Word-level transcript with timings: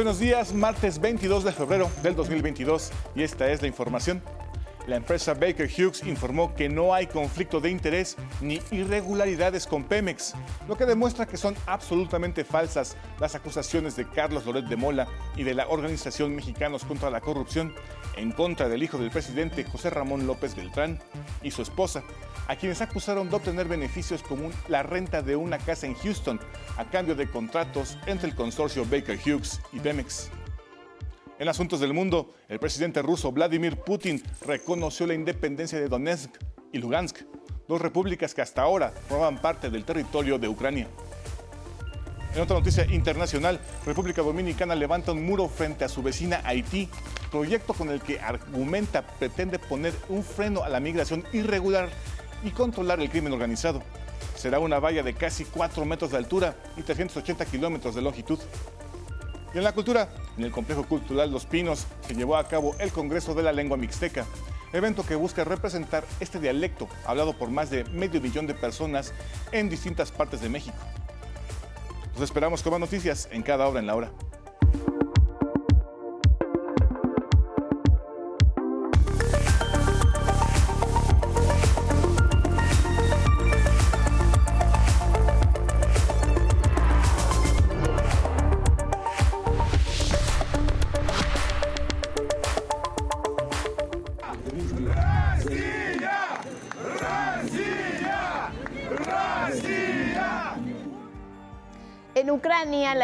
Buenos 0.00 0.18
días, 0.18 0.54
martes 0.54 0.98
22 0.98 1.44
de 1.44 1.52
febrero 1.52 1.90
del 2.02 2.16
2022 2.16 2.90
y 3.14 3.22
esta 3.22 3.50
es 3.50 3.60
la 3.60 3.68
información. 3.68 4.22
La 4.86 4.96
empresa 4.96 5.34
Baker 5.34 5.68
Hughes 5.68 6.02
informó 6.04 6.54
que 6.54 6.70
no 6.70 6.94
hay 6.94 7.06
conflicto 7.06 7.60
de 7.60 7.68
interés 7.68 8.16
ni 8.40 8.62
irregularidades 8.70 9.66
con 9.66 9.84
Pemex, 9.84 10.32
lo 10.66 10.78
que 10.78 10.86
demuestra 10.86 11.26
que 11.26 11.36
son 11.36 11.54
absolutamente 11.66 12.44
falsas 12.44 12.96
las 13.20 13.34
acusaciones 13.34 13.94
de 13.94 14.08
Carlos 14.08 14.46
Loret 14.46 14.64
de 14.64 14.76
Mola 14.76 15.06
y 15.36 15.42
de 15.42 15.52
la 15.52 15.68
Organización 15.68 16.34
Mexicanos 16.34 16.82
contra 16.86 17.10
la 17.10 17.20
Corrupción 17.20 17.74
en 18.16 18.32
contra 18.32 18.68
del 18.68 18.82
hijo 18.82 18.98
del 18.98 19.10
presidente 19.10 19.64
José 19.64 19.90
Ramón 19.90 20.26
López 20.26 20.54
Beltrán 20.54 20.98
y 21.42 21.50
su 21.50 21.62
esposa, 21.62 22.02
a 22.48 22.56
quienes 22.56 22.80
acusaron 22.80 23.30
de 23.30 23.36
obtener 23.36 23.68
beneficios 23.68 24.22
como 24.22 24.50
la 24.68 24.82
renta 24.82 25.22
de 25.22 25.36
una 25.36 25.58
casa 25.58 25.86
en 25.86 25.94
Houston 25.94 26.40
a 26.76 26.84
cambio 26.84 27.14
de 27.14 27.28
contratos 27.28 27.96
entre 28.06 28.28
el 28.28 28.34
consorcio 28.34 28.84
Baker 28.84 29.18
Hughes 29.18 29.60
y 29.72 29.80
Pemex. 29.80 30.30
En 31.38 31.48
asuntos 31.48 31.80
del 31.80 31.94
mundo, 31.94 32.34
el 32.48 32.58
presidente 32.58 33.00
ruso 33.00 33.32
Vladimir 33.32 33.76
Putin 33.76 34.22
reconoció 34.46 35.06
la 35.06 35.14
independencia 35.14 35.80
de 35.80 35.88
Donetsk 35.88 36.30
y 36.72 36.78
Lugansk, 36.78 37.22
dos 37.66 37.80
repúblicas 37.80 38.34
que 38.34 38.42
hasta 38.42 38.62
ahora 38.62 38.92
forman 39.08 39.40
parte 39.40 39.70
del 39.70 39.84
territorio 39.84 40.38
de 40.38 40.48
Ucrania. 40.48 40.86
En 42.34 42.42
otra 42.42 42.56
noticia 42.56 42.86
internacional, 42.86 43.58
República 43.84 44.22
Dominicana 44.22 44.76
levanta 44.76 45.10
un 45.10 45.26
muro 45.26 45.48
frente 45.48 45.84
a 45.84 45.88
su 45.88 46.00
vecina 46.00 46.40
Haití, 46.44 46.88
proyecto 47.28 47.74
con 47.74 47.90
el 47.90 48.00
que 48.00 48.20
argumenta 48.20 49.02
pretende 49.02 49.58
poner 49.58 49.92
un 50.08 50.22
freno 50.22 50.62
a 50.62 50.68
la 50.68 50.78
migración 50.78 51.24
irregular 51.32 51.88
y 52.44 52.50
controlar 52.50 53.00
el 53.00 53.10
crimen 53.10 53.32
organizado. 53.32 53.82
Será 54.36 54.60
una 54.60 54.78
valla 54.78 55.02
de 55.02 55.14
casi 55.14 55.44
4 55.44 55.84
metros 55.84 56.12
de 56.12 56.18
altura 56.18 56.54
y 56.76 56.82
380 56.82 57.44
kilómetros 57.46 57.96
de 57.96 58.02
longitud. 58.02 58.38
Y 59.52 59.58
en 59.58 59.64
la 59.64 59.72
cultura, 59.72 60.08
en 60.38 60.44
el 60.44 60.52
Complejo 60.52 60.84
Cultural 60.84 61.32
Los 61.32 61.46
Pinos 61.46 61.88
se 62.06 62.14
llevó 62.14 62.36
a 62.36 62.46
cabo 62.46 62.76
el 62.78 62.92
Congreso 62.92 63.34
de 63.34 63.42
la 63.42 63.52
Lengua 63.52 63.76
Mixteca, 63.76 64.24
evento 64.72 65.04
que 65.04 65.16
busca 65.16 65.42
representar 65.42 66.04
este 66.20 66.38
dialecto 66.38 66.88
hablado 67.04 67.36
por 67.36 67.50
más 67.50 67.70
de 67.70 67.82
medio 67.86 68.20
millón 68.20 68.46
de 68.46 68.54
personas 68.54 69.12
en 69.50 69.68
distintas 69.68 70.12
partes 70.12 70.40
de 70.40 70.48
México. 70.48 70.78
Los 72.14 72.22
esperamos 72.22 72.62
con 72.62 72.72
más 72.72 72.80
noticias 72.80 73.28
en 73.30 73.42
cada 73.42 73.66
hora 73.68 73.80
en 73.80 73.86
la 73.86 73.94
hora. 73.94 74.10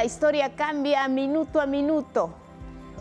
Historia 0.06 0.54
cambia 0.54 1.08
minuto 1.08 1.60
a 1.60 1.66
minuto. 1.66 2.30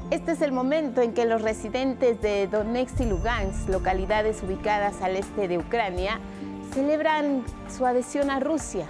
Este 0.10 0.32
es 0.32 0.42
el 0.42 0.52
momento 0.52 1.02
en 1.02 1.14
que 1.14 1.26
los 1.26 1.44
residentes 1.44 2.20
de 2.20 2.48
Donetsk 2.48 3.00
y 3.00 3.06
Lugansk, 3.06 3.70
localidades 3.70 4.42
ubicadas 4.42 5.02
al 5.04 5.16
este 5.16 5.48
de 5.48 5.60
Ucrania, 5.60 6.20
celebran 6.74 7.44
su 7.70 7.86
adhesión 7.86 8.32
a 8.32 8.40
Rusia 8.40 8.88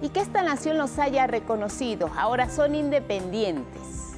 y 0.00 0.08
que 0.08 0.20
esta 0.20 0.42
nación 0.42 0.78
los 0.78 0.98
haya 0.98 1.26
reconocido. 1.26 2.10
Ahora 2.16 2.48
son 2.48 2.74
independientes. 2.74 4.14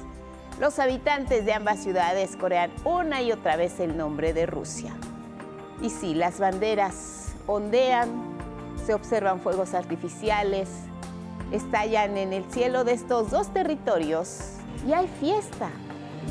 Los 0.59 0.79
habitantes 0.79 1.45
de 1.45 1.53
ambas 1.53 1.79
ciudades 1.79 2.37
corean 2.37 2.71
una 2.85 3.21
y 3.21 3.33
otra 3.33 3.57
vez 3.57 3.81
el 3.81 3.97
nombre 3.97 4.31
de 4.33 4.45
Rusia. 4.45 4.95
Y 5.81 5.89
sí, 5.89 6.15
las 6.15 6.39
banderas 6.39 7.35
ondean, 7.47 8.07
se 8.85 8.93
observan 8.93 9.41
fuegos 9.41 9.73
artificiales, 9.73 10.69
estallan 11.55 12.17
en 12.17 12.33
el 12.33 12.43
cielo 12.51 12.83
de 12.83 12.93
estos 12.93 13.31
dos 13.31 13.53
territorios 13.53 14.57
y 14.87 14.93
hay 14.93 15.07
fiesta. 15.19 15.69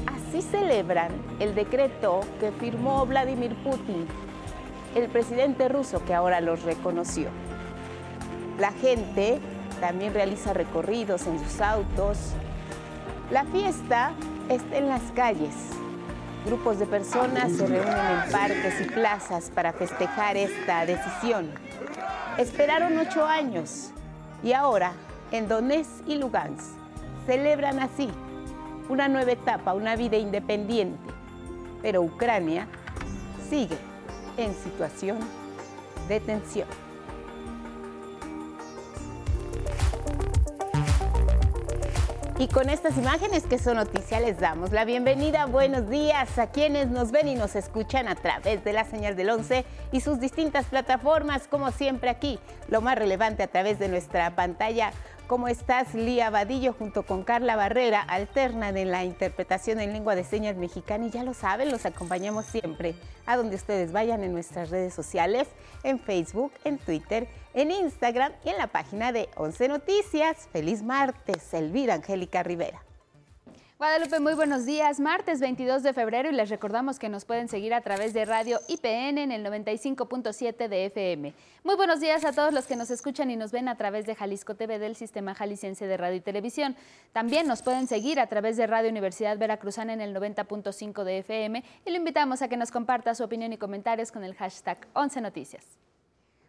Así 0.06 0.42
celebran 0.42 1.10
el 1.40 1.54
decreto 1.54 2.20
que 2.40 2.52
firmó 2.52 3.06
Vladimir 3.06 3.54
Putin, 3.62 4.06
el 4.94 5.08
presidente 5.08 5.68
ruso 5.68 6.04
que 6.04 6.14
ahora 6.14 6.40
los 6.40 6.62
reconoció. 6.62 7.28
La 8.58 8.72
gente 8.72 9.40
también 9.80 10.14
realiza 10.14 10.52
recorridos 10.52 11.26
en 11.26 11.38
sus 11.38 11.60
autos. 11.60 12.18
La 13.30 13.44
fiesta 13.44 14.12
está 14.48 14.76
en 14.76 14.88
las 14.88 15.02
calles. 15.14 15.54
Grupos 16.46 16.78
de 16.78 16.86
personas 16.86 17.52
se 17.52 17.66
reúnen 17.66 17.96
en 17.96 18.30
parques 18.30 18.80
y 18.80 18.84
plazas 18.84 19.50
para 19.54 19.72
festejar 19.72 20.36
esta 20.36 20.84
decisión. 20.84 21.50
Esperaron 22.36 22.98
ocho 22.98 23.24
años 23.24 23.90
y 24.42 24.52
ahora 24.52 24.92
en 25.34 25.48
Donetsk 25.48 26.06
y 26.06 26.14
Lugansk 26.14 26.76
celebran 27.26 27.80
así 27.80 28.08
una 28.88 29.08
nueva 29.08 29.32
etapa, 29.32 29.74
una 29.74 29.96
vida 29.96 30.16
independiente. 30.16 31.12
Pero 31.82 32.02
Ucrania 32.02 32.68
sigue 33.50 33.76
en 34.36 34.54
situación 34.54 35.18
de 36.06 36.20
tensión. 36.20 36.68
Y 42.36 42.48
con 42.48 42.68
estas 42.68 42.98
imágenes 42.98 43.44
que 43.44 43.58
son 43.58 43.76
noticias 43.76 44.20
les 44.20 44.38
damos 44.38 44.72
la 44.72 44.84
bienvenida, 44.84 45.46
buenos 45.46 45.88
días 45.88 46.36
a 46.36 46.48
quienes 46.48 46.88
nos 46.88 47.12
ven 47.12 47.28
y 47.28 47.36
nos 47.36 47.56
escuchan 47.56 48.06
a 48.06 48.16
través 48.16 48.62
de 48.64 48.72
la 48.72 48.84
señal 48.84 49.14
del 49.14 49.30
11 49.30 49.64
y 49.92 50.00
sus 50.00 50.18
distintas 50.18 50.66
plataformas, 50.66 51.46
como 51.46 51.70
siempre 51.70 52.10
aquí, 52.10 52.40
lo 52.68 52.80
más 52.80 52.98
relevante 52.98 53.44
a 53.44 53.46
través 53.46 53.78
de 53.78 53.88
nuestra 53.88 54.34
pantalla. 54.34 54.90
¿Cómo 55.26 55.48
estás, 55.48 55.94
Lía 55.94 56.28
Vadillo, 56.28 56.74
junto 56.74 57.04
con 57.04 57.24
Carla 57.24 57.56
Barrera, 57.56 58.02
alternan 58.02 58.76
en 58.76 58.90
la 58.90 59.04
interpretación 59.04 59.80
en 59.80 59.94
lengua 59.94 60.14
de 60.14 60.22
señas 60.22 60.56
mexicana? 60.56 61.06
Y 61.06 61.10
ya 61.10 61.24
lo 61.24 61.32
saben, 61.32 61.70
los 61.70 61.86
acompañamos 61.86 62.44
siempre 62.44 62.94
a 63.24 63.38
donde 63.38 63.56
ustedes 63.56 63.90
vayan 63.90 64.22
en 64.22 64.34
nuestras 64.34 64.68
redes 64.68 64.92
sociales, 64.92 65.48
en 65.82 65.98
Facebook, 65.98 66.52
en 66.64 66.76
Twitter, 66.76 67.26
en 67.54 67.70
Instagram 67.70 68.32
y 68.44 68.50
en 68.50 68.58
la 68.58 68.66
página 68.66 69.12
de 69.12 69.30
11 69.36 69.68
Noticias. 69.68 70.46
Feliz 70.52 70.82
martes, 70.82 71.54
Elvira 71.54 71.94
Angélica 71.94 72.42
Rivera. 72.42 72.83
Guadalupe, 73.76 74.20
muy 74.20 74.34
buenos 74.34 74.66
días. 74.66 75.00
Martes 75.00 75.40
22 75.40 75.82
de 75.82 75.92
febrero 75.92 76.30
y 76.30 76.32
les 76.32 76.48
recordamos 76.48 77.00
que 77.00 77.08
nos 77.08 77.24
pueden 77.24 77.48
seguir 77.48 77.74
a 77.74 77.80
través 77.80 78.14
de 78.14 78.24
Radio 78.24 78.60
IPN 78.68 79.18
en 79.18 79.32
el 79.32 79.44
95.7 79.44 80.68
de 80.68 80.86
FM. 80.86 81.34
Muy 81.64 81.74
buenos 81.74 81.98
días 81.98 82.24
a 82.24 82.30
todos 82.30 82.54
los 82.54 82.66
que 82.66 82.76
nos 82.76 82.92
escuchan 82.92 83.32
y 83.32 83.36
nos 83.36 83.50
ven 83.50 83.66
a 83.66 83.76
través 83.76 84.06
de 84.06 84.14
Jalisco 84.14 84.54
TV 84.54 84.78
del 84.78 84.94
Sistema 84.94 85.34
Jalisciense 85.34 85.88
de 85.88 85.96
Radio 85.96 86.18
y 86.18 86.20
Televisión. 86.20 86.76
También 87.12 87.48
nos 87.48 87.62
pueden 87.62 87.88
seguir 87.88 88.20
a 88.20 88.28
través 88.28 88.56
de 88.56 88.68
Radio 88.68 88.90
Universidad 88.90 89.38
Veracruzana 89.38 89.92
en 89.92 90.00
el 90.00 90.14
90.5 90.14 91.02
de 91.02 91.18
FM 91.18 91.64
y 91.84 91.90
lo 91.90 91.96
invitamos 91.96 92.42
a 92.42 92.48
que 92.48 92.56
nos 92.56 92.70
comparta 92.70 93.12
su 93.16 93.24
opinión 93.24 93.52
y 93.52 93.58
comentarios 93.58 94.12
con 94.12 94.22
el 94.22 94.36
hashtag 94.36 94.86
11 94.92 95.20
Noticias. 95.20 95.64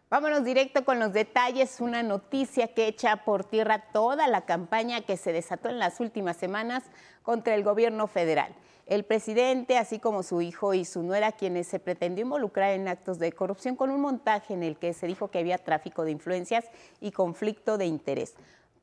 Vámonos 0.08 0.44
directo 0.44 0.84
con 0.84 1.00
los 1.00 1.12
detalles, 1.12 1.80
una 1.80 2.04
noticia 2.04 2.68
que 2.68 2.86
echa 2.86 3.24
por 3.24 3.42
tierra 3.42 3.86
toda 3.92 4.28
la 4.28 4.42
campaña 4.42 5.00
que 5.00 5.16
se 5.16 5.32
desató 5.32 5.68
en 5.68 5.80
las 5.80 5.98
últimas 5.98 6.36
semanas 6.36 6.84
contra 7.24 7.56
el 7.56 7.64
gobierno 7.64 8.06
federal. 8.06 8.54
El 8.86 9.04
presidente, 9.04 9.76
así 9.78 9.98
como 9.98 10.22
su 10.22 10.42
hijo 10.42 10.74
y 10.74 10.84
su 10.84 11.02
nuera, 11.02 11.32
quienes 11.32 11.66
se 11.66 11.80
pretendió 11.80 12.22
involucrar 12.22 12.74
en 12.74 12.86
actos 12.86 13.18
de 13.18 13.32
corrupción 13.32 13.74
con 13.74 13.90
un 13.90 14.00
montaje 14.00 14.54
en 14.54 14.62
el 14.62 14.76
que 14.76 14.94
se 14.94 15.08
dijo 15.08 15.28
que 15.28 15.40
había 15.40 15.58
tráfico 15.58 16.04
de 16.04 16.12
influencias 16.12 16.66
y 17.00 17.10
conflicto 17.10 17.76
de 17.76 17.86
interés. 17.86 18.34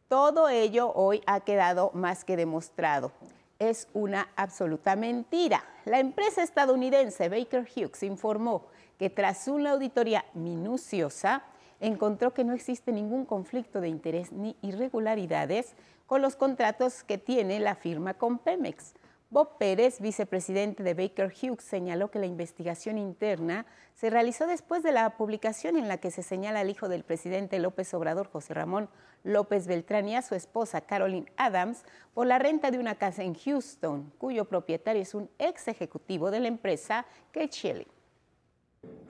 Todo 0.09 0.49
ello 0.49 0.91
hoy 0.93 1.21
ha 1.25 1.39
quedado 1.39 1.91
más 1.93 2.25
que 2.25 2.35
demostrado. 2.35 3.13
Es 3.59 3.87
una 3.93 4.27
absoluta 4.35 4.97
mentira. 4.97 5.63
La 5.85 5.99
empresa 5.99 6.43
estadounidense 6.43 7.29
Baker 7.29 7.65
Hughes 7.65 8.03
informó 8.03 8.72
que 8.97 9.09
tras 9.09 9.47
una 9.47 9.71
auditoría 9.71 10.25
minuciosa 10.33 11.43
encontró 11.79 12.33
que 12.33 12.43
no 12.43 12.53
existe 12.53 12.91
ningún 12.91 13.25
conflicto 13.25 13.81
de 13.81 13.89
interés 13.89 14.31
ni 14.31 14.55
irregularidades 14.61 15.73
con 16.05 16.21
los 16.21 16.35
contratos 16.35 17.03
que 17.03 17.17
tiene 17.17 17.59
la 17.59 17.75
firma 17.75 18.13
con 18.13 18.39
Pemex. 18.39 18.93
Bob 19.33 19.57
Pérez, 19.57 19.99
vicepresidente 19.99 20.83
de 20.83 20.93
Baker 20.93 21.33
Hughes, 21.33 21.63
señaló 21.63 22.11
que 22.11 22.19
la 22.19 22.27
investigación 22.27 22.99
interna 22.99 23.65
se 23.95 24.11
realizó 24.11 24.45
después 24.45 24.83
de 24.83 24.91
la 24.91 25.17
publicación 25.17 25.75
en 25.75 25.87
la 25.87 25.97
que 25.97 26.11
se 26.11 26.21
señala 26.21 26.59
al 26.59 26.69
hijo 26.69 26.87
del 26.87 27.03
presidente 27.03 27.57
López 27.57 27.91
Obrador, 27.95 28.29
José 28.29 28.53
Ramón 28.53 28.89
López 29.23 29.65
Beltrán, 29.65 30.07
y 30.07 30.15
a 30.15 30.21
su 30.21 30.35
esposa, 30.35 30.81
Caroline 30.81 31.31
Adams, 31.35 31.83
por 32.13 32.27
la 32.27 32.37
renta 32.37 32.69
de 32.69 32.77
una 32.77 32.93
casa 32.93 33.23
en 33.23 33.33
Houston, 33.33 34.13
cuyo 34.19 34.45
propietario 34.45 35.01
es 35.01 35.15
un 35.15 35.27
ex 35.39 35.67
ejecutivo 35.67 36.29
de 36.29 36.39
la 36.39 36.47
empresa, 36.47 37.07
Kate. 37.31 37.87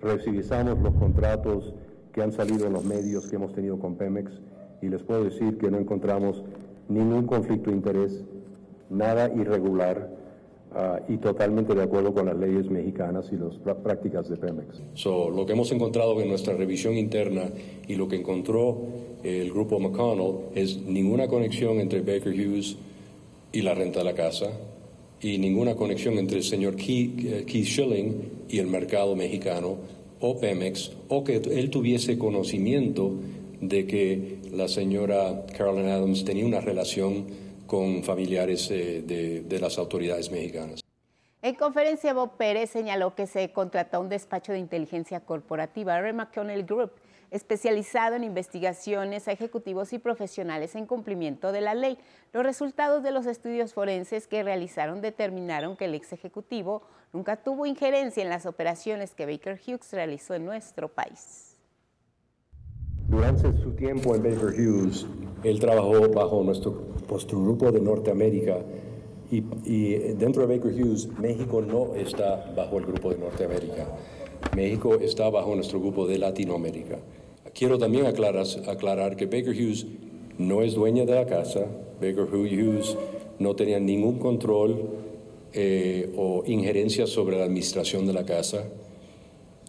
Revisamos 0.04 0.80
los 0.80 0.94
contratos 0.96 1.74
que 2.12 2.22
han 2.22 2.34
salido 2.34 2.68
en 2.68 2.74
los 2.74 2.84
medios 2.84 3.26
que 3.28 3.38
hemos 3.38 3.54
tenido 3.54 3.80
con 3.80 3.96
Pemex 3.96 4.34
y 4.82 4.90
les 4.90 5.02
puedo 5.02 5.24
decir 5.24 5.58
que 5.58 5.72
no 5.72 5.78
encontramos 5.80 6.44
ningún 6.90 7.26
conflicto 7.26 7.70
de 7.70 7.78
interés 7.78 8.22
nada 8.90 9.32
irregular 9.34 10.10
ah, 10.76 11.00
y 11.08 11.16
totalmente 11.18 11.74
de 11.74 11.84
acuerdo 11.84 12.14
con 12.14 12.26
las 12.26 12.38
leyes 12.38 12.70
mexicanas 12.70 13.32
y 13.32 13.38
las 13.38 13.78
prácticas 13.78 14.28
de 14.28 14.36
Pemex. 14.36 14.82
lo 15.06 15.46
que 15.46 15.54
hemos 15.54 15.72
encontrado 15.72 16.20
en 16.20 16.28
nuestra 16.28 16.54
revisión 16.54 16.96
interna 16.96 17.44
y 17.88 17.96
lo 17.96 18.10
que 18.10 18.18
encontró 18.18 18.82
el 19.24 19.52
grupo 19.54 19.80
McConnell 19.80 20.50
es 20.54 20.82
ninguna 20.82 21.30
conexión 21.30 21.80
entre 21.80 22.02
Baker 22.02 22.34
Hughes 22.34 22.76
y 23.54 23.62
la 23.62 23.74
renta 23.74 24.00
de 24.00 24.06
la 24.06 24.14
casa 24.14 24.48
y 25.24 25.38
ninguna 25.38 25.76
conexión 25.76 26.18
entre 26.18 26.38
el 26.38 26.44
señor 26.44 26.76
Keith, 26.76 27.46
Keith 27.46 27.66
Schilling 27.66 28.46
y 28.50 28.60
el 28.60 28.68
mercado 28.68 29.16
mexicano 29.16 29.78
o 30.20 30.40
Pemex 30.40 30.92
o 31.08 31.24
que 31.24 31.38
él 31.38 31.70
tuviese 31.70 32.18
conocimiento 32.18 33.14
de 33.60 33.88
que 33.88 34.38
la 34.52 34.68
señora 34.68 35.46
Carolyn 35.58 35.88
Adams 35.88 36.26
tenía 36.26 36.46
una 36.46 36.60
relación 36.60 37.26
con 37.66 38.04
familiares 38.04 38.70
eh, 38.72 39.02
de, 39.02 39.60
las 39.60 39.78
autoridades 39.78 40.32
mexicanas. 40.32 40.82
En 41.42 41.56
conferencia, 41.56 42.14
Bob 42.14 42.38
Pérez 42.38 42.70
señaló 42.70 43.16
que 43.16 43.28
se 43.28 43.52
contrató 43.52 44.00
un 44.00 44.10
despacho 44.10 44.54
de 44.54 44.60
inteligencia 44.60 45.22
corporativa, 45.22 45.98
R. 45.98 46.14
McConnell 46.14 46.66
Group, 46.66 46.92
especializado 47.34 48.16
en 48.16 48.24
investigaciones 48.24 49.28
a 49.28 49.32
ejecutivos 49.32 49.92
y 49.92 49.98
profesionales 49.98 50.76
en 50.76 50.86
cumplimiento 50.86 51.52
de 51.52 51.62
la 51.62 51.74
ley. 51.74 51.98
Los 52.32 52.44
resultados 52.44 53.02
de 53.02 53.12
los 53.12 53.26
estudios 53.26 53.74
forenses 53.74 54.28
que 54.28 54.44
realizaron 54.44 55.02
determinaron 55.02 55.76
que 55.76 55.86
el 55.86 55.96
ex 55.96 56.14
ejecutivo 56.14 56.84
nunca 57.12 57.38
tuvo 57.38 57.66
injerencia 57.66 58.22
en 58.22 58.30
las 58.30 58.46
operaciones 58.46 59.16
que 59.16 59.26
Baker 59.26 59.60
Hughes 59.60 59.92
realizó 59.92 60.36
en 60.36 60.46
nuestro 60.46 60.90
país. 60.90 61.58
Durante 63.08 63.52
su 63.64 63.72
tiempo 63.72 64.16
en 64.16 64.22
Baker 64.22 64.54
Hughes, 64.60 65.08
él 65.44 65.60
trabajó 65.60 66.08
bajo 66.10 66.44
nuestro, 66.44 66.72
grupo 67.32 67.72
de 67.72 67.82
Norteamérica 67.82 68.60
y, 69.32 69.42
dentro 70.14 70.46
de 70.46 70.58
Baker 70.58 70.72
Hughes, 70.72 71.08
México 71.18 71.64
no 71.64 71.96
está 71.96 72.54
bajo 72.56 72.78
el 72.78 72.86
grupo 72.86 73.10
de 73.10 73.18
Norteamérica. 73.18 73.88
México 74.56 74.96
está 74.96 75.32
bajo 75.32 75.56
nuestro 75.56 75.80
grupo 75.80 76.06
de 76.06 76.20
Latinoamérica. 76.20 77.00
Quiero 77.54 77.78
también 77.78 78.08
aclarar, 78.08 79.16
que 79.16 79.26
Baker 79.26 79.50
Hughes 79.52 79.86
no 80.40 80.64
es 80.64 80.74
dueña 80.74 81.06
de 81.06 81.14
la 81.14 81.26
casa. 81.28 81.68
Baker 82.02 82.24
Hughes 82.24 82.98
no 83.38 83.56
tenía 83.56 83.80
ningún 83.80 84.18
control 84.18 84.90
eh, 85.54 86.12
o 86.18 86.44
injerencia 86.48 87.06
sobre 87.06 87.38
la 87.38 87.44
administración 87.44 88.08
de 88.08 88.14
la 88.14 88.26
casa. 88.26 88.66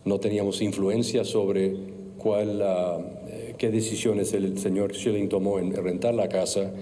No 0.07 0.19
teníamos 0.19 0.63
influencia 0.63 1.25
sobre 1.25 1.77
cuál, 2.17 2.63
eh, 2.63 3.55
qué 3.59 3.71
decisiones 3.71 4.33
el 4.33 4.59
señor 4.59 4.95
Schilling 4.95 5.29
tomó 5.29 5.59
en 5.59 5.75
rentar 5.75 6.15
la 6.15 6.29
casa 6.29 6.73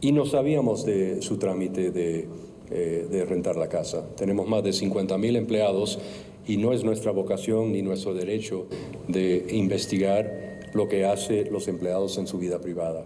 y 0.00 0.10
no 0.10 0.26
sabíamos 0.26 0.84
de 0.84 1.22
su 1.22 1.38
trámite 1.38 1.92
de, 1.92 2.26
eh, 2.70 3.06
de 3.08 3.24
rentar 3.24 3.56
la 3.56 3.68
casa. 3.68 4.04
Tenemos 4.16 4.48
más 4.48 4.64
de 4.64 4.72
50 4.72 5.16
mil 5.18 5.36
empleados 5.36 6.00
y 6.46 6.56
no 6.56 6.72
es 6.72 6.84
nuestra 6.84 7.12
vocación 7.12 7.72
ni 7.72 7.82
nuestro 7.82 8.14
derecho 8.14 8.68
de 9.08 9.46
investigar 9.50 10.60
lo 10.74 10.88
que 10.88 11.04
hacen 11.04 11.52
los 11.52 11.68
empleados 11.68 12.18
en 12.18 12.26
su 12.26 12.38
vida 12.38 12.60
privada. 12.60 13.04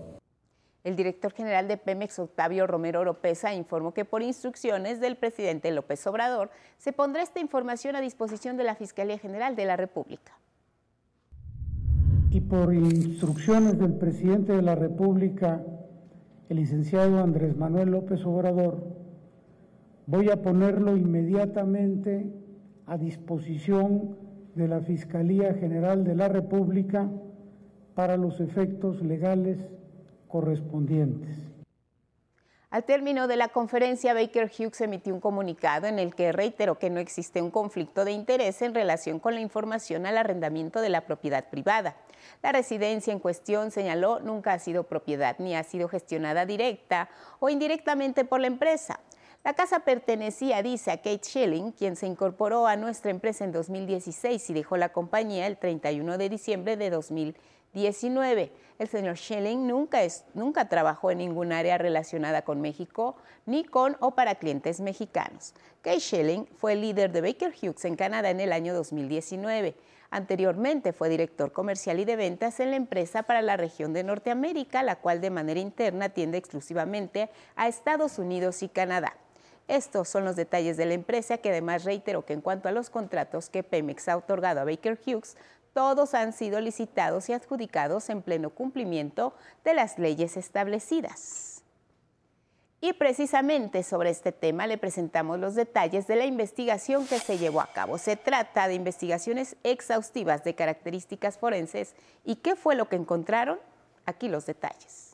El 0.84 0.94
director 0.94 1.32
general 1.32 1.66
de 1.66 1.78
Pemex, 1.78 2.18
Octavio 2.20 2.66
Romero 2.66 3.00
Oropesa, 3.00 3.52
informó 3.54 3.92
que 3.92 4.04
por 4.04 4.22
instrucciones 4.22 5.00
del 5.00 5.16
presidente 5.16 5.70
López 5.72 6.06
Obrador 6.06 6.50
se 6.78 6.92
pondrá 6.92 7.22
esta 7.22 7.40
información 7.40 7.96
a 7.96 8.00
disposición 8.00 8.56
de 8.56 8.64
la 8.64 8.76
Fiscalía 8.76 9.18
General 9.18 9.56
de 9.56 9.64
la 9.64 9.76
República 9.76 10.38
y 12.36 12.40
por 12.42 12.74
instrucciones 12.74 13.78
del 13.78 13.94
presidente 13.94 14.52
de 14.52 14.60
la 14.60 14.74
República, 14.74 15.64
el 16.50 16.58
licenciado 16.58 17.20
Andrés 17.20 17.56
Manuel 17.56 17.90
López 17.90 18.26
Obrador, 18.26 18.84
voy 20.06 20.28
a 20.28 20.42
ponerlo 20.42 20.98
inmediatamente 20.98 22.30
a 22.86 22.96
disposición 22.96 24.16
de 24.54 24.68
la 24.68 24.80
Fiscalía 24.80 25.54
General 25.54 26.04
de 26.04 26.14
la 26.14 26.28
República 26.28 27.08
para 27.94 28.16
los 28.16 28.40
efectos 28.40 29.02
legales 29.02 29.58
correspondientes. 30.28 31.36
Al 32.70 32.84
término 32.84 33.26
de 33.26 33.36
la 33.36 33.48
conferencia, 33.48 34.12
Baker 34.12 34.50
Hughes 34.50 34.80
emitió 34.80 35.14
un 35.14 35.20
comunicado 35.20 35.86
en 35.86 35.98
el 35.98 36.14
que 36.14 36.32
reiteró 36.32 36.78
que 36.78 36.90
no 36.90 37.00
existe 37.00 37.40
un 37.40 37.50
conflicto 37.50 38.04
de 38.04 38.12
interés 38.12 38.60
en 38.60 38.74
relación 38.74 39.18
con 39.18 39.34
la 39.34 39.40
información 39.40 40.04
al 40.04 40.18
arrendamiento 40.18 40.80
de 40.80 40.88
la 40.88 41.06
propiedad 41.06 41.48
privada. 41.48 41.96
La 42.42 42.52
residencia 42.52 43.12
en 43.12 43.20
cuestión, 43.20 43.70
señaló, 43.70 44.20
nunca 44.20 44.52
ha 44.52 44.58
sido 44.58 44.82
propiedad 44.82 45.36
ni 45.38 45.54
ha 45.54 45.62
sido 45.62 45.88
gestionada 45.88 46.44
directa 46.44 47.08
o 47.38 47.48
indirectamente 47.48 48.24
por 48.24 48.40
la 48.40 48.48
empresa. 48.48 49.00
La 49.46 49.54
casa 49.54 49.78
pertenecía, 49.78 50.60
dice, 50.60 50.90
a 50.90 50.96
Kate 50.96 51.20
Schilling, 51.22 51.70
quien 51.70 51.94
se 51.94 52.08
incorporó 52.08 52.66
a 52.66 52.74
nuestra 52.74 53.12
empresa 53.12 53.44
en 53.44 53.52
2016 53.52 54.50
y 54.50 54.52
dejó 54.52 54.76
la 54.76 54.88
compañía 54.88 55.46
el 55.46 55.56
31 55.56 56.18
de 56.18 56.28
diciembre 56.28 56.76
de 56.76 56.90
2019. 56.90 58.50
El 58.80 58.88
señor 58.88 59.16
Schilling 59.16 59.68
nunca, 59.68 60.68
trabajó 60.68 61.12
en 61.12 61.18
ningún 61.18 61.52
área 61.52 61.78
relacionada 61.78 62.42
con 62.42 62.60
México 62.60 63.14
ni 63.44 63.62
con 63.62 63.96
o 64.00 64.16
para 64.16 64.34
clientes 64.34 64.80
mexicanos. 64.80 65.54
Kate 65.80 66.00
Schilling 66.00 66.48
fue 66.56 66.74
líder 66.74 67.12
de 67.12 67.20
Baker 67.20 67.54
Hughes 67.54 67.84
en 67.84 67.94
Canadá 67.94 68.30
en 68.30 68.40
el 68.40 68.52
año 68.52 68.74
2019. 68.74 69.76
Anteriormente 70.10 70.92
fue 70.92 71.08
director 71.08 71.52
comercial 71.52 72.00
y 72.00 72.04
de 72.04 72.16
ventas 72.16 72.58
en 72.58 72.70
la 72.70 72.76
empresa 72.78 73.22
para 73.22 73.42
la 73.42 73.56
región 73.56 73.92
de 73.92 74.02
Norteamérica, 74.02 74.82
la 74.82 74.96
cual 74.96 75.20
de 75.20 75.30
manera 75.30 75.60
interna 75.60 76.06
atiende 76.06 76.36
exclusivamente 76.36 77.30
a 77.54 77.68
Estados 77.68 78.18
Unidos 78.18 78.64
y 78.64 78.68
Canadá. 78.68 79.14
Estos 79.68 80.08
son 80.08 80.24
los 80.24 80.36
detalles 80.36 80.76
de 80.76 80.86
la 80.86 80.94
empresa 80.94 81.38
que 81.38 81.50
además 81.50 81.84
reiteró 81.84 82.24
que 82.24 82.32
en 82.32 82.40
cuanto 82.40 82.68
a 82.68 82.72
los 82.72 82.88
contratos 82.88 83.50
que 83.50 83.62
Pemex 83.62 84.08
ha 84.08 84.16
otorgado 84.16 84.60
a 84.60 84.64
Baker 84.64 84.98
Hughes, 85.04 85.36
todos 85.72 86.14
han 86.14 86.32
sido 86.32 86.60
licitados 86.60 87.28
y 87.28 87.34
adjudicados 87.34 88.08
en 88.08 88.22
pleno 88.22 88.50
cumplimiento 88.50 89.34
de 89.64 89.74
las 89.74 89.98
leyes 89.98 90.36
establecidas. 90.36 91.62
Y 92.80 92.92
precisamente 92.92 93.82
sobre 93.82 94.10
este 94.10 94.32
tema 94.32 94.66
le 94.66 94.78
presentamos 94.78 95.38
los 95.38 95.54
detalles 95.54 96.06
de 96.06 96.16
la 96.16 96.24
investigación 96.24 97.06
que 97.06 97.18
se 97.18 97.36
llevó 97.36 97.60
a 97.60 97.72
cabo. 97.72 97.98
Se 97.98 98.16
trata 98.16 98.68
de 98.68 98.74
investigaciones 98.74 99.56
exhaustivas 99.64 100.44
de 100.44 100.54
características 100.54 101.36
forenses. 101.36 101.94
¿Y 102.24 102.36
qué 102.36 102.54
fue 102.54 102.74
lo 102.74 102.88
que 102.88 102.96
encontraron? 102.96 103.58
Aquí 104.04 104.28
los 104.28 104.46
detalles. 104.46 105.05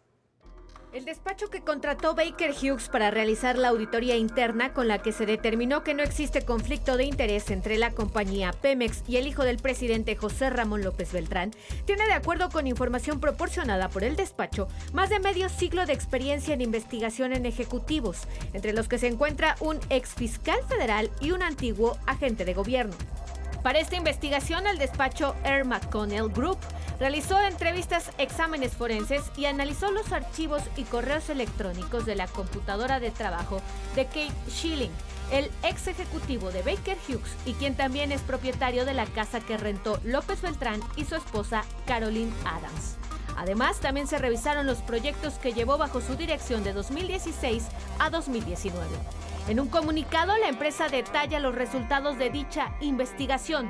El 0.93 1.07
despacho 1.07 1.49
que 1.49 1.63
contrató 1.63 2.15
Baker 2.15 2.51
Hughes 2.51 2.91
para 2.91 3.11
realizar 3.11 3.57
la 3.57 3.69
auditoría 3.69 4.15
interna 4.17 4.75
con 4.75 4.89
la 4.89 4.99
que 4.99 5.13
se 5.13 5.25
determinó 5.25 5.83
que 5.83 5.95
no 5.95 6.03
existe 6.03 6.43
conflicto 6.43 6.99
de 6.99 7.05
interés 7.05 7.51
entre 7.51 7.79
la 7.79 7.93
compañía 7.93 8.53
Pemex 8.53 9.03
y 9.09 9.17
el 9.17 9.27
hijo 9.27 9.43
del 9.43 9.57
presidente 9.57 10.17
José 10.17 10.51
Ramón 10.51 10.83
López 10.83 11.11
Beltrán, 11.11 11.53
tiene 11.87 12.05
de 12.05 12.13
acuerdo 12.13 12.51
con 12.51 12.67
información 12.67 13.21
proporcionada 13.21 13.89
por 13.89 14.05
el 14.05 14.17
despacho 14.17 14.69
más 14.93 15.09
de 15.09 15.19
medio 15.19 15.49
siglo 15.49 15.87
de 15.87 15.95
experiencia 15.95 16.53
en 16.53 16.61
investigación 16.61 17.33
en 17.33 17.47
ejecutivos, 17.47 18.29
entre 18.53 18.75
los 18.75 18.87
que 18.87 18.99
se 18.99 19.07
encuentra 19.07 19.57
un 19.61 19.81
ex 19.89 20.11
fiscal 20.11 20.61
federal 20.69 21.11
y 21.23 21.31
un 21.31 21.43
antiguo 21.43 21.97
agente 22.07 22.45
de 22.45 22.53
gobierno. 22.53 22.95
Para 23.63 23.79
esta 23.79 23.95
investigación, 23.95 24.67
el 24.67 24.79
despacho 24.79 25.37
Air 25.45 25.65
McConnell 25.65 26.29
Group 26.29 26.59
realizó 26.99 27.41
entrevistas, 27.41 28.11
exámenes 28.19 28.73
forenses 28.73 29.23
y 29.37 29.45
analizó 29.45 29.93
los 29.93 30.13
archivos 30.13 30.63
y 30.77 30.83
correos 30.83 31.31
electrónicos 31.31 32.05
de 32.05 32.17
la 32.17 32.27
computadora 32.27 32.99
de 32.99 33.13
trabajo 33.13 33.61
de 33.95 34.07
Kate 34.07 34.33
Schilling, 34.49 34.91
el 35.31 35.49
ex 35.63 35.87
ejecutivo 35.87 36.51
de 36.51 36.63
Baker 36.63 36.99
Hughes 37.09 37.37
y 37.47 37.53
quien 37.55 37.77
también 37.77 38.11
es 38.11 38.21
propietario 38.23 38.85
de 38.85 38.95
la 38.95 39.07
casa 39.07 39.41
que 39.41 39.57
rentó 39.57 40.01
López 40.05 40.43
Beltrán 40.43 40.81
y 40.97 41.05
su 41.05 41.15
esposa 41.15 41.65
Caroline 41.87 42.33
Adams. 42.45 42.97
Además, 43.37 43.79
también 43.81 44.07
se 44.09 44.19
revisaron 44.19 44.67
los 44.67 44.79
proyectos 44.79 45.35
que 45.35 45.53
llevó 45.53 45.79
bajo 45.79 46.01
su 46.01 46.17
dirección 46.17 46.65
de 46.65 46.73
2016 46.73 47.65
a 47.99 48.11
2019. 48.11 48.87
En 49.49 49.59
un 49.59 49.69
comunicado, 49.69 50.37
la 50.37 50.49
empresa 50.49 50.89
detalla 50.89 51.41
los 51.41 51.55
resultados 51.55 52.17
de 52.17 52.31
dicha 52.31 52.73
investigación. 52.81 53.69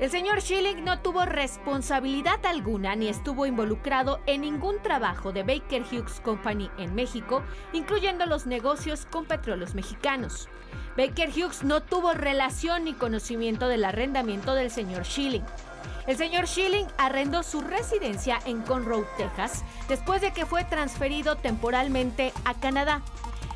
El 0.00 0.10
señor 0.10 0.42
Schilling 0.42 0.84
no 0.84 0.98
tuvo 0.98 1.24
responsabilidad 1.24 2.44
alguna 2.44 2.96
ni 2.96 3.06
estuvo 3.06 3.46
involucrado 3.46 4.20
en 4.26 4.40
ningún 4.40 4.82
trabajo 4.82 5.32
de 5.32 5.44
Baker 5.44 5.82
Hughes 5.82 6.20
Company 6.20 6.68
en 6.78 6.96
México, 6.96 7.44
incluyendo 7.72 8.26
los 8.26 8.46
negocios 8.46 9.06
con 9.06 9.24
petróleos 9.24 9.76
mexicanos. 9.76 10.48
Baker 10.96 11.30
Hughes 11.30 11.62
no 11.62 11.80
tuvo 11.80 12.12
relación 12.12 12.84
ni 12.84 12.92
conocimiento 12.92 13.68
del 13.68 13.84
arrendamiento 13.84 14.56
del 14.56 14.72
señor 14.72 15.04
Schilling. 15.04 15.44
El 16.08 16.16
señor 16.16 16.48
Schilling 16.48 16.86
arrendó 16.98 17.44
su 17.44 17.60
residencia 17.60 18.40
en 18.46 18.62
Conroe, 18.62 19.06
Texas, 19.16 19.64
después 19.88 20.20
de 20.20 20.32
que 20.32 20.44
fue 20.44 20.64
transferido 20.64 21.36
temporalmente 21.36 22.32
a 22.44 22.54
Canadá. 22.54 23.00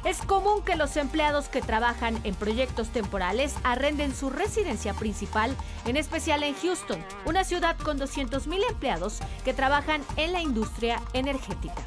Es 0.05 0.23
común 0.23 0.63
que 0.63 0.77
los 0.77 0.97
empleados 0.97 1.49
que 1.49 1.61
trabajan 1.61 2.19
en 2.25 2.35
proyectos 2.35 2.89
temporales 2.89 3.55
arrenden 3.65 4.15
su 4.15 4.31
residencia 4.31 4.95
principal, 4.95 5.57
en 5.87 5.97
especial 5.97 6.43
en 6.45 6.55
Houston, 6.55 7.05
una 7.27 7.45
ciudad 7.45 7.77
con 7.77 7.99
200.000 7.99 8.63
empleados 8.71 9.19
que 9.45 9.55
trabajan 9.55 10.03
en 10.17 10.33
la 10.33 10.41
industria 10.41 11.03
energética. 11.13 11.83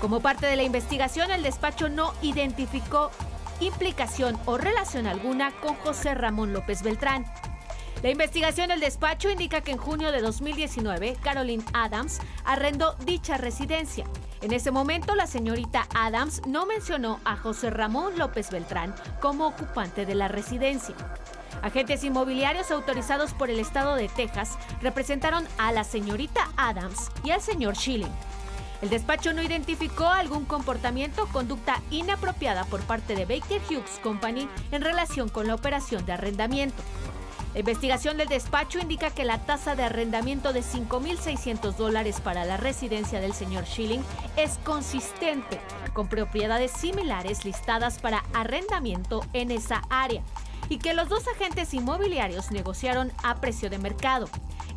Como 0.00 0.20
parte 0.20 0.46
de 0.46 0.56
la 0.56 0.62
investigación, 0.62 1.30
el 1.30 1.42
despacho 1.42 1.88
no 1.88 2.12
identificó 2.22 3.10
implicación 3.60 4.38
o 4.46 4.58
relación 4.58 5.06
alguna 5.06 5.52
con 5.60 5.74
José 5.76 6.14
Ramón 6.14 6.52
López 6.52 6.82
Beltrán. 6.82 7.24
La 8.02 8.10
investigación 8.10 8.68
del 8.68 8.80
despacho 8.80 9.30
indica 9.30 9.62
que 9.62 9.72
en 9.72 9.78
junio 9.78 10.12
de 10.12 10.20
2019, 10.20 11.16
Caroline 11.22 11.64
Adams 11.72 12.20
arrendó 12.44 12.94
dicha 13.04 13.38
residencia. 13.38 14.04
En 14.42 14.52
ese 14.52 14.70
momento, 14.70 15.14
la 15.14 15.26
señorita 15.26 15.86
Adams 15.94 16.42
no 16.46 16.66
mencionó 16.66 17.18
a 17.24 17.36
José 17.36 17.70
Ramón 17.70 18.18
López 18.18 18.50
Beltrán 18.50 18.94
como 19.20 19.46
ocupante 19.46 20.04
de 20.04 20.14
la 20.14 20.28
residencia. 20.28 20.94
Agentes 21.62 22.04
inmobiliarios 22.04 22.70
autorizados 22.70 23.32
por 23.32 23.48
el 23.48 23.58
estado 23.58 23.94
de 23.94 24.08
Texas 24.08 24.58
representaron 24.82 25.46
a 25.56 25.72
la 25.72 25.82
señorita 25.82 26.50
Adams 26.58 27.10
y 27.22 27.30
al 27.30 27.40
señor 27.40 27.74
Schilling. 27.74 28.12
El 28.82 28.90
despacho 28.90 29.32
no 29.32 29.42
identificó 29.42 30.08
algún 30.08 30.44
comportamiento 30.44 31.22
o 31.22 31.28
conducta 31.28 31.80
inapropiada 31.90 32.64
por 32.64 32.82
parte 32.82 33.14
de 33.14 33.24
Baker 33.24 33.62
Hughes 33.70 33.98
Company 34.02 34.46
en 34.72 34.82
relación 34.82 35.30
con 35.30 35.46
la 35.46 35.54
operación 35.54 36.04
de 36.04 36.12
arrendamiento. 36.12 36.82
La 37.54 37.60
investigación 37.60 38.16
del 38.16 38.26
despacho 38.26 38.80
indica 38.80 39.10
que 39.10 39.24
la 39.24 39.38
tasa 39.38 39.76
de 39.76 39.84
arrendamiento 39.84 40.52
de 40.52 40.60
5.600 40.60 41.76
dólares 41.76 42.20
para 42.20 42.44
la 42.44 42.56
residencia 42.56 43.20
del 43.20 43.32
señor 43.32 43.64
Schilling 43.64 44.02
es 44.36 44.58
consistente 44.64 45.60
con 45.92 46.08
propiedades 46.08 46.72
similares 46.72 47.44
listadas 47.44 48.00
para 48.00 48.24
arrendamiento 48.34 49.24
en 49.34 49.52
esa 49.52 49.82
área 49.88 50.24
y 50.68 50.78
que 50.78 50.94
los 50.94 51.08
dos 51.08 51.28
agentes 51.28 51.72
inmobiliarios 51.74 52.50
negociaron 52.50 53.12
a 53.22 53.36
precio 53.36 53.70
de 53.70 53.78
mercado. 53.78 54.28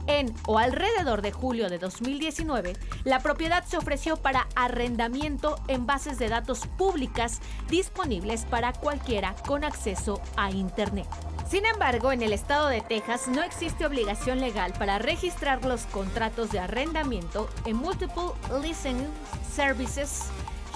En 0.08 0.34
o 0.48 0.58
alrededor 0.58 1.22
de 1.22 1.34
julio 1.34 1.70
de 1.70 1.80
2019, 1.80 2.78
la 3.04 3.20
propiedad 3.20 3.66
se 3.66 3.78
ofreció 3.78 4.16
para 4.16 4.48
arrendamiento 4.56 5.60
en 5.68 5.86
bases 5.86 6.18
de 6.18 6.30
datos 6.30 6.66
públicas 6.78 7.42
disponibles 7.70 8.46
para 8.46 8.72
cualquiera 8.72 9.36
con 9.46 9.66
acceso 9.66 10.22
a 10.38 10.50
Internet. 10.50 11.08
Sin 11.50 11.66
embargo, 11.66 12.14
en 12.14 12.22
el 12.22 12.32
estado 12.32 12.70
de 12.70 12.82
Texas 12.82 13.28
no 13.28 13.44
existe 13.44 13.86
obligación 13.86 14.40
legal 14.40 14.74
para 14.80 14.98
registrar 14.98 15.66
los 15.66 15.82
contratos 15.88 16.52
de 16.52 16.60
arrendamiento 16.60 17.50
en 17.66 17.76
Multiple 17.76 18.32
Listening 18.62 19.10
Services, 19.54 20.26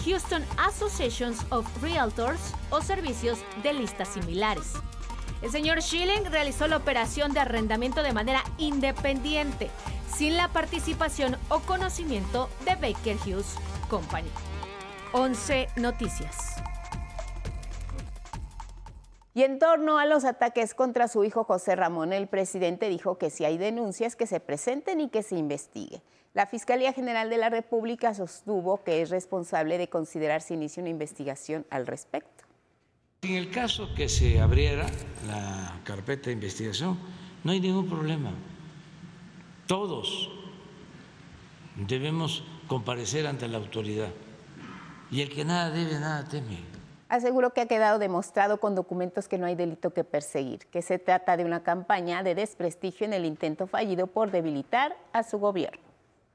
Houston 0.06 0.44
Associations 0.58 1.46
of 1.52 1.66
Realtors 1.82 2.54
o 2.70 2.82
servicios 2.82 3.40
de 3.64 3.74
listas 3.74 4.10
similares. 4.10 4.74
El 5.42 5.50
señor 5.50 5.82
Schilling 5.82 6.26
realizó 6.26 6.68
la 6.68 6.78
operación 6.78 7.34
de 7.34 7.40
arrendamiento 7.40 8.04
de 8.04 8.14
manera 8.14 8.44
independiente, 8.60 9.72
sin 10.08 10.38
la 10.38 10.50
participación 10.50 11.36
o 11.50 11.62
conocimiento 11.62 12.48
de 12.64 12.76
Baker 12.76 13.18
Hughes 13.26 13.56
Company. 13.90 14.30
11 15.14 15.68
Noticias. 15.78 16.62
Y 19.34 19.44
en 19.44 19.58
torno 19.58 19.98
a 19.98 20.06
los 20.06 20.26
ataques 20.26 20.76
contra 20.76 21.08
su 21.08 21.24
hijo 21.24 21.44
José 21.44 21.76
Ramón, 21.76 22.14
el 22.14 22.28
presidente 22.28 22.88
dijo 22.88 23.18
que 23.18 23.32
si 23.32 23.44
hay 23.44 23.58
denuncias 23.58 24.16
que 24.16 24.28
se 24.28 24.42
presenten 24.42 25.02
y 25.02 25.10
que 25.10 25.24
se 25.24 25.38
investigue. 25.38 26.04
La 26.34 26.46
Fiscalía 26.46 26.94
General 26.94 27.30
de 27.30 27.38
la 27.38 27.50
República 27.50 28.14
sostuvo 28.14 28.84
que 28.84 29.02
es 29.02 29.10
responsable 29.10 29.80
de 29.80 29.90
considerar 29.90 30.42
si 30.42 30.54
inicia 30.54 30.82
una 30.82 30.90
investigación 30.90 31.66
al 31.72 31.88
respecto. 31.88 32.41
En 33.24 33.36
el 33.36 33.52
caso 33.52 33.94
que 33.94 34.10
se 34.10 34.42
abriera 34.42 34.88
la 35.28 35.80
carpeta 35.84 36.26
de 36.26 36.32
investigación, 36.32 36.98
no 37.44 37.52
hay 37.52 37.60
ningún 37.60 37.88
problema. 37.88 38.32
Todos 39.68 40.32
debemos 41.76 42.44
comparecer 42.66 43.28
ante 43.28 43.48
la 43.48 43.60
autoridad. 43.60 44.10
Y 45.12 45.22
el 45.22 45.30
que 45.30 45.46
nada 45.46 45.70
debe, 45.70 46.00
nada 46.00 46.24
teme 46.28 46.58
aseguró 47.10 47.54
que 47.54 47.62
ha 47.62 47.66
quedado 47.68 48.00
demostrado 48.00 48.62
con 48.62 48.74
documentos 48.74 49.28
que 49.28 49.38
no 49.38 49.46
hay 49.46 49.54
delito 49.54 49.94
que 49.94 50.06
perseguir, 50.06 50.66
que 50.68 50.82
se 50.82 50.98
trata 50.98 51.36
de 51.36 51.44
una 51.44 51.62
campaña 51.62 52.24
de 52.24 52.36
desprestigio 52.36 53.06
en 53.06 53.12
el 53.12 53.26
intento 53.26 53.68
fallido 53.68 54.08
por 54.08 54.32
debilitar 54.32 54.96
a 55.12 55.22
su 55.24 55.38
gobierno. 55.38 55.82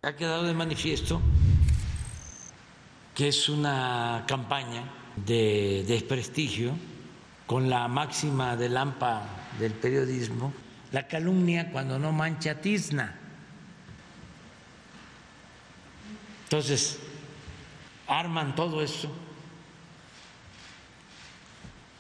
Ha 0.03 0.15
quedado 0.15 0.45
de 0.45 0.53
manifiesto 0.53 1.21
que 3.15 3.29
es 3.29 3.49
una 3.49 4.25
campaña 4.29 4.85
de 5.25 5.85
desprestigio 5.87 6.77
con 7.47 7.71
la 7.71 7.89
máxima 7.89 8.57
de 8.57 8.69
lampa 8.69 9.23
del 9.59 9.73
periodismo, 9.73 10.53
la 10.93 11.07
calumnia 11.07 11.71
cuando 11.71 11.99
no 11.99 12.13
mancha 12.13 12.61
tizna. 12.61 13.15
Entonces, 16.45 16.99
arman 18.07 18.55
todo 18.55 18.83
eso 18.83 19.11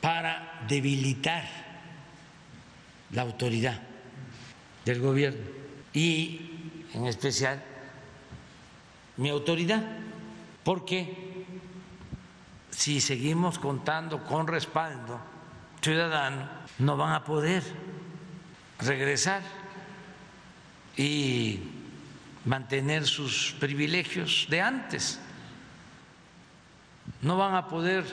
para 0.00 0.64
debilitar 0.68 1.44
la 3.10 3.22
autoridad 3.22 3.80
del 4.84 5.00
gobierno 5.00 5.44
y 5.92 6.40
en 6.94 7.06
especial 7.06 7.62
mi 9.16 9.30
autoridad, 9.30 9.82
porque 10.62 11.25
si 12.76 13.00
seguimos 13.00 13.58
contando 13.58 14.22
con 14.24 14.46
respaldo 14.46 15.18
ciudadano, 15.80 16.46
no 16.78 16.96
van 16.96 17.14
a 17.14 17.24
poder 17.24 17.62
regresar 18.78 19.40
y 20.94 21.60
mantener 22.44 23.06
sus 23.06 23.56
privilegios 23.58 24.46
de 24.50 24.60
antes. 24.60 25.18
No 27.22 27.38
van 27.38 27.54
a 27.54 27.66
poder 27.66 28.04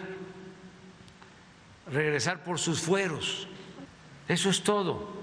regresar 1.91 2.43
por 2.43 2.57
sus 2.57 2.79
fueros. 2.79 3.49
Eso 4.29 4.49
es 4.49 4.63
todo. 4.63 5.22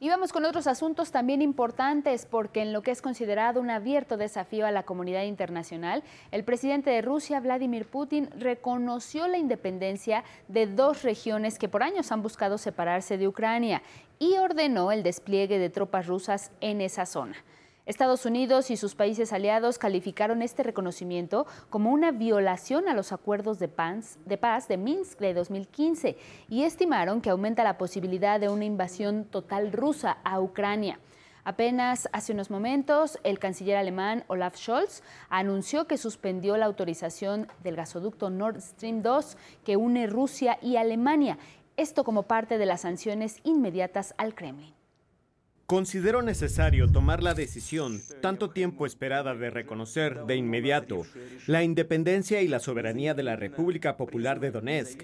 Y 0.00 0.08
vamos 0.08 0.32
con 0.32 0.44
otros 0.44 0.68
asuntos 0.68 1.10
también 1.10 1.42
importantes 1.42 2.24
porque 2.24 2.62
en 2.62 2.72
lo 2.72 2.82
que 2.82 2.92
es 2.92 3.02
considerado 3.02 3.60
un 3.60 3.68
abierto 3.68 4.16
desafío 4.16 4.64
a 4.64 4.70
la 4.70 4.84
comunidad 4.84 5.24
internacional, 5.24 6.04
el 6.30 6.44
presidente 6.44 6.90
de 6.90 7.02
Rusia, 7.02 7.40
Vladimir 7.40 7.84
Putin, 7.84 8.30
reconoció 8.38 9.26
la 9.26 9.38
independencia 9.38 10.22
de 10.46 10.68
dos 10.68 11.02
regiones 11.02 11.58
que 11.58 11.68
por 11.68 11.82
años 11.82 12.12
han 12.12 12.22
buscado 12.22 12.58
separarse 12.58 13.18
de 13.18 13.26
Ucrania 13.26 13.82
y 14.20 14.36
ordenó 14.36 14.92
el 14.92 15.02
despliegue 15.02 15.58
de 15.58 15.68
tropas 15.68 16.06
rusas 16.06 16.52
en 16.60 16.80
esa 16.80 17.04
zona. 17.04 17.34
Estados 17.88 18.26
Unidos 18.26 18.70
y 18.70 18.76
sus 18.76 18.94
países 18.94 19.32
aliados 19.32 19.78
calificaron 19.78 20.42
este 20.42 20.62
reconocimiento 20.62 21.46
como 21.70 21.90
una 21.90 22.10
violación 22.12 22.86
a 22.86 22.92
los 22.92 23.12
acuerdos 23.12 23.58
de 23.58 23.68
paz, 23.68 24.18
de 24.26 24.76
Minsk 24.76 25.18
de 25.18 25.32
2015 25.32 26.18
y 26.50 26.64
estimaron 26.64 27.22
que 27.22 27.30
aumenta 27.30 27.64
la 27.64 27.78
posibilidad 27.78 28.38
de 28.38 28.50
una 28.50 28.66
invasión 28.66 29.24
total 29.24 29.72
rusa 29.72 30.18
a 30.22 30.38
Ucrania. 30.38 31.00
Apenas 31.44 32.10
hace 32.12 32.34
unos 32.34 32.50
momentos, 32.50 33.18
el 33.24 33.38
canciller 33.38 33.78
alemán 33.78 34.22
Olaf 34.26 34.56
Scholz 34.56 35.02
anunció 35.30 35.86
que 35.86 35.96
suspendió 35.96 36.58
la 36.58 36.66
autorización 36.66 37.48
del 37.64 37.76
gasoducto 37.76 38.28
Nord 38.28 38.60
Stream 38.60 39.00
2 39.00 39.38
que 39.64 39.78
une 39.78 40.06
Rusia 40.08 40.58
y 40.60 40.76
Alemania, 40.76 41.38
esto 41.78 42.04
como 42.04 42.24
parte 42.24 42.58
de 42.58 42.66
las 42.66 42.82
sanciones 42.82 43.40
inmediatas 43.44 44.14
al 44.18 44.34
Kremlin. 44.34 44.77
Considero 45.68 46.22
necesario 46.22 46.90
tomar 46.90 47.22
la 47.22 47.34
decisión, 47.34 48.00
tanto 48.22 48.48
tiempo 48.48 48.86
esperada, 48.86 49.34
de 49.34 49.50
reconocer 49.50 50.24
de 50.24 50.34
inmediato 50.34 51.02
la 51.46 51.62
independencia 51.62 52.40
y 52.40 52.48
la 52.48 52.58
soberanía 52.58 53.12
de 53.12 53.22
la 53.22 53.36
República 53.36 53.98
Popular 53.98 54.40
de 54.40 54.50
Donetsk 54.50 55.02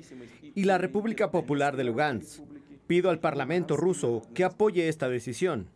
y 0.55 0.65
la 0.65 0.79
República 0.79 1.31
Popular 1.31 1.77
de 1.77 1.85
Lugansk. 1.85 2.41
Pido 2.87 3.11
al 3.11 3.21
Parlamento 3.21 3.77
ruso 3.77 4.23
que 4.33 4.43
apoye 4.43 4.89
esta 4.89 5.11
decisión. 5.11 5.69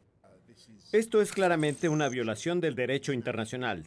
Esto 0.93 1.21
es 1.21 1.33
claramente 1.33 1.91
una 1.91 2.09
violación 2.09 2.63
del 2.63 2.75
derecho 2.75 3.13
internacional. 3.13 3.85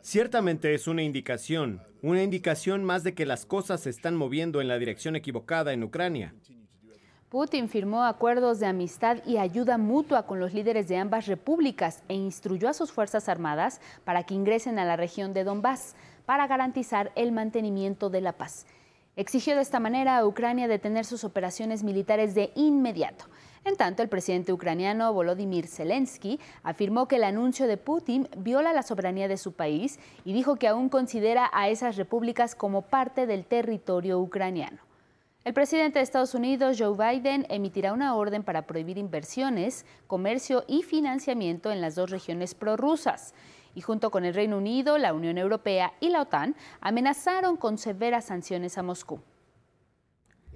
Ciertamente 0.00 0.72
es 0.72 0.86
una 0.88 1.02
indicación, 1.02 1.82
una 2.00 2.22
indicación 2.22 2.82
más 2.82 3.04
de 3.04 3.12
que 3.12 3.26
las 3.26 3.44
cosas 3.44 3.82
se 3.82 3.90
están 3.90 4.16
moviendo 4.16 4.62
en 4.62 4.68
la 4.68 4.78
dirección 4.78 5.14
equivocada 5.14 5.74
en 5.74 5.82
Ucrania. 5.82 6.34
Putin 7.34 7.68
firmó 7.68 8.04
acuerdos 8.04 8.60
de 8.60 8.66
amistad 8.66 9.16
y 9.26 9.38
ayuda 9.38 9.76
mutua 9.76 10.24
con 10.24 10.38
los 10.38 10.54
líderes 10.54 10.86
de 10.86 10.98
ambas 10.98 11.26
repúblicas 11.26 12.04
e 12.06 12.14
instruyó 12.14 12.68
a 12.68 12.74
sus 12.74 12.92
Fuerzas 12.92 13.28
Armadas 13.28 13.80
para 14.04 14.22
que 14.22 14.34
ingresen 14.34 14.78
a 14.78 14.84
la 14.84 14.94
región 14.94 15.32
de 15.34 15.42
Donbass 15.42 15.96
para 16.26 16.46
garantizar 16.46 17.10
el 17.16 17.32
mantenimiento 17.32 18.08
de 18.08 18.20
la 18.20 18.34
paz. 18.34 18.66
Exigió 19.16 19.56
de 19.56 19.62
esta 19.62 19.80
manera 19.80 20.16
a 20.16 20.24
Ucrania 20.24 20.68
detener 20.68 21.04
sus 21.04 21.24
operaciones 21.24 21.82
militares 21.82 22.36
de 22.36 22.52
inmediato. 22.54 23.24
En 23.64 23.76
tanto, 23.76 24.04
el 24.04 24.08
presidente 24.08 24.52
ucraniano 24.52 25.12
Volodymyr 25.12 25.66
Zelensky 25.66 26.38
afirmó 26.62 27.08
que 27.08 27.16
el 27.16 27.24
anuncio 27.24 27.66
de 27.66 27.78
Putin 27.78 28.28
viola 28.36 28.72
la 28.72 28.84
soberanía 28.84 29.26
de 29.26 29.38
su 29.38 29.54
país 29.54 29.98
y 30.24 30.34
dijo 30.34 30.54
que 30.54 30.68
aún 30.68 30.88
considera 30.88 31.50
a 31.52 31.68
esas 31.68 31.96
repúblicas 31.96 32.54
como 32.54 32.82
parte 32.82 33.26
del 33.26 33.44
territorio 33.44 34.20
ucraniano. 34.20 34.93
El 35.44 35.52
presidente 35.52 35.98
de 35.98 36.02
Estados 36.04 36.34
Unidos, 36.34 36.78
Joe 36.78 36.96
Biden, 36.96 37.44
emitirá 37.50 37.92
una 37.92 38.16
orden 38.16 38.42
para 38.42 38.66
prohibir 38.66 38.96
inversiones, 38.96 39.84
comercio 40.06 40.64
y 40.66 40.82
financiamiento 40.82 41.70
en 41.70 41.82
las 41.82 41.94
dos 41.94 42.10
regiones 42.10 42.54
prorrusas. 42.54 43.34
y 43.76 43.80
junto 43.80 44.12
con 44.12 44.24
el 44.24 44.34
Reino 44.34 44.56
Unido, 44.56 44.98
la 44.98 45.12
Unión 45.12 45.36
Europea 45.36 45.94
y 45.98 46.10
la 46.10 46.22
OTAN 46.22 46.54
amenazaron 46.80 47.56
con 47.56 47.76
severas 47.76 48.26
sanciones 48.26 48.78
a 48.78 48.84
Moscú. 48.84 49.20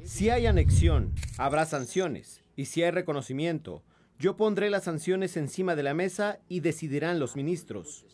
Si 0.04 0.30
hay 0.30 0.46
anexión, 0.46 1.12
habrá 1.36 1.66
sanciones, 1.66 2.44
y 2.54 2.66
si 2.66 2.84
hay 2.84 2.92
reconocimiento, 2.92 3.82
yo 4.20 4.36
pondré 4.36 4.70
las 4.70 4.84
sanciones 4.84 5.36
encima 5.36 5.74
de 5.74 5.82
la 5.82 5.94
mesa 5.94 6.38
y 6.48 6.60
decidirán 6.60 7.18
los 7.18 7.34
ministros. 7.34 8.06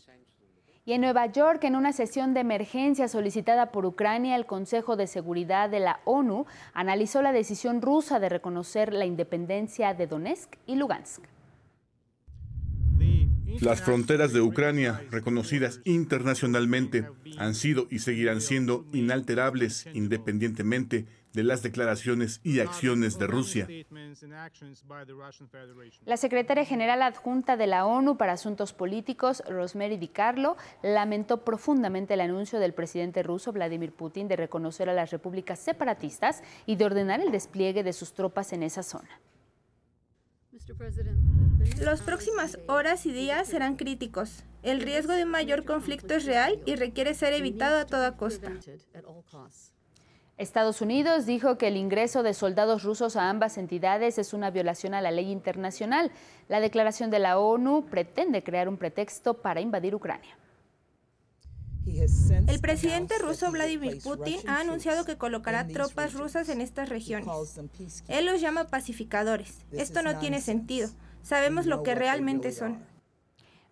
Y 0.87 0.93
en 0.93 1.01
Nueva 1.01 1.25
York, 1.25 1.63
en 1.63 1.75
una 1.75 1.93
sesión 1.93 2.35
de 2.35 2.41
emergencia 2.41 3.07
solicitada 3.07 3.71
por 3.71 3.87
Ucrania, 3.87 4.35
el 4.35 4.45
Consejo 4.45 4.95
de 4.95 5.07
Seguridad 5.07 5.67
de 5.67 5.79
la 5.79 5.99
ONU 6.05 6.45
analizó 6.75 7.23
la 7.23 7.31
decisión 7.31 7.81
rusa 7.81 8.19
de 8.19 8.29
reconocer 8.29 8.93
la 8.93 9.07
independencia 9.07 9.95
de 9.95 10.05
Donetsk 10.05 10.57
y 10.67 10.75
Lugansk. 10.75 11.23
Las 13.61 13.81
fronteras 13.81 14.31
de 14.31 14.41
Ucrania, 14.41 15.01
reconocidas 15.09 15.81
internacionalmente, 15.85 17.07
han 17.39 17.55
sido 17.55 17.87
y 17.89 17.99
seguirán 17.99 18.39
siendo 18.39 18.85
inalterables 18.93 19.87
independientemente 19.93 21.07
de 21.35 21.43
las 21.43 21.61
declaraciones 21.61 22.39
y 22.43 22.61
acciones 22.61 23.19
de 23.19 23.27
Rusia. 23.27 23.67
La 26.05 26.17
secretaria 26.17 26.65
general 26.65 27.01
adjunta 27.01 27.57
de 27.57 27.67
la 27.67 27.85
ONU 27.85 28.17
para 28.17 28.33
Asuntos 28.33 28.73
Políticos, 28.73 29.43
Rosemary 29.47 29.97
DiCarlo, 29.97 30.55
lamentó 30.81 31.43
profundamente 31.43 32.13
el 32.13 32.21
anuncio 32.21 32.59
del 32.59 32.73
presidente 32.73 33.21
ruso 33.21 33.51
Vladimir 33.51 33.91
Putin 33.91 34.27
de 34.27 34.37
reconocer 34.37 34.89
a 34.89 34.93
las 34.93 35.11
repúblicas 35.11 35.59
separatistas 35.59 36.41
y 36.65 36.77
de 36.77 36.85
ordenar 36.85 37.19
el 37.19 37.31
despliegue 37.31 37.83
de 37.83 37.93
sus 37.93 38.13
tropas 38.13 38.53
en 38.53 38.63
esa 38.63 38.81
zona. 38.81 39.19
Las 41.81 42.01
próximas 42.01 42.57
horas 42.67 43.05
y 43.05 43.11
días 43.11 43.49
serán 43.49 43.75
críticos. 43.75 44.43
El 44.63 44.81
riesgo 44.81 45.13
de 45.13 45.25
mayor 45.25 45.65
conflicto 45.65 46.13
es 46.13 46.25
real 46.25 46.61
y 46.65 46.75
requiere 46.75 47.13
ser 47.13 47.33
evitado 47.33 47.77
a 47.77 47.85
toda 47.85 48.15
costa. 48.15 48.53
Estados 50.37 50.81
Unidos 50.81 51.25
dijo 51.25 51.57
que 51.57 51.69
el 51.69 51.77
ingreso 51.77 52.21
de 52.21 52.33
soldados 52.33 52.83
rusos 52.83 53.15
a 53.15 53.29
ambas 53.29 53.57
entidades 53.57 54.17
es 54.17 54.33
una 54.33 54.51
violación 54.51 54.93
a 54.93 55.01
la 55.01 55.11
ley 55.11 55.31
internacional. 55.31 56.11
La 56.49 56.59
declaración 56.59 57.09
de 57.09 57.19
la 57.19 57.39
ONU 57.39 57.85
pretende 57.85 58.43
crear 58.43 58.67
un 58.67 58.77
pretexto 58.77 59.35
para 59.35 59.61
invadir 59.61 59.95
Ucrania. 59.95 60.37
El 62.47 62.59
presidente 62.59 63.17
ruso 63.19 63.49
Vladimir 63.51 64.01
Putin 64.03 64.39
ha 64.47 64.59
anunciado 64.59 65.05
que 65.05 65.17
colocará 65.17 65.67
tropas 65.67 66.13
rusas 66.13 66.49
en 66.49 66.59
estas 66.59 66.89
regiones. 66.89 67.29
Él 68.09 68.25
los 68.25 68.41
llama 68.41 68.65
pacificadores. 68.67 69.59
Esto 69.71 70.01
no 70.01 70.19
tiene 70.19 70.41
sentido. 70.41 70.89
Sabemos 71.21 71.65
lo 71.65 71.81
que 71.83 71.95
realmente 71.95 72.51
son. 72.51 72.83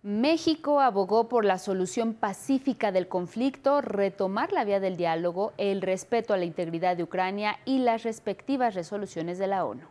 México 0.03 0.81
abogó 0.81 1.29
por 1.29 1.45
la 1.45 1.57
solución 1.57 2.13
pacífica 2.13 2.91
del 2.91 3.07
conflicto, 3.07 3.79
retomar 3.79 4.51
la 4.51 4.65
vía 4.65 4.81
del 4.81 4.97
diálogo, 4.97 5.53
el 5.57 5.81
respeto 5.81 6.33
a 6.33 6.37
la 6.37 6.43
integridad 6.43 6.97
de 6.97 7.03
Ucrania 7.03 7.57
y 7.63 7.77
las 7.77 8.03
respectivas 8.03 8.75
resoluciones 8.75 9.39
de 9.39 9.47
la 9.47 9.63
ONU. 9.63 9.87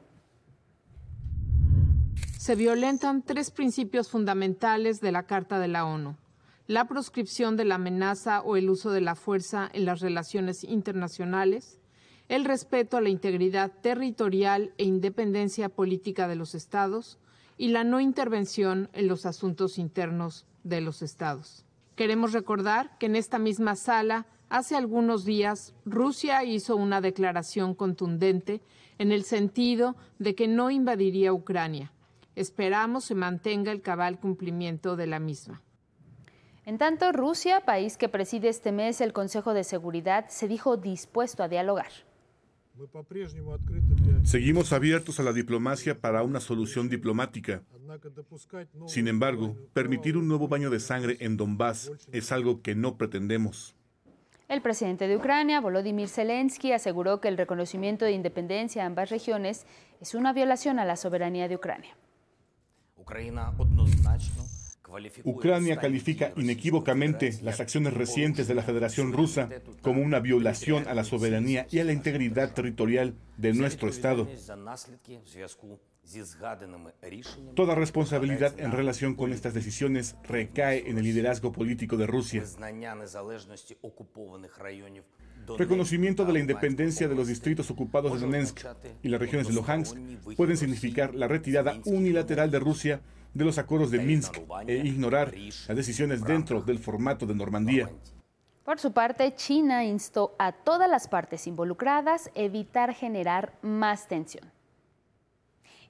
Se 2.36 2.56
violentan 2.56 3.22
tres 3.22 3.50
principios 3.50 4.10
fundamentales 4.10 5.00
de 5.00 5.12
la 5.12 5.22
Carta 5.22 5.58
de 5.58 5.68
la 5.68 5.86
ONU. 5.86 6.18
La 6.66 6.86
proscripción 6.86 7.56
de 7.56 7.64
la 7.64 7.76
amenaza 7.76 8.42
o 8.42 8.56
el 8.56 8.68
uso 8.68 8.90
de 8.90 9.00
la 9.00 9.14
fuerza 9.14 9.70
en 9.72 9.86
las 9.86 10.00
relaciones 10.00 10.62
internacionales, 10.62 11.80
el 12.28 12.44
respeto 12.44 12.98
a 12.98 13.00
la 13.00 13.08
integridad 13.08 13.72
territorial 13.80 14.74
e 14.76 14.84
independencia 14.84 15.70
política 15.70 16.28
de 16.28 16.36
los 16.36 16.54
estados, 16.54 17.18
y 17.62 17.68
la 17.68 17.84
no 17.84 18.00
intervención 18.00 18.88
en 18.92 19.06
los 19.06 19.24
asuntos 19.24 19.78
internos 19.78 20.46
de 20.64 20.80
los 20.80 21.00
estados. 21.00 21.64
Queremos 21.94 22.32
recordar 22.32 22.98
que 22.98 23.06
en 23.06 23.14
esta 23.14 23.38
misma 23.38 23.76
sala, 23.76 24.26
hace 24.48 24.74
algunos 24.74 25.24
días, 25.24 25.72
Rusia 25.84 26.42
hizo 26.42 26.74
una 26.74 27.00
declaración 27.00 27.76
contundente 27.76 28.62
en 28.98 29.12
el 29.12 29.22
sentido 29.22 29.94
de 30.18 30.34
que 30.34 30.48
no 30.48 30.72
invadiría 30.72 31.32
Ucrania. 31.32 31.92
Esperamos 32.34 33.04
se 33.04 33.14
mantenga 33.14 33.70
el 33.70 33.80
cabal 33.80 34.18
cumplimiento 34.18 34.96
de 34.96 35.06
la 35.06 35.20
misma. 35.20 35.62
En 36.66 36.78
tanto, 36.78 37.12
Rusia, 37.12 37.60
país 37.60 37.96
que 37.96 38.08
preside 38.08 38.48
este 38.48 38.72
mes 38.72 39.00
el 39.00 39.12
Consejo 39.12 39.54
de 39.54 39.62
Seguridad, 39.62 40.26
se 40.30 40.48
dijo 40.48 40.76
dispuesto 40.76 41.44
a 41.44 41.48
dialogar. 41.48 41.92
Seguimos 44.24 44.72
abiertos 44.72 45.20
a 45.20 45.22
la 45.22 45.32
diplomacia 45.32 46.00
para 46.00 46.22
una 46.22 46.40
solución 46.40 46.88
diplomática. 46.88 47.62
Sin 48.86 49.08
embargo, 49.08 49.56
permitir 49.72 50.16
un 50.16 50.28
nuevo 50.28 50.48
baño 50.48 50.70
de 50.70 50.80
sangre 50.80 51.16
en 51.20 51.36
Donbass 51.36 51.92
es 52.12 52.32
algo 52.32 52.62
que 52.62 52.74
no 52.74 52.96
pretendemos. 52.96 53.74
El 54.48 54.60
presidente 54.60 55.08
de 55.08 55.16
Ucrania, 55.16 55.60
Volodymyr 55.60 56.08
Zelensky, 56.08 56.72
aseguró 56.72 57.20
que 57.20 57.28
el 57.28 57.38
reconocimiento 57.38 58.04
de 58.04 58.12
independencia 58.12 58.82
a 58.82 58.86
ambas 58.86 59.10
regiones 59.10 59.66
es 60.00 60.14
una 60.14 60.32
violación 60.32 60.78
a 60.78 60.84
la 60.84 60.96
soberanía 60.96 61.48
de 61.48 61.56
Ucrania. 61.56 61.96
Ucrania 65.24 65.76
califica 65.76 66.32
inequívocamente 66.36 67.38
las 67.42 67.60
acciones 67.60 67.94
recientes 67.94 68.48
de 68.48 68.54
la 68.54 68.62
Federación 68.62 69.12
Rusa 69.12 69.48
como 69.80 70.02
una 70.02 70.20
violación 70.20 70.86
a 70.88 70.94
la 70.94 71.04
soberanía 71.04 71.66
y 71.70 71.78
a 71.78 71.84
la 71.84 71.92
integridad 71.92 72.52
territorial 72.52 73.14
de 73.36 73.52
nuestro 73.54 73.88
Estado. 73.88 74.28
Toda 77.54 77.74
responsabilidad 77.74 78.58
en 78.58 78.72
relación 78.72 79.14
con 79.14 79.32
estas 79.32 79.54
decisiones 79.54 80.16
recae 80.24 80.88
en 80.88 80.98
el 80.98 81.04
liderazgo 81.04 81.52
político 81.52 81.96
de 81.96 82.06
Rusia. 82.06 82.42
Reconocimiento 85.58 86.24
de 86.24 86.32
la 86.32 86.38
independencia 86.38 87.08
de 87.08 87.14
los 87.14 87.28
distritos 87.28 87.70
ocupados 87.70 88.14
de 88.14 88.20
Donetsk 88.20 88.60
y 89.02 89.08
las 89.08 89.20
regiones 89.20 89.48
de 89.48 89.54
Luhansk 89.54 89.96
pueden 90.36 90.56
significar 90.56 91.14
la 91.14 91.28
retirada 91.28 91.80
unilateral 91.84 92.50
de 92.50 92.58
Rusia 92.58 93.00
de 93.34 93.44
los 93.44 93.58
acuerdos 93.58 93.90
de 93.90 93.98
Minsk 93.98 94.38
e 94.66 94.76
ignorar 94.76 95.32
las 95.34 95.76
decisiones 95.76 96.22
dentro 96.22 96.60
del 96.60 96.78
formato 96.78 97.26
de 97.26 97.34
Normandía. 97.34 97.90
Por 98.64 98.78
su 98.78 98.92
parte, 98.92 99.34
China 99.34 99.84
instó 99.84 100.36
a 100.38 100.52
todas 100.52 100.88
las 100.88 101.08
partes 101.08 101.46
involucradas 101.46 102.30
evitar 102.34 102.94
generar 102.94 103.58
más 103.62 104.06
tensión. 104.06 104.50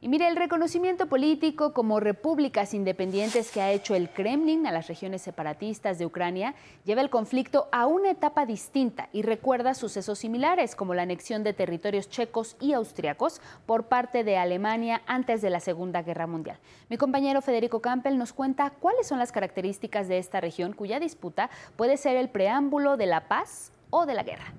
Y 0.05 0.09
mire, 0.09 0.27
el 0.27 0.35
reconocimiento 0.35 1.07
político 1.07 1.73
como 1.73 2.01
repúblicas 2.01 2.75
independientes 2.75 3.53
que 3.53 3.61
ha 3.61 3.71
hecho 3.71 3.95
el 3.95 4.11
Kremlin 4.11 4.67
a 4.67 4.73
las 4.73 4.88
regiones 4.88 5.23
separatistas 5.23 5.97
de 5.97 6.07
Ucrania 6.07 6.57
lleva 6.85 7.03
el 7.03 7.09
conflicto 7.09 7.69
a 7.71 7.87
una 7.87 8.11
etapa 8.11 8.45
distinta 8.45 9.09
y 9.12 9.23
recuerda 9.23 9.75
sucesos 9.75 10.19
similares 10.19 10.75
como 10.75 10.95
la 10.95 11.03
anexión 11.03 11.45
de 11.45 11.53
territorios 11.53 12.09
checos 12.11 12.57
y 12.59 12.73
austriacos 12.73 13.41
por 13.65 13.85
parte 13.85 14.25
de 14.25 14.38
Alemania 14.38 15.03
antes 15.07 15.41
de 15.41 15.51
la 15.51 15.61
Segunda 15.61 16.03
Guerra 16.03 16.27
Mundial. 16.27 16.59
Mi 16.88 16.97
compañero 16.97 17.41
Federico 17.41 17.81
Campbell 17.81 18.19
nos 18.19 18.33
cuenta 18.33 18.71
cuáles 18.71 19.07
son 19.07 19.21
las 19.21 19.31
características 19.31 20.09
de 20.09 20.19
esta 20.19 20.41
región 20.41 20.73
cuya 20.73 20.99
disputa 20.99 21.49
puede 21.77 21.97
ser 21.97 22.17
el 22.17 22.29
preámbulo 22.29 22.97
de 22.97 23.07
la 23.07 23.29
paz 23.29 23.71
o 23.91 24.05
de 24.05 24.15
la 24.15 24.25
guerra. 24.25 24.53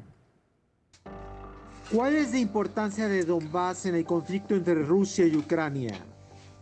¿Cuál 1.92 2.16
es 2.16 2.32
la 2.32 2.40
importancia 2.40 3.08
de 3.08 3.24
Donbass 3.24 3.86
en 3.86 3.96
el 3.96 4.06
conflicto 4.06 4.56
entre 4.56 4.74
Rusia 4.74 5.28
y 5.28 5.36
Ucrania? 5.36 5.94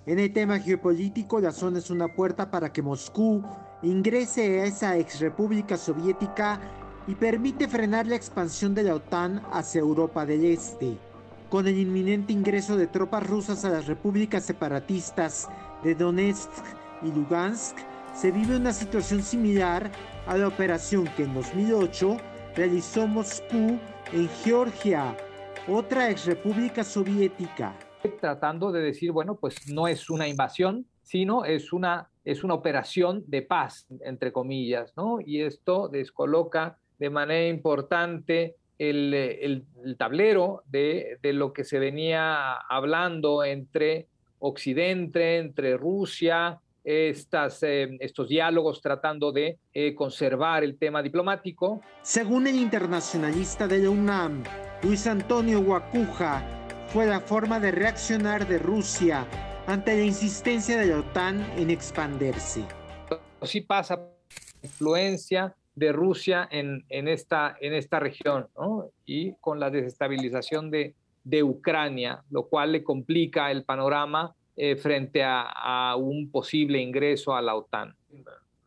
En 0.05 0.19
el 0.19 0.33
tema 0.33 0.59
geopolítico, 0.59 1.39
la 1.39 1.51
zona 1.51 1.77
es 1.77 1.89
una 1.89 2.07
puerta 2.07 2.49
para 2.49 2.73
que 2.73 2.81
Moscú 2.81 3.41
ingrese 3.83 4.59
a 4.59 4.65
esa 4.65 4.97
exrepública 4.97 5.77
soviética 5.77 6.59
y 7.07 7.15
permite 7.15 7.67
frenar 7.67 8.07
la 8.07 8.15
expansión 8.15 8.73
de 8.73 8.83
la 8.83 8.95
OTAN 8.95 9.41
hacia 9.53 9.79
Europa 9.79 10.25
del 10.25 10.43
Este. 10.43 10.97
Con 11.49 11.67
el 11.67 11.77
inminente 11.77 12.33
ingreso 12.33 12.75
de 12.75 12.87
tropas 12.87 13.25
rusas 13.25 13.63
a 13.63 13.69
las 13.69 13.85
repúblicas 13.85 14.43
separatistas 14.43 15.47
de 15.83 15.95
Donetsk 15.95 16.49
y 17.03 17.11
Lugansk, 17.11 17.77
se 18.15 18.31
vive 18.31 18.57
una 18.57 18.73
situación 18.73 19.21
similar 19.21 19.91
a 20.27 20.35
la 20.35 20.47
operación 20.47 21.07
que 21.15 21.23
en 21.23 21.33
2008 21.35 22.17
realizó 22.55 23.07
Moscú 23.07 23.79
en 24.13 24.27
Georgia, 24.43 25.15
otra 25.67 26.09
exrepública 26.09 26.83
soviética. 26.83 27.77
Tratando 28.19 28.71
de 28.71 28.81
decir, 28.81 29.11
bueno, 29.11 29.37
pues 29.37 29.71
no 29.71 29.87
es 29.87 30.09
una 30.09 30.27
invasión, 30.27 30.85
sino 31.01 31.45
es 31.45 31.71
una, 31.71 32.09
es 32.25 32.43
una 32.43 32.55
operación 32.55 33.23
de 33.27 33.41
paz, 33.41 33.87
entre 34.01 34.33
comillas, 34.33 34.93
¿no? 34.97 35.19
Y 35.23 35.41
esto 35.41 35.87
descoloca 35.87 36.77
de 36.99 37.09
manera 37.09 37.47
importante 37.47 38.55
el, 38.79 39.13
el, 39.13 39.65
tablero 39.97 40.63
de, 40.65 41.17
de, 41.21 41.33
lo 41.33 41.53
que 41.53 41.63
se 41.63 41.79
venía 41.79 42.55
hablando 42.55 43.43
entre 43.43 44.07
Occidente, 44.39 45.37
entre 45.37 45.77
Rusia, 45.77 46.59
estas, 46.83 47.61
eh, 47.63 47.97
estos 47.99 48.27
diálogos 48.27 48.81
tratando 48.81 49.31
de 49.31 49.59
eh, 49.73 49.93
conservar 49.93 50.63
el 50.63 50.77
tema 50.77 51.01
diplomático. 51.01 51.81
Según 52.01 52.47
el 52.47 52.55
internacionalista 52.55 53.67
de 53.67 53.79
la 53.79 53.89
UNAM, 53.89 54.43
Luis 54.83 55.07
Antonio 55.07 55.61
Guacuja, 55.61 56.43
fue 56.87 57.05
la 57.05 57.21
forma 57.21 57.59
de 57.59 57.71
reaccionar 57.71 58.47
de 58.47 58.59
Rusia 58.59 59.25
ante 59.67 59.95
la 59.95 60.03
insistencia 60.03 60.77
de 60.77 60.87
la 60.87 60.99
OTAN 60.99 61.41
en 61.57 61.69
expandirse. 61.69 62.65
Sí 63.43 63.61
pasa 63.61 63.99
influencia 64.61 65.55
de 65.75 65.91
Rusia 65.91 66.47
en, 66.51 66.83
esta, 67.07 67.55
en 67.61 67.73
esta 67.73 67.99
región 67.99 68.47
y 69.05 69.33
con 69.35 69.59
la 69.59 69.69
desestabilización 69.69 70.69
de, 70.69 70.95
de, 71.23 71.43
Ucrania, 71.43 72.23
lo 72.29 72.47
cual 72.47 72.73
le 72.73 72.83
complica 72.83 73.51
el 73.51 73.63
panorama 73.63 74.35
eh, 74.55 74.75
frente 74.75 75.23
a, 75.23 75.95
un 75.97 76.29
posible 76.29 76.79
ingreso 76.79 77.33
a 77.33 77.41
la 77.41 77.55
OTAN. 77.55 77.95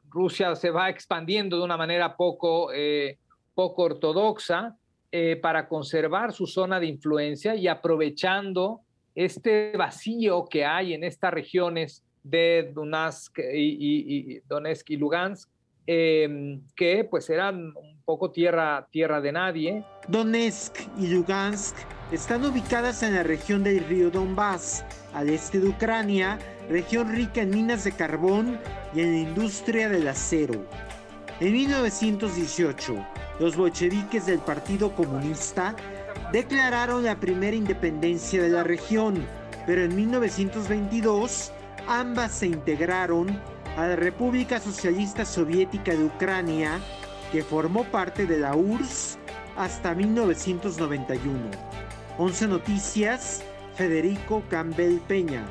Rusia 0.08 0.54
se 0.54 0.70
va 0.70 0.88
expandiendo 0.88 1.58
de 1.58 1.64
una 1.64 1.76
manera 1.76 2.16
poco, 2.16 2.72
eh, 2.72 3.18
poco 3.54 3.82
ortodoxa 3.82 4.76
eh, 5.12 5.36
para 5.36 5.68
conservar 5.68 6.32
su 6.32 6.46
zona 6.46 6.80
de 6.80 6.86
influencia 6.86 7.54
y 7.54 7.68
aprovechando 7.68 8.80
este 9.14 9.76
vacío 9.76 10.46
que 10.46 10.64
hay 10.64 10.94
en 10.94 11.04
estas 11.04 11.32
regiones 11.32 12.02
de 12.22 12.72
Donetsk 12.74 13.38
y, 13.52 14.40
Donetsk 14.48 14.90
y 14.90 14.96
Lugansk, 14.96 15.50
em, 15.86 16.62
que 16.74 17.04
pues 17.04 17.28
eran 17.28 17.76
un 17.76 18.00
poco 18.04 18.30
tierra, 18.30 18.88
tierra 18.90 19.20
de 19.20 19.32
nadie. 19.32 19.84
Donetsk 20.08 20.78
y 20.98 21.08
Lugansk 21.08 21.76
están 22.10 22.44
ubicadas 22.44 23.02
en 23.02 23.14
la 23.14 23.22
región 23.22 23.62
del 23.62 23.84
río 23.84 24.10
Donbass, 24.10 24.84
al 25.14 25.30
este 25.30 25.60
de 25.60 25.68
Ucrania, 25.68 26.38
región 26.68 27.12
rica 27.12 27.42
en 27.42 27.50
minas 27.50 27.84
de 27.84 27.92
carbón 27.92 28.58
y 28.94 29.00
en 29.00 29.12
la 29.12 29.18
industria 29.30 29.88
del 29.88 30.08
acero. 30.08 30.66
En 31.40 31.52
1918, 31.52 33.06
los 33.40 33.56
bolcheviques 33.56 34.26
del 34.26 34.38
Partido 34.40 34.94
Comunista 34.94 35.74
declararon 36.32 37.04
la 37.04 37.16
primera 37.16 37.56
independencia 37.56 38.42
de 38.42 38.50
la 38.50 38.64
región, 38.64 39.24
pero 39.66 39.84
en 39.84 39.94
1922 39.96 41.52
ambas 41.86 42.32
se 42.32 42.46
integraron 42.46 43.40
a 43.76 43.88
la 43.88 43.96
República 43.96 44.60
Socialista 44.60 45.24
Soviética 45.24 45.92
de 45.92 46.04
Ucrania, 46.04 46.80
que 47.32 47.42
formó 47.42 47.84
parte 47.84 48.26
de 48.26 48.38
la 48.38 48.54
URSS 48.54 49.18
hasta 49.56 49.94
1991. 49.94 51.50
11 52.18 52.46
Noticias, 52.46 53.42
Federico 53.76 54.42
Campbell 54.48 55.00
Peña. 55.08 55.44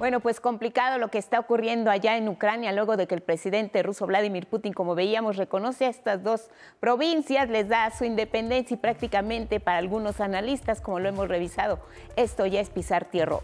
Bueno, 0.00 0.20
pues 0.20 0.40
complicado 0.40 0.96
lo 0.96 1.08
que 1.08 1.18
está 1.18 1.38
ocurriendo 1.38 1.90
allá 1.90 2.16
en 2.16 2.26
Ucrania 2.26 2.72
luego 2.72 2.96
de 2.96 3.06
que 3.06 3.14
el 3.14 3.20
presidente 3.20 3.82
ruso 3.82 4.06
Vladimir 4.06 4.46
Putin, 4.46 4.72
como 4.72 4.94
veíamos, 4.94 5.36
reconoce 5.36 5.84
a 5.84 5.90
estas 5.90 6.22
dos 6.22 6.48
provincias, 6.80 7.50
les 7.50 7.68
da 7.68 7.90
su 7.90 8.06
independencia 8.06 8.76
y 8.76 8.78
prácticamente 8.78 9.60
para 9.60 9.76
algunos 9.76 10.22
analistas, 10.22 10.80
como 10.80 11.00
lo 11.00 11.10
hemos 11.10 11.28
revisado, 11.28 11.80
esto 12.16 12.46
ya 12.46 12.60
es 12.60 12.70
pisar 12.70 13.04
tierra, 13.04 13.40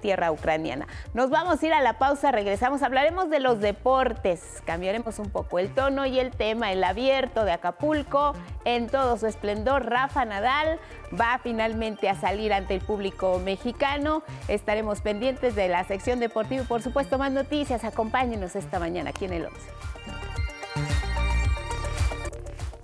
tierra 0.00 0.30
ucraniana. 0.30 0.86
Nos 1.14 1.30
vamos 1.30 1.60
a 1.60 1.66
ir 1.66 1.72
a 1.72 1.82
la 1.82 1.98
pausa, 1.98 2.30
regresamos, 2.30 2.82
hablaremos 2.82 3.28
de 3.28 3.40
los 3.40 3.58
deportes, 3.58 4.62
cambiaremos 4.64 5.18
un 5.18 5.30
poco 5.30 5.58
el 5.58 5.74
tono 5.74 6.06
y 6.06 6.20
el 6.20 6.30
tema, 6.30 6.70
el 6.70 6.84
abierto 6.84 7.44
de 7.44 7.50
Acapulco 7.50 8.34
en 8.64 8.86
todo 8.86 9.16
su 9.16 9.26
esplendor. 9.26 9.86
Rafa 9.86 10.24
Nadal 10.24 10.78
va 11.18 11.40
finalmente 11.42 12.08
a 12.08 12.14
salir 12.14 12.52
ante 12.52 12.74
el 12.74 12.82
público 12.82 13.40
mexicano. 13.44 14.22
Estaremos 14.46 15.00
pendientes 15.00 15.56
de 15.56 15.66
la 15.66 15.87
sección 15.88 16.20
deportiva 16.20 16.62
y 16.62 16.66
por 16.66 16.82
supuesto 16.82 17.18
más 17.18 17.32
noticias. 17.32 17.82
Acompáñenos 17.82 18.54
esta 18.54 18.78
mañana 18.78 19.10
aquí 19.10 19.24
en 19.24 19.32
el 19.32 19.46
11. 19.46 19.58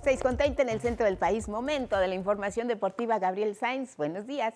6 0.03 0.21
con 0.21 0.37
en 0.39 0.69
el 0.69 0.81
centro 0.81 1.05
del 1.05 1.17
país. 1.17 1.47
Momento 1.47 1.97
de 1.97 2.07
la 2.07 2.15
información 2.15 2.67
deportiva. 2.67 3.17
Gabriel 3.19 3.55
Sainz, 3.55 3.95
buenos 3.95 4.27
días. 4.27 4.53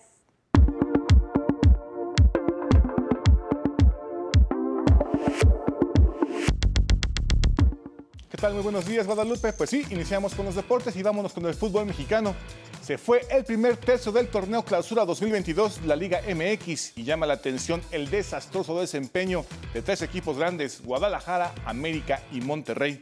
¿Qué 8.40 8.46
tal? 8.46 8.54
Muy 8.54 8.62
buenos 8.62 8.86
días, 8.86 9.06
Guadalupe. 9.06 9.52
Pues 9.52 9.68
sí, 9.68 9.84
iniciamos 9.90 10.34
con 10.34 10.46
los 10.46 10.54
deportes 10.54 10.96
y 10.96 11.02
vámonos 11.02 11.34
con 11.34 11.44
el 11.44 11.52
fútbol 11.52 11.84
mexicano. 11.84 12.34
Se 12.82 12.96
fue 12.96 13.20
el 13.30 13.44
primer 13.44 13.76
tercio 13.76 14.12
del 14.12 14.28
torneo 14.28 14.64
Clausura 14.64 15.04
2022, 15.04 15.82
la 15.84 15.94
Liga 15.94 16.22
MX, 16.26 16.96
y 16.96 17.04
llama 17.04 17.26
la 17.26 17.34
atención 17.34 17.82
el 17.90 18.08
desastroso 18.08 18.80
desempeño 18.80 19.44
de 19.74 19.82
tres 19.82 20.00
equipos 20.00 20.38
grandes, 20.38 20.80
Guadalajara, 20.82 21.52
América 21.66 22.22
y 22.32 22.40
Monterrey. 22.40 22.98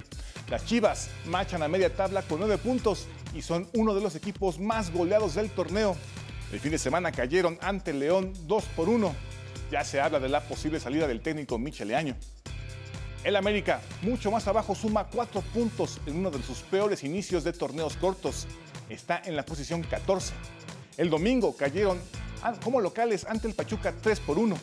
Las 0.51 0.67
Chivas 0.67 1.09
marchan 1.27 1.63
a 1.63 1.69
media 1.69 1.95
tabla 1.95 2.23
con 2.23 2.41
nueve 2.41 2.59
puntos 2.59 3.07
y 3.33 3.43
son 3.43 3.69
uno 3.75 3.95
de 3.95 4.01
los 4.01 4.17
equipos 4.17 4.59
más 4.59 4.93
goleados 4.93 5.37
del 5.37 5.51
torneo. 5.51 5.97
El 6.51 6.59
fin 6.59 6.73
de 6.73 6.79
semana 6.79 7.13
cayeron 7.13 7.59
ante 7.63 7.93
León 7.93 8.33
2 8.49 8.65
por 8.75 8.89
1. 8.89 9.15
Ya 9.71 9.85
se 9.85 10.01
habla 10.01 10.19
de 10.19 10.31
la 10.31 10.41
posible 10.41 10.81
salida 10.81 11.07
del 11.07 11.21
técnico 11.21 11.61
Micheleaño. 11.61 12.17
El 13.25 13.35
América, 13.37 13.81
mucho 14.03 14.31
más 14.31 14.47
abajo, 14.47 14.75
suma 14.75 15.09
cuatro 15.09 15.43
puntos 15.43 15.99
en 16.07 16.17
uno 16.17 16.31
de 16.31 16.43
sus 16.43 16.59
peores 16.59 17.03
inicios 17.03 17.43
de 17.43 17.53
torneos 17.53 17.97
cortos. 17.97 18.47
Está 18.89 19.21
en 19.25 19.35
la 19.35 19.45
posición 19.45 19.83
14. 19.83 20.33
El 20.97 21.11
domingo 21.11 21.57
cayeron 21.57 22.01
como 22.63 22.81
locales 22.81 23.27
ante 23.29 23.49
el 23.49 23.55
Pachuca 23.55 23.93
3 24.01 24.21
por 24.21 24.39
1. 24.39 24.57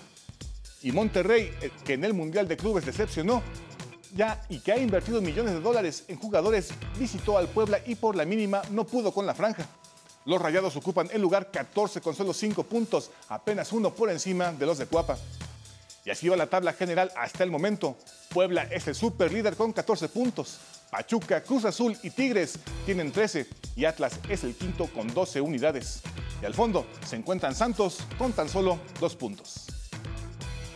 Y 0.83 0.91
Monterrey, 0.91 1.51
eh, 1.61 1.71
que 1.83 1.93
en 1.93 2.05
el 2.05 2.13
Mundial 2.13 2.47
de 2.47 2.57
Clubes 2.57 2.85
decepcionó, 2.85 3.43
ya 4.15 4.41
y 4.49 4.59
que 4.59 4.71
ha 4.71 4.77
invertido 4.77 5.21
millones 5.21 5.53
de 5.53 5.59
dólares 5.59 6.05
en 6.07 6.17
jugadores, 6.17 6.69
visitó 6.97 7.37
al 7.37 7.47
Puebla 7.49 7.79
y 7.85 7.95
por 7.95 8.15
la 8.15 8.23
mínima 8.23 8.61
no 8.71 8.85
pudo 8.85 9.11
con 9.11 9.25
la 9.25 9.35
franja. 9.35 9.67
Los 10.25 10.41
Rayados 10.41 10.75
ocupan 10.75 11.09
el 11.11 11.21
lugar 11.21 11.51
14 11.51 12.01
con 12.01 12.15
solo 12.15 12.33
5 12.33 12.63
puntos, 12.63 13.11
apenas 13.27 13.73
uno 13.73 13.93
por 13.93 14.09
encima 14.09 14.53
de 14.53 14.65
los 14.65 14.77
de 14.77 14.85
Cuapa. 14.85 15.17
Y 16.05 16.11
así 16.11 16.29
va 16.29 16.37
la 16.37 16.47
tabla 16.47 16.73
general 16.73 17.11
hasta 17.17 17.43
el 17.43 17.49
momento. 17.49 17.97
Puebla 18.29 18.63
es 18.71 18.87
el 18.87 18.93
super 18.95 19.33
líder 19.33 19.55
con 19.55 19.73
14 19.73 20.07
puntos. 20.09 20.59
Pachuca, 20.91 21.41
Cruz 21.41 21.65
Azul 21.65 21.97
y 22.03 22.11
Tigres 22.11 22.59
tienen 22.85 23.11
13 23.11 23.47
y 23.75 23.85
Atlas 23.85 24.19
es 24.29 24.43
el 24.43 24.55
quinto 24.55 24.85
con 24.85 25.11
12 25.11 25.41
unidades. 25.41 26.03
Y 26.41 26.45
al 26.45 26.53
fondo 26.53 26.85
se 27.05 27.15
encuentran 27.15 27.55
Santos 27.55 27.97
con 28.19 28.33
tan 28.33 28.47
solo 28.47 28.79
2 28.99 29.15
puntos. 29.15 29.74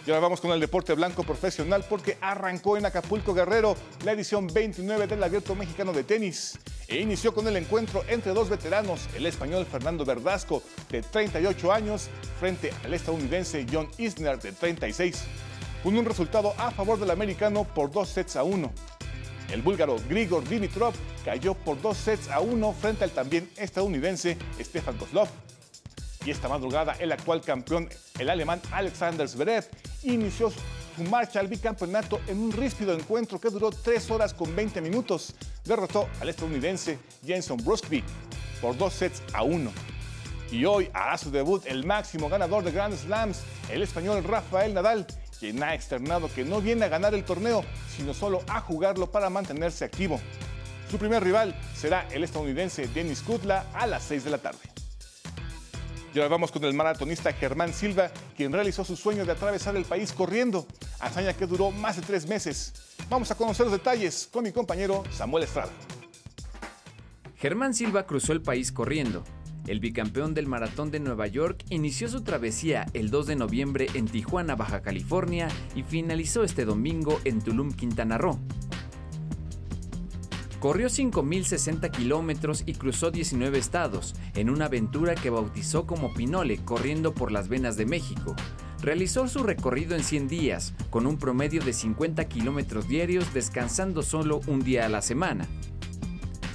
Y 0.10 0.12
ahora 0.12 0.22
vamos 0.22 0.42
con 0.42 0.50
el 0.50 0.60
deporte 0.60 0.96
blanco 0.96 1.22
profesional 1.22 1.86
porque 1.88 2.18
arrancó 2.20 2.76
en 2.76 2.88
Acapulco 2.88 3.36
Guerrero 3.36 3.76
la 4.04 4.14
edición 4.14 4.48
29 4.48 5.06
del 5.06 5.24
Abierto 5.24 5.54
Mexicano 5.54 5.94
de 5.94 6.04
Tenis 6.04 6.58
e 6.88 7.00
inició 7.00 7.32
con 7.32 7.48
el 7.48 7.56
encuentro 7.58 8.04
entre 8.08 8.34
dos 8.34 8.50
veteranos, 8.50 9.08
el 9.16 9.28
español 9.28 9.68
Fernando 9.68 10.06
Verdasco, 10.06 10.64
de 10.90 11.04
38 11.04 11.72
años, 11.72 12.10
frente 12.40 12.74
al 12.84 12.96
estadounidense 12.96 13.68
John 13.72 13.88
Isner, 14.00 14.40
de 14.40 14.52
36, 14.52 15.26
con 15.84 15.96
un 15.96 16.06
resultado 16.06 16.56
a 16.58 16.72
favor 16.72 17.00
del 17.00 17.12
americano 17.12 17.64
por 17.64 17.92
dos 17.92 18.10
sets 18.10 18.36
a 18.36 18.42
uno. 18.42 18.72
El 19.52 19.62
búlgaro 19.62 19.98
Grigor 20.10 20.44
Dimitrov 20.44 20.96
cayó 21.24 21.54
por 21.54 21.80
dos 21.84 21.98
sets 21.98 22.30
a 22.30 22.40
uno 22.40 22.74
frente 22.74 23.04
al 23.04 23.12
también 23.12 23.48
estadounidense 23.58 24.40
Stefan 24.60 24.98
Kozlov. 24.98 25.28
Y 26.26 26.32
esta 26.32 26.50
madrugada 26.50 26.96
el 27.00 27.12
actual 27.12 27.42
campeón, 27.42 27.90
el 28.20 28.30
alemán 28.30 28.62
Alexander 28.72 29.28
Zverev, 29.28 29.66
inició 30.04 30.52
su 30.52 31.04
marcha 31.10 31.40
al 31.40 31.48
bicampeonato 31.48 32.20
en 32.28 32.40
un 32.40 32.52
ríspido 32.52 32.94
encuentro 32.94 33.40
que 33.40 33.50
duró 33.50 33.70
3 33.70 34.12
horas 34.12 34.34
con 34.34 34.56
20 34.56 34.82
minutos. 34.82 35.34
Derrotó 35.64 36.10
al 36.20 36.30
estadounidense 36.30 37.00
Jenson 37.26 37.58
Brusby 37.64 38.04
por 38.62 38.78
dos 38.78 38.94
sets 38.94 39.22
a 39.34 39.44
uno. 39.44 39.72
Y 40.52 40.66
hoy 40.66 40.90
hará 40.94 41.18
su 41.18 41.32
debut 41.32 41.64
el 41.68 41.86
máximo 41.86 42.28
ganador 42.28 42.64
de 42.64 42.72
Grand 42.72 42.96
Slams, 42.96 43.42
el 43.72 43.84
español 43.84 44.24
Rafael 44.24 44.74
Nadal, 44.74 45.06
quien 45.40 45.62
ha 45.64 45.74
externado 45.74 46.30
que 46.34 46.44
no 46.44 46.60
viene 46.60 46.86
a 46.86 46.90
ganar 46.90 47.14
el 47.14 47.24
torneo, 47.24 47.64
sino 47.96 48.14
solo 48.14 48.42
a 48.48 48.60
jugarlo 48.60 49.12
para 49.12 49.30
mantenerse 49.30 49.86
activo. 49.86 50.20
Su 50.90 50.98
primer 50.98 51.24
rival 51.24 51.56
será 51.76 52.08
el 52.12 52.24
estadounidense 52.24 52.88
Denis 52.88 53.22
Kutla 53.22 53.68
a 53.74 53.86
las 53.86 54.04
6 54.04 54.24
de 54.24 54.32
la 54.32 54.40
tarde. 54.40 54.79
Y 56.14 56.18
ahora 56.18 56.30
vamos 56.30 56.52
con 56.52 56.64
el 56.64 56.74
maratonista 56.74 57.32
Germán 57.34 57.72
Silva, 57.72 58.12
quien 58.36 58.52
realizó 58.52 58.84
su 58.84 58.96
sueño 58.96 59.26
de 59.26 59.32
atravesar 59.32 59.76
el 59.76 59.86
país 59.86 60.12
corriendo, 60.12 60.66
hazaña 61.00 61.34
que 61.34 61.46
duró 61.46 61.70
más 61.70 61.98
de 61.98 62.02
tres 62.02 62.28
meses. 62.28 62.74
Vamos 63.10 63.30
a 63.30 63.36
conocer 63.36 63.68
los 63.68 63.74
detalles 63.74 64.28
con 64.32 64.44
mi 64.44 64.52
compañero 64.52 65.04
Samuel 65.12 65.44
Estrada. 65.44 65.72
Germán 67.36 67.74
Silva 67.74 68.08
cruzó 68.08 68.34
el 68.34 68.42
país 68.42 68.72
corriendo. 68.72 69.24
El 69.68 69.80
bicampeón 69.80 70.34
del 70.34 70.48
Maratón 70.48 70.90
de 70.90 71.00
Nueva 71.00 71.28
York 71.28 71.64
inició 71.70 72.10
su 72.10 72.22
travesía 72.22 72.88
el 72.94 73.12
2 73.12 73.28
de 73.28 73.36
noviembre 73.36 73.88
en 73.94 74.08
Tijuana, 74.08 74.56
Baja 74.56 74.82
California 74.82 75.48
y 75.76 75.84
finalizó 75.84 76.44
este 76.44 76.66
domingo 76.66 77.20
en 77.24 77.40
Tulum, 77.40 77.72
Quintana 77.72 78.18
Roo. 78.18 78.40
Corrió 80.60 80.88
5.060 80.88 81.90
kilómetros 81.90 82.64
y 82.66 82.74
cruzó 82.74 83.12
19 83.12 83.58
estados, 83.58 84.14
en 84.36 84.50
una 84.50 84.66
aventura 84.66 85.16
que 85.16 85.30
bautizó 85.30 85.88
como 85.88 86.14
Pinole, 86.14 86.58
corriendo 86.66 87.14
por 87.14 87.32
las 87.32 87.48
venas 87.48 87.78
de 87.78 87.86
México. 87.86 88.36
Realizó 88.82 89.30
su 89.30 89.44
recorrido 89.44 89.96
en 89.96 90.04
100 90.04 90.28
días, 90.28 90.74
con 90.90 91.08
un 91.08 91.18
promedio 91.18 91.64
de 91.64 91.72
50 91.72 92.26
kilómetros 92.28 92.90
diarios, 92.90 93.34
descansando 93.34 94.04
solo 94.04 94.42
un 94.48 94.60
día 94.60 94.86
a 94.86 94.90
la 94.90 95.02
semana. 95.02 95.48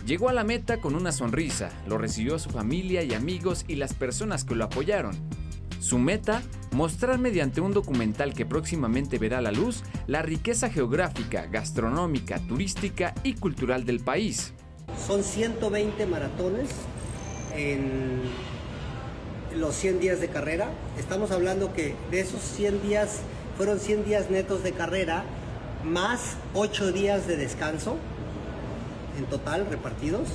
Llegó 0.04 0.28
a 0.28 0.34
la 0.34 0.44
meta 0.44 0.82
con 0.82 0.94
una 0.96 1.10
sonrisa, 1.10 1.70
lo 1.86 1.96
recibió 1.96 2.38
su 2.38 2.50
familia 2.50 3.02
y 3.02 3.14
amigos 3.14 3.64
y 3.68 3.76
las 3.76 3.94
personas 3.94 4.44
que 4.44 4.54
lo 4.54 4.64
apoyaron. 4.64 5.16
Su 5.80 5.98
meta, 5.98 6.42
mostrar 6.74 7.18
mediante 7.18 7.60
un 7.60 7.72
documental 7.72 8.34
que 8.34 8.44
próximamente 8.44 9.18
verá 9.18 9.40
la 9.40 9.52
luz 9.52 9.84
la 10.08 10.22
riqueza 10.22 10.68
geográfica, 10.68 11.46
gastronómica, 11.46 12.40
turística 12.40 13.14
y 13.22 13.34
cultural 13.34 13.84
del 13.84 14.00
país. 14.00 14.52
Son 15.06 15.22
120 15.22 16.04
maratones 16.06 16.68
en 17.54 18.22
los 19.56 19.74
100 19.76 20.00
días 20.00 20.20
de 20.20 20.28
carrera. 20.28 20.68
Estamos 20.98 21.30
hablando 21.30 21.72
que 21.72 21.94
de 22.10 22.20
esos 22.20 22.42
100 22.42 22.82
días 22.82 23.20
fueron 23.56 23.78
100 23.78 24.04
días 24.04 24.30
netos 24.30 24.64
de 24.64 24.72
carrera 24.72 25.24
más 25.84 26.36
8 26.54 26.90
días 26.90 27.28
de 27.28 27.36
descanso 27.36 27.96
en 29.16 29.26
total 29.26 29.66
repartidos. 29.70 30.28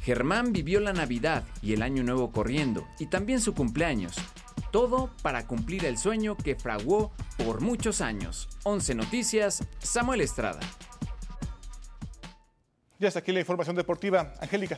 Germán 0.00 0.54
vivió 0.54 0.80
la 0.80 0.94
Navidad 0.94 1.44
y 1.60 1.74
el 1.74 1.82
Año 1.82 2.02
Nuevo 2.02 2.32
corriendo 2.32 2.86
y 2.98 3.06
también 3.06 3.42
su 3.42 3.52
cumpleaños. 3.52 4.16
Todo 4.70 5.10
para 5.22 5.46
cumplir 5.46 5.84
el 5.84 5.98
sueño 5.98 6.36
que 6.36 6.54
fraguó 6.54 7.10
por 7.44 7.60
muchos 7.60 8.00
años. 8.00 8.48
11 8.64 8.94
Noticias, 8.94 9.66
Samuel 9.78 10.20
Estrada. 10.20 10.60
Ya 12.98 13.08
hasta 13.08 13.20
aquí 13.20 13.32
la 13.32 13.40
información 13.40 13.74
deportiva. 13.76 14.34
Angélica. 14.40 14.76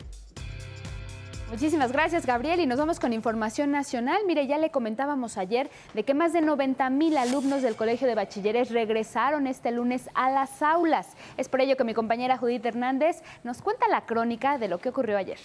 Muchísimas 1.50 1.92
gracias, 1.92 2.24
Gabriel. 2.24 2.60
Y 2.60 2.66
nos 2.66 2.78
vamos 2.78 2.98
con 2.98 3.12
información 3.12 3.70
nacional. 3.70 4.22
Mire, 4.26 4.46
ya 4.46 4.56
le 4.56 4.70
comentábamos 4.70 5.36
ayer 5.36 5.70
de 5.92 6.02
que 6.02 6.14
más 6.14 6.32
de 6.32 6.40
90 6.40 6.88
mil 6.88 7.14
alumnos 7.18 7.60
del 7.60 7.76
Colegio 7.76 8.08
de 8.08 8.14
Bachilleres 8.14 8.70
regresaron 8.70 9.46
este 9.46 9.70
lunes 9.70 10.08
a 10.14 10.30
las 10.30 10.62
aulas. 10.62 11.08
Es 11.36 11.50
por 11.50 11.60
ello 11.60 11.76
que 11.76 11.84
mi 11.84 11.92
compañera 11.92 12.38
Judith 12.38 12.64
Hernández 12.64 13.22
nos 13.44 13.60
cuenta 13.60 13.86
la 13.88 14.06
crónica 14.06 14.56
de 14.56 14.68
lo 14.68 14.78
que 14.78 14.88
ocurrió 14.88 15.18
ayer. 15.18 15.38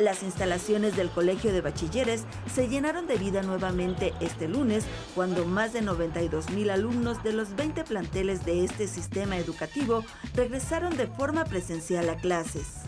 Las 0.00 0.24
instalaciones 0.24 0.96
del 0.96 1.10
Colegio 1.10 1.52
de 1.52 1.60
Bachilleres 1.60 2.24
se 2.52 2.66
llenaron 2.66 3.06
de 3.06 3.18
vida 3.18 3.42
nuevamente 3.42 4.12
este 4.18 4.48
lunes, 4.48 4.84
cuando 5.14 5.44
más 5.44 5.72
de 5.72 5.82
92 5.82 6.50
mil 6.50 6.70
alumnos 6.70 7.22
de 7.22 7.32
los 7.32 7.54
20 7.54 7.84
planteles 7.84 8.44
de 8.44 8.64
este 8.64 8.88
sistema 8.88 9.36
educativo 9.36 10.04
regresaron 10.34 10.96
de 10.96 11.06
forma 11.06 11.44
presencial 11.44 12.08
a 12.10 12.16
clases 12.16 12.80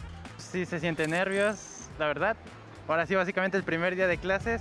sí 0.53 0.66
se 0.66 0.79
siente 0.81 1.09
nervios, 1.09 1.57
la 1.98 2.07
verdad. 2.07 2.37
Ahora 2.87 3.07
sí, 3.07 3.14
básicamente 3.14 3.57
el 3.57 3.64
primer 3.64 3.96
día 3.96 4.07
de 4.07 4.18
clases. 4.18 4.61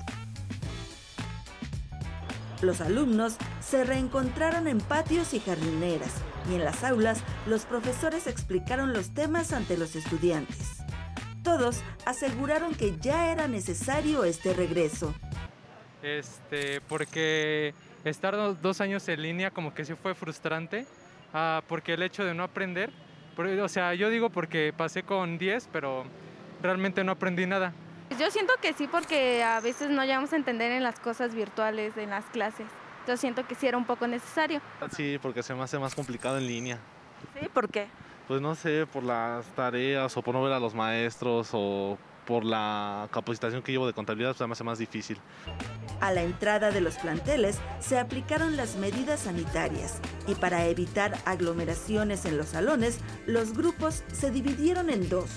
Los 2.62 2.80
alumnos 2.80 3.36
se 3.60 3.84
reencontraron 3.84 4.68
en 4.68 4.80
patios 4.80 5.34
y 5.34 5.40
jardineras 5.40 6.14
y 6.50 6.56
en 6.56 6.64
las 6.64 6.84
aulas 6.84 7.22
los 7.46 7.66
profesores 7.66 8.28
explicaron 8.28 8.94
los 8.94 9.14
temas 9.14 9.52
ante 9.52 9.78
los 9.78 9.96
estudiantes. 9.96 10.81
Todos 11.44 11.82
aseguraron 12.06 12.76
que 12.76 12.98
ya 13.00 13.32
era 13.32 13.48
necesario 13.48 14.24
este 14.24 14.54
regreso. 14.54 15.14
Este, 16.04 16.82
porque 16.82 17.74
estar 18.04 18.36
dos 18.62 18.82
años 18.82 19.08
en 19.08 19.22
línea 19.22 19.52
como 19.52 19.74
que 19.74 19.86
sí 19.86 19.94
fue 19.96 20.16
frustrante, 20.16 20.86
ah, 21.34 21.62
porque 21.68 21.94
el 21.94 22.04
hecho 22.04 22.24
de 22.24 22.34
no 22.34 22.44
aprender 22.44 22.92
o 23.62 23.70
sea, 23.70 23.94
yo 23.94 24.10
digo 24.10 24.30
porque 24.30 24.74
pasé 24.76 25.04
con 25.04 25.38
10, 25.38 25.70
pero 25.72 26.06
realmente 26.62 27.04
no 27.04 27.14
aprendí 27.14 27.46
nada. 27.46 27.74
Yo 28.20 28.30
siento 28.30 28.54
que 28.62 28.74
sí 28.74 28.88
porque 28.88 29.42
a 29.44 29.60
veces 29.62 29.90
no 29.90 30.04
llegamos 30.04 30.34
a 30.34 30.36
entender 30.36 30.72
en 30.72 30.84
las 30.84 31.00
cosas 31.00 31.34
virtuales, 31.34 31.96
en 31.98 32.10
las 32.10 32.26
clases. 32.26 32.68
Yo 33.08 33.18
siento 33.18 33.48
que 33.48 33.56
sí 33.56 33.68
era 33.68 33.78
un 33.78 33.86
poco 33.86 34.06
necesario. 34.06 34.62
Sí, 34.96 35.18
porque 35.22 35.42
se 35.42 35.56
me 35.56 35.64
hace 35.64 35.80
más 35.80 35.96
complicado 35.96 36.38
en 36.38 36.46
línea. 36.46 36.78
¿Sí? 37.40 37.48
¿Por 37.52 37.70
qué? 37.70 37.88
Pues 38.32 38.40
no 38.42 38.56
sé, 38.56 38.88
por 38.88 39.04
las 39.04 39.46
tareas 39.58 40.16
o 40.16 40.22
por 40.22 40.34
no 40.34 40.42
ver 40.42 40.54
a 40.54 40.60
los 40.62 40.74
maestros 40.74 41.50
o 41.52 41.98
por 42.26 42.46
la 42.46 43.10
capacitación 43.12 43.62
que 43.62 43.74
llevo 43.74 43.86
de 43.86 43.92
contabilidad, 43.92 44.34
pues 44.38 44.48
me 44.48 44.54
hace 44.54 44.64
más 44.64 44.80
difícil. 44.80 45.18
A 46.00 46.14
la 46.14 46.24
entrada 46.24 46.72
de 46.72 46.80
los 46.80 46.96
planteles 46.96 47.60
se 47.82 48.00
aplicaron 48.00 48.56
las 48.56 48.78
medidas 48.78 49.20
sanitarias 49.20 50.00
y 50.28 50.36
para 50.36 50.66
evitar 50.68 51.18
aglomeraciones 51.26 52.24
en 52.24 52.38
los 52.38 52.48
salones, 52.48 53.02
los 53.26 53.52
grupos 53.52 54.06
se 54.14 54.32
dividieron 54.32 54.90
en 54.90 55.10
dos. 55.10 55.30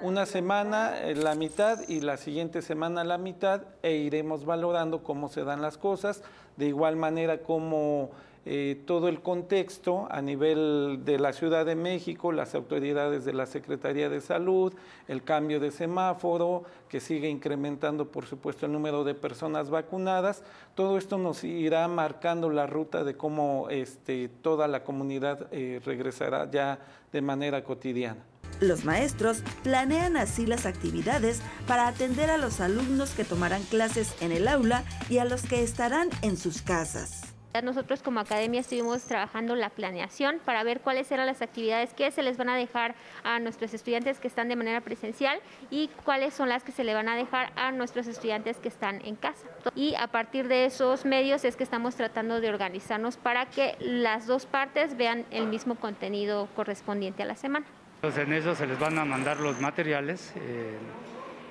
Una 0.00 0.24
semana 0.24 1.02
eh, 1.02 1.14
la 1.16 1.34
mitad 1.34 1.86
y 1.86 2.00
la 2.00 2.16
siguiente 2.16 2.62
semana 2.62 3.04
la 3.04 3.18
mitad 3.18 3.64
e 3.82 3.92
iremos 3.96 4.46
valorando 4.46 5.02
cómo 5.02 5.28
se 5.28 5.44
dan 5.44 5.60
las 5.60 5.76
cosas, 5.76 6.22
de 6.56 6.64
igual 6.68 6.96
manera 6.96 7.42
como 7.42 8.10
eh, 8.50 8.80
todo 8.86 9.08
el 9.08 9.20
contexto 9.20 10.08
a 10.10 10.22
nivel 10.22 11.02
de 11.04 11.18
la 11.18 11.34
Ciudad 11.34 11.66
de 11.66 11.74
México, 11.74 12.32
las 12.32 12.54
autoridades 12.54 13.26
de 13.26 13.34
la 13.34 13.44
Secretaría 13.44 14.08
de 14.08 14.22
Salud, 14.22 14.72
el 15.06 15.22
cambio 15.22 15.60
de 15.60 15.70
semáforo, 15.70 16.64
que 16.88 16.98
sigue 16.98 17.28
incrementando, 17.28 18.10
por 18.10 18.24
supuesto, 18.24 18.64
el 18.64 18.72
número 18.72 19.04
de 19.04 19.12
personas 19.12 19.68
vacunadas. 19.68 20.42
Todo 20.74 20.96
esto 20.96 21.18
nos 21.18 21.44
irá 21.44 21.86
marcando 21.88 22.48
la 22.48 22.66
ruta 22.66 23.04
de 23.04 23.18
cómo 23.18 23.66
este, 23.68 24.30
toda 24.30 24.66
la 24.66 24.82
comunidad 24.82 25.48
eh, 25.52 25.82
regresará 25.84 26.50
ya 26.50 26.78
de 27.12 27.20
manera 27.20 27.62
cotidiana. 27.62 28.24
Los 28.60 28.86
maestros 28.86 29.42
planean 29.62 30.16
así 30.16 30.46
las 30.46 30.64
actividades 30.64 31.42
para 31.66 31.86
atender 31.86 32.30
a 32.30 32.38
los 32.38 32.62
alumnos 32.62 33.10
que 33.10 33.24
tomarán 33.24 33.62
clases 33.64 34.14
en 34.22 34.32
el 34.32 34.48
aula 34.48 34.84
y 35.10 35.18
a 35.18 35.26
los 35.26 35.42
que 35.42 35.62
estarán 35.62 36.08
en 36.22 36.38
sus 36.38 36.62
casas. 36.62 37.27
Nosotros 37.62 38.02
como 38.02 38.20
academia 38.20 38.60
estuvimos 38.60 39.02
trabajando 39.04 39.56
la 39.56 39.70
planeación 39.70 40.38
para 40.44 40.62
ver 40.62 40.80
cuáles 40.80 41.10
eran 41.10 41.26
las 41.26 41.42
actividades 41.42 41.92
que 41.92 42.10
se 42.12 42.22
les 42.22 42.36
van 42.36 42.50
a 42.50 42.56
dejar 42.56 42.94
a 43.24 43.40
nuestros 43.40 43.74
estudiantes 43.74 44.20
que 44.20 44.28
están 44.28 44.48
de 44.48 44.54
manera 44.54 44.80
presencial 44.80 45.40
y 45.70 45.88
cuáles 46.04 46.34
son 46.34 46.50
las 46.50 46.62
que 46.62 46.72
se 46.72 46.84
le 46.84 46.94
van 46.94 47.08
a 47.08 47.16
dejar 47.16 47.50
a 47.56 47.72
nuestros 47.72 48.06
estudiantes 48.06 48.58
que 48.58 48.68
están 48.68 49.04
en 49.04 49.16
casa. 49.16 49.48
Y 49.74 49.94
a 49.96 50.06
partir 50.06 50.46
de 50.46 50.66
esos 50.66 51.04
medios 51.04 51.44
es 51.44 51.56
que 51.56 51.64
estamos 51.64 51.96
tratando 51.96 52.40
de 52.40 52.48
organizarnos 52.48 53.16
para 53.16 53.46
que 53.46 53.76
las 53.80 54.26
dos 54.26 54.46
partes 54.46 54.96
vean 54.96 55.24
el 55.30 55.48
mismo 55.48 55.74
contenido 55.74 56.48
correspondiente 56.54 57.24
a 57.24 57.26
la 57.26 57.34
semana. 57.34 57.66
Entonces 57.96 58.24
en 58.24 58.32
eso 58.34 58.54
se 58.54 58.66
les 58.66 58.78
van 58.78 58.98
a 58.98 59.04
mandar 59.04 59.40
los 59.40 59.60
materiales 59.60 60.32
eh, 60.36 60.76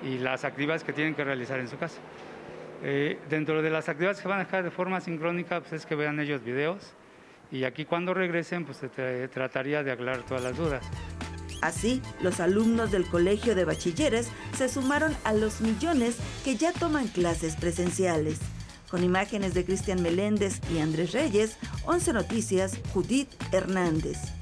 y 0.03 0.19
las 0.19 0.45
actividades 0.45 0.83
que 0.85 0.93
tienen 0.93 1.15
que 1.15 1.25
realizar 1.25 1.59
en 1.59 1.67
su 1.67 1.77
casa. 1.77 1.99
Eh, 2.83 3.19
dentro 3.29 3.61
de 3.61 3.69
las 3.69 3.89
actividades 3.89 4.21
que 4.21 4.27
van 4.27 4.39
a 4.39 4.43
dejar 4.43 4.63
de 4.63 4.71
forma 4.71 5.01
sincrónica, 5.01 5.61
pues 5.61 5.73
es 5.73 5.85
que 5.85 5.95
vean 5.95 6.19
ellos 6.19 6.43
videos 6.43 6.93
y 7.51 7.63
aquí 7.63 7.85
cuando 7.85 8.13
regresen, 8.13 8.65
pues 8.65 8.77
se 8.77 9.27
trataría 9.29 9.83
de 9.83 9.91
aclarar 9.91 10.23
todas 10.25 10.43
las 10.43 10.57
dudas. 10.57 10.85
Así, 11.61 12.01
los 12.21 12.39
alumnos 12.39 12.91
del 12.91 13.07
Colegio 13.07 13.55
de 13.55 13.65
Bachilleres 13.65 14.29
se 14.55 14.69
sumaron 14.69 15.15
a 15.23 15.33
los 15.33 15.61
millones 15.61 16.17
que 16.43 16.55
ya 16.55 16.71
toman 16.71 17.07
clases 17.07 17.55
presenciales. 17.55 18.39
Con 18.89 19.03
imágenes 19.03 19.53
de 19.53 19.65
Cristian 19.65 20.01
Meléndez 20.01 20.61
y 20.71 20.79
Andrés 20.79 21.13
Reyes, 21.13 21.57
11 21.85 22.13
Noticias, 22.13 22.79
Judith 22.93 23.29
Hernández. 23.51 24.36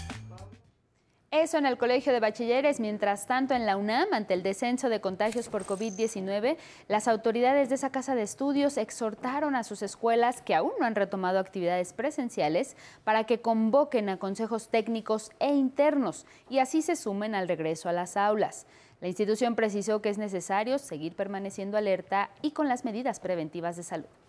Eso 1.41 1.57
en 1.57 1.65
el 1.65 1.77
Colegio 1.77 2.13
de 2.13 2.21
Bachilleres. 2.21 2.79
Mientras 2.79 3.27
tanto, 3.27 3.53
en 3.53 3.65
la 3.65 3.75
UNAM, 3.75 4.07
ante 4.13 4.33
el 4.33 4.41
descenso 4.41 4.87
de 4.87 5.01
contagios 5.01 5.49
por 5.49 5.65
COVID-19, 5.65 6.55
las 6.87 7.09
autoridades 7.09 7.67
de 7.67 7.75
esa 7.75 7.89
casa 7.89 8.15
de 8.15 8.21
estudios 8.21 8.77
exhortaron 8.77 9.53
a 9.53 9.65
sus 9.65 9.81
escuelas 9.81 10.41
que 10.41 10.55
aún 10.55 10.71
no 10.79 10.85
han 10.85 10.95
retomado 10.95 11.39
actividades 11.39 11.91
presenciales 11.91 12.77
para 13.03 13.25
que 13.25 13.41
convoquen 13.41 14.07
a 14.07 14.17
consejos 14.17 14.69
técnicos 14.69 15.29
e 15.39 15.53
internos 15.53 16.25
y 16.49 16.59
así 16.59 16.81
se 16.81 16.95
sumen 16.95 17.35
al 17.35 17.49
regreso 17.49 17.89
a 17.89 17.93
las 17.93 18.15
aulas. 18.15 18.65
La 19.01 19.09
institución 19.09 19.55
precisó 19.55 20.01
que 20.01 20.09
es 20.09 20.17
necesario 20.17 20.79
seguir 20.79 21.17
permaneciendo 21.17 21.77
alerta 21.77 22.29
y 22.41 22.51
con 22.51 22.69
las 22.69 22.85
medidas 22.85 23.19
preventivas 23.19 23.75
de 23.75 23.83
salud. 23.83 24.24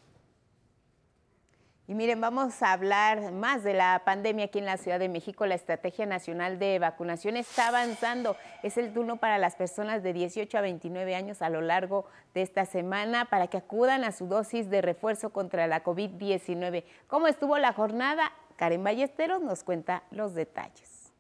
Y 1.89 1.95
miren, 1.95 2.21
vamos 2.21 2.63
a 2.65 2.73
hablar 2.73 3.31
más 3.31 3.63
de 3.63 3.73
la 3.73 4.03
pandemia 4.05 4.47
aquí 4.47 4.59
en 4.59 4.65
la 4.65 4.77
Ciudad 4.77 4.99
de 4.99 5.09
México. 5.09 5.47
La 5.47 5.55
Estrategia 5.55 6.05
Nacional 6.05 6.59
de 6.59 6.81
Vacunación 6.81 7.37
está 7.37 7.69
avanzando. 7.69 8.37
Es 8.65 8.77
el 8.77 8.93
turno 8.93 9.19
para 9.19 9.39
las 9.39 9.55
personas 9.55 10.03
de 10.03 10.13
18 10.13 10.59
a 10.59 10.63
29 10.63 11.15
años 11.15 11.43
a 11.43 11.49
lo 11.49 11.61
largo 11.61 12.07
de 12.35 12.43
esta 12.43 12.65
semana 12.65 13.27
para 13.27 13.47
que 13.47 13.59
acudan 13.59 14.03
a 14.03 14.11
su 14.11 14.27
dosis 14.27 14.69
de 14.69 14.83
refuerzo 14.83 15.31
contra 15.31 15.69
la 15.69 15.85
COVID-19. 15.85 16.83
¿Cómo 17.07 17.29
estuvo 17.29 17.57
la 17.59 17.73
jornada? 17.73 18.33
Karen 18.57 18.83
Ballesteros 18.83 19.41
nos 19.41 19.63
cuenta 19.63 20.03
los 20.11 20.35
detalles. 20.35 21.13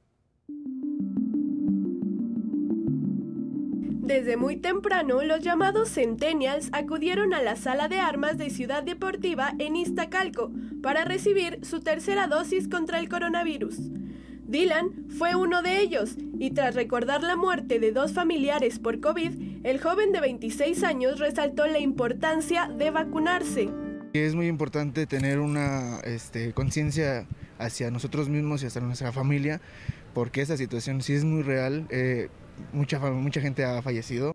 Desde 4.07 4.37
muy 4.37 4.55
temprano, 4.55 5.25
los 5.25 5.41
llamados 5.41 5.91
Centennials 5.93 6.69
acudieron 6.71 7.35
a 7.35 7.43
la 7.43 7.57
sala 7.57 7.89
de 7.89 7.99
armas 7.99 8.39
de 8.39 8.51
Ciudad 8.51 8.85
Deportiva 8.85 9.53
en 9.59 9.75
Iztacalco 9.75 10.53
para 10.81 11.05
recibir 11.05 11.59
su 11.65 11.81
tercera 11.81 12.29
dosis 12.29 12.69
contra 12.69 13.01
el 13.01 13.09
coronavirus. 13.09 13.81
Dylan 14.47 15.09
fue 15.19 15.35
uno 15.35 15.61
de 15.61 15.81
ellos 15.81 16.15
y 16.39 16.53
tras 16.53 16.77
recordar 16.77 17.25
la 17.25 17.35
muerte 17.35 17.81
de 17.81 17.91
dos 17.91 18.13
familiares 18.13 18.79
por 18.79 19.01
COVID, 19.01 19.67
el 19.67 19.81
joven 19.81 20.13
de 20.13 20.21
26 20.21 20.85
años 20.85 21.19
resaltó 21.19 21.67
la 21.67 21.81
importancia 21.81 22.69
de 22.69 22.93
vacunarse. 22.93 23.71
Es 24.13 24.37
muy 24.37 24.47
importante 24.47 25.07
tener 25.07 25.41
una 25.41 25.99
este, 26.05 26.53
conciencia 26.53 27.27
hacia 27.59 27.91
nosotros 27.91 28.29
mismos 28.29 28.63
y 28.63 28.67
hacia 28.67 28.83
nuestra 28.83 29.11
familia, 29.11 29.61
porque 30.15 30.43
esa 30.43 30.57
situación 30.57 31.03
sí 31.03 31.15
es 31.15 31.25
muy 31.25 31.43
real. 31.43 31.89
Eh, 31.91 32.29
mucha, 32.73 32.99
mucha 32.99 33.41
gente 33.41 33.65
ha 33.65 33.83
fallecido. 33.83 34.33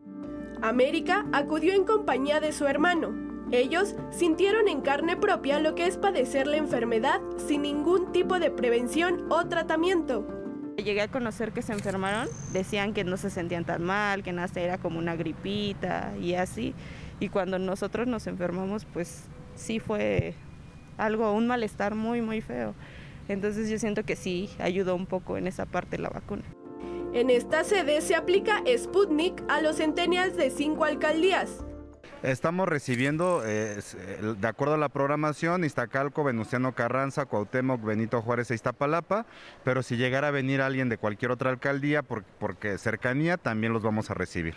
América 0.62 1.26
acudió 1.32 1.74
en 1.74 1.86
compañía 1.86 2.40
de 2.40 2.52
su 2.52 2.68
hermano. 2.68 3.32
Ellos 3.52 3.96
sintieron 4.12 4.68
en 4.68 4.82
carne 4.82 5.18
propia 5.18 5.60
lo 5.60 5.76
que 5.76 5.86
es 5.86 5.98
padecer 5.98 6.48
la 6.48 6.58
enfermedad 6.58 7.20
sin 7.38 7.64
ningún 7.64 8.12
tipo 8.12 8.40
de 8.40 8.52
prevención 8.52 9.26
o 9.30 9.46
tratamiento. 9.48 10.26
Llegué 10.78 11.02
a 11.02 11.10
conocer 11.10 11.52
que 11.52 11.62
se 11.62 11.74
enfermaron, 11.74 12.30
decían 12.54 12.94
que 12.94 13.04
no 13.04 13.18
se 13.18 13.30
sentían 13.30 13.66
tan 13.66 13.84
mal, 13.84 14.24
que 14.24 14.32
nada 14.32 14.50
era 14.56 14.78
como 14.78 15.00
una 15.00 15.16
gripita 15.16 16.14
y 16.20 16.36
así. 16.36 16.74
Y 17.20 17.30
cuando 17.30 17.60
nosotros 17.60 18.08
nos 18.08 18.26
enfermamos, 18.28 18.86
pues 18.86 19.26
sí 19.56 19.80
fue 19.80 20.34
algo, 20.98 21.34
un 21.34 21.48
malestar 21.48 21.94
muy, 21.94 22.22
muy 22.22 22.42
feo. 22.42 22.74
Entonces 23.28 23.70
yo 23.70 23.78
siento 23.80 24.04
que 24.04 24.16
sí 24.16 24.50
ayudó 24.60 24.96
un 24.96 25.06
poco 25.08 25.38
en 25.38 25.48
esa 25.48 25.66
parte 25.66 25.98
la 25.98 26.10
vacuna. 26.10 26.44
En 27.14 27.30
esta 27.30 27.66
sede 27.66 28.00
se 28.00 28.16
aplica 28.16 28.64
Sputnik 28.78 29.44
a 29.50 29.60
los 29.60 29.78
centennials 29.78 30.38
de 30.38 30.50
cinco 30.50 30.86
alcaldías. 30.86 31.50
Estamos 32.24 32.70
recibiendo, 32.70 33.44
eh, 33.46 33.80
eh, 33.80 34.36
de 34.40 34.48
acuerdo 34.48 34.76
a 34.76 34.78
la 34.78 34.88
programación, 34.88 35.66
Iztacalco, 35.66 36.24
Venustiano 36.24 36.74
Carranza, 36.74 37.26
Cuauhtémoc, 37.26 37.84
Benito 37.84 38.22
Juárez 38.22 38.52
e 38.52 38.56
Iztapalapa, 38.56 39.26
pero 39.66 39.84
si 39.84 39.98
llegara 39.98 40.30
a 40.30 40.32
venir 40.32 40.62
alguien 40.62 40.88
de 40.88 40.98
cualquier 40.98 41.32
otra 41.32 41.50
alcaldía, 41.50 42.02
porque 42.04 42.78
cercanía, 42.78 43.38
también 43.38 43.74
los 43.74 43.82
vamos 43.82 44.10
a 44.10 44.14
recibir. 44.14 44.56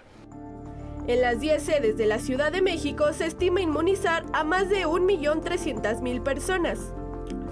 En 1.09 1.23
las 1.23 1.41
10 1.41 1.63
sedes 1.63 1.97
de 1.97 2.07
la 2.07 2.19
Ciudad 2.19 2.53
de 2.53 2.63
México 2.63 3.13
se 3.13 3.27
estima 3.27 3.63
inmunizar 3.63 4.25
a 4.33 4.45
más 4.45 4.69
de 4.69 4.87
1.300.000 4.87 6.23
personas. 6.23 6.93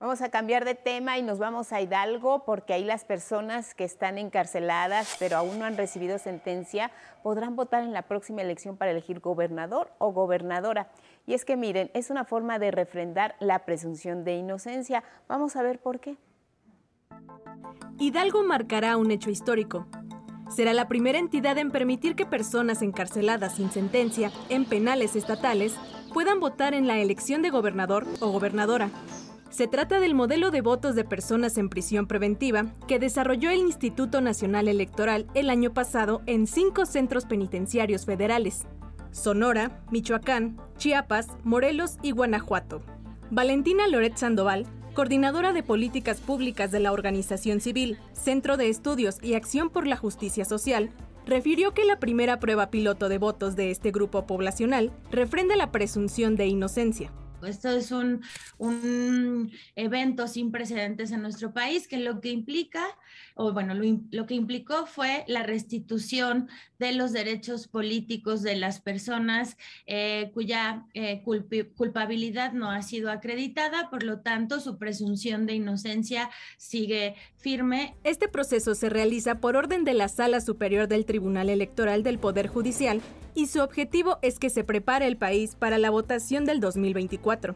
Vamos 0.00 0.20
a 0.20 0.30
cambiar 0.30 0.64
de 0.64 0.74
tema 0.74 1.16
y 1.16 1.22
nos 1.22 1.38
vamos 1.38 1.72
a 1.72 1.80
Hidalgo 1.80 2.44
porque 2.44 2.72
ahí 2.72 2.82
las 2.82 3.04
personas 3.04 3.72
que 3.76 3.84
están 3.84 4.18
encarceladas 4.18 5.14
pero 5.20 5.36
aún 5.36 5.60
no 5.60 5.64
han 5.64 5.76
recibido 5.76 6.18
sentencia 6.18 6.90
podrán 7.22 7.54
votar 7.54 7.84
en 7.84 7.92
la 7.92 8.02
próxima 8.02 8.42
elección 8.42 8.76
para 8.76 8.90
elegir 8.90 9.20
gobernador 9.20 9.92
o 9.98 10.12
gobernadora. 10.12 10.90
Y 11.24 11.34
es 11.34 11.44
que 11.44 11.56
miren, 11.56 11.92
es 11.94 12.10
una 12.10 12.24
forma 12.24 12.58
de 12.58 12.72
refrendar 12.72 13.36
la 13.38 13.60
presunción 13.60 14.24
de 14.24 14.34
inocencia. 14.34 15.04
Vamos 15.28 15.54
a 15.54 15.62
ver 15.62 15.78
por 15.78 16.00
qué. 16.00 16.16
Hidalgo 17.96 18.42
marcará 18.42 18.96
un 18.96 19.12
hecho 19.12 19.30
histórico. 19.30 19.86
Será 20.48 20.72
la 20.72 20.88
primera 20.88 21.18
entidad 21.18 21.58
en 21.58 21.70
permitir 21.70 22.14
que 22.14 22.26
personas 22.26 22.82
encarceladas 22.82 23.56
sin 23.56 23.70
sentencia 23.70 24.32
en 24.48 24.64
penales 24.64 25.14
estatales 25.14 25.74
puedan 26.12 26.40
votar 26.40 26.74
en 26.74 26.86
la 26.86 26.98
elección 26.98 27.42
de 27.42 27.50
gobernador 27.50 28.06
o 28.20 28.30
gobernadora. 28.30 28.90
Se 29.50 29.66
trata 29.66 29.98
del 30.00 30.14
modelo 30.14 30.50
de 30.50 30.60
votos 30.60 30.94
de 30.94 31.04
personas 31.04 31.58
en 31.58 31.68
prisión 31.68 32.06
preventiva 32.06 32.66
que 32.86 32.98
desarrolló 32.98 33.50
el 33.50 33.60
Instituto 33.60 34.20
Nacional 34.20 34.68
Electoral 34.68 35.26
el 35.34 35.50
año 35.50 35.72
pasado 35.72 36.22
en 36.26 36.46
cinco 36.46 36.86
centros 36.86 37.24
penitenciarios 37.24 38.04
federales. 38.04 38.66
Sonora, 39.10 39.82
Michoacán, 39.90 40.58
Chiapas, 40.76 41.28
Morelos 41.44 41.96
y 42.02 42.10
Guanajuato. 42.10 42.82
Valentina 43.30 43.88
Loret 43.88 44.16
Sandoval, 44.16 44.66
coordinadora 44.98 45.52
de 45.52 45.62
políticas 45.62 46.18
públicas 46.18 46.72
de 46.72 46.80
la 46.80 46.90
organización 46.90 47.60
civil, 47.60 47.98
Centro 48.14 48.56
de 48.56 48.68
Estudios 48.68 49.18
y 49.22 49.34
Acción 49.34 49.70
por 49.70 49.86
la 49.86 49.94
Justicia 49.94 50.44
Social, 50.44 50.90
refirió 51.24 51.72
que 51.72 51.84
la 51.84 52.00
primera 52.00 52.40
prueba 52.40 52.68
piloto 52.68 53.08
de 53.08 53.18
votos 53.18 53.54
de 53.54 53.70
este 53.70 53.92
grupo 53.92 54.26
poblacional 54.26 54.90
refrenda 55.12 55.54
la 55.54 55.70
presunción 55.70 56.34
de 56.34 56.48
inocencia. 56.48 57.12
Esto 57.46 57.68
es 57.68 57.92
un, 57.92 58.22
un, 58.56 59.52
evento 59.76 60.26
sin 60.26 60.50
precedentes 60.50 61.12
en 61.12 61.22
nuestro 61.22 61.52
país 61.52 61.86
que 61.86 61.98
lo 61.98 62.20
que 62.20 62.30
implica, 62.30 62.84
o 63.34 63.52
bueno, 63.52 63.74
lo, 63.74 64.26
que 64.26 64.34
implicó 64.34 64.86
fue 64.86 65.24
la 65.28 65.42
restitución 65.42 66.48
de 66.78 66.92
los 66.92 67.12
derechos 67.12 67.68
políticos 67.68 68.42
de 68.42 68.56
las 68.56 68.80
personas 68.80 69.56
eh, 69.86 70.30
cuya 70.34 70.84
eh, 70.94 71.22
culpabilidad 71.76 72.52
no 72.52 72.70
ha 72.70 72.82
sido 72.82 73.10
acreditada, 73.10 73.90
por 73.90 74.02
lo 74.02 74.20
tanto 74.20 74.60
su 74.60 74.78
presunción 74.78 75.46
de 75.46 75.54
inocencia 75.54 76.30
sigue 76.56 77.14
firme. 77.36 77.96
Este 78.04 78.28
proceso 78.28 78.74
se 78.74 78.88
realiza 78.88 79.36
por 79.36 79.56
orden 79.56 79.84
de 79.84 79.94
la 79.94 80.08
Sala 80.08 80.40
Superior 80.40 80.88
del 80.88 81.04
Tribunal 81.04 81.48
Electoral 81.48 82.02
del 82.02 82.18
Poder 82.18 82.48
Judicial 82.48 83.00
y 83.34 83.46
su 83.46 83.60
objetivo 83.60 84.18
es 84.22 84.38
que 84.38 84.50
se 84.50 84.64
prepare 84.64 85.06
el 85.06 85.16
país 85.16 85.54
para 85.54 85.78
la 85.78 85.90
votación 85.90 86.44
del 86.44 86.60
2024, 86.60 87.54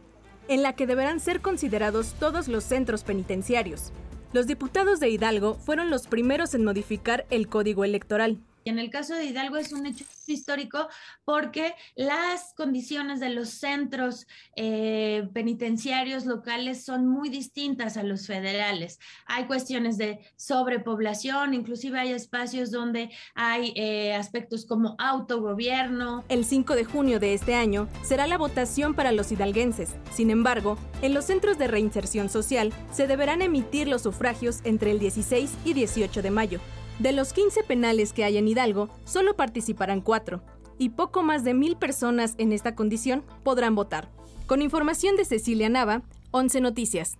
en 0.48 0.62
la 0.62 0.74
que 0.74 0.86
deberán 0.86 1.20
ser 1.20 1.40
considerados 1.40 2.14
todos 2.18 2.48
los 2.48 2.64
centros 2.64 3.04
penitenciarios. 3.04 3.92
Los 4.32 4.46
diputados 4.46 4.98
de 4.98 5.10
Hidalgo 5.10 5.54
fueron 5.54 5.90
los 5.90 6.06
primeros 6.06 6.54
en 6.54 6.64
modificar 6.64 7.26
el 7.28 7.48
código 7.48 7.84
electoral, 7.84 8.38
y 8.64 8.70
en 8.70 8.78
el 8.78 8.90
caso 8.90 9.14
de 9.14 9.24
Hidalgo 9.24 9.56
es 9.56 9.72
un 9.72 9.86
hecho 9.86 10.04
histórico 10.26 10.88
porque 11.24 11.74
las 11.94 12.54
condiciones 12.54 13.20
de 13.20 13.30
los 13.30 13.50
centros 13.50 14.26
eh, 14.56 15.28
penitenciarios 15.32 16.26
locales 16.26 16.84
son 16.84 17.06
muy 17.06 17.28
distintas 17.28 17.96
a 17.96 18.02
los 18.02 18.26
federales. 18.26 18.98
Hay 19.26 19.44
cuestiones 19.46 19.98
de 19.98 20.20
sobrepoblación, 20.36 21.54
inclusive 21.54 21.98
hay 21.98 22.12
espacios 22.12 22.70
donde 22.70 23.10
hay 23.34 23.72
eh, 23.76 24.14
aspectos 24.14 24.66
como 24.66 24.94
autogobierno. 24.98 26.24
El 26.28 26.44
5 26.44 26.74
de 26.74 26.84
junio 26.84 27.20
de 27.20 27.34
este 27.34 27.54
año 27.54 27.88
será 28.02 28.26
la 28.26 28.38
votación 28.38 28.94
para 28.94 29.12
los 29.12 29.32
hidalguenses. 29.32 29.90
Sin 30.12 30.30
embargo, 30.30 30.78
en 31.02 31.14
los 31.14 31.26
centros 31.26 31.58
de 31.58 31.68
reinserción 31.68 32.28
social 32.28 32.72
se 32.92 33.06
deberán 33.06 33.42
emitir 33.42 33.88
los 33.88 34.02
sufragios 34.02 34.60
entre 34.64 34.90
el 34.90 34.98
16 34.98 35.50
y 35.64 35.72
18 35.72 36.22
de 36.22 36.30
mayo. 36.30 36.60
De 36.98 37.12
los 37.12 37.32
15 37.32 37.64
penales 37.64 38.12
que 38.12 38.24
hay 38.24 38.36
en 38.36 38.46
Hidalgo, 38.46 38.88
solo 39.04 39.36
participarán 39.36 40.00
cuatro, 40.00 40.42
y 40.78 40.90
poco 40.90 41.22
más 41.22 41.44
de 41.44 41.54
mil 41.54 41.76
personas 41.76 42.34
en 42.38 42.52
esta 42.52 42.74
condición 42.74 43.24
podrán 43.42 43.74
votar. 43.74 44.10
Con 44.46 44.62
información 44.62 45.16
de 45.16 45.24
Cecilia 45.24 45.68
Nava, 45.68 46.02
11 46.32 46.60
Noticias. 46.60 47.18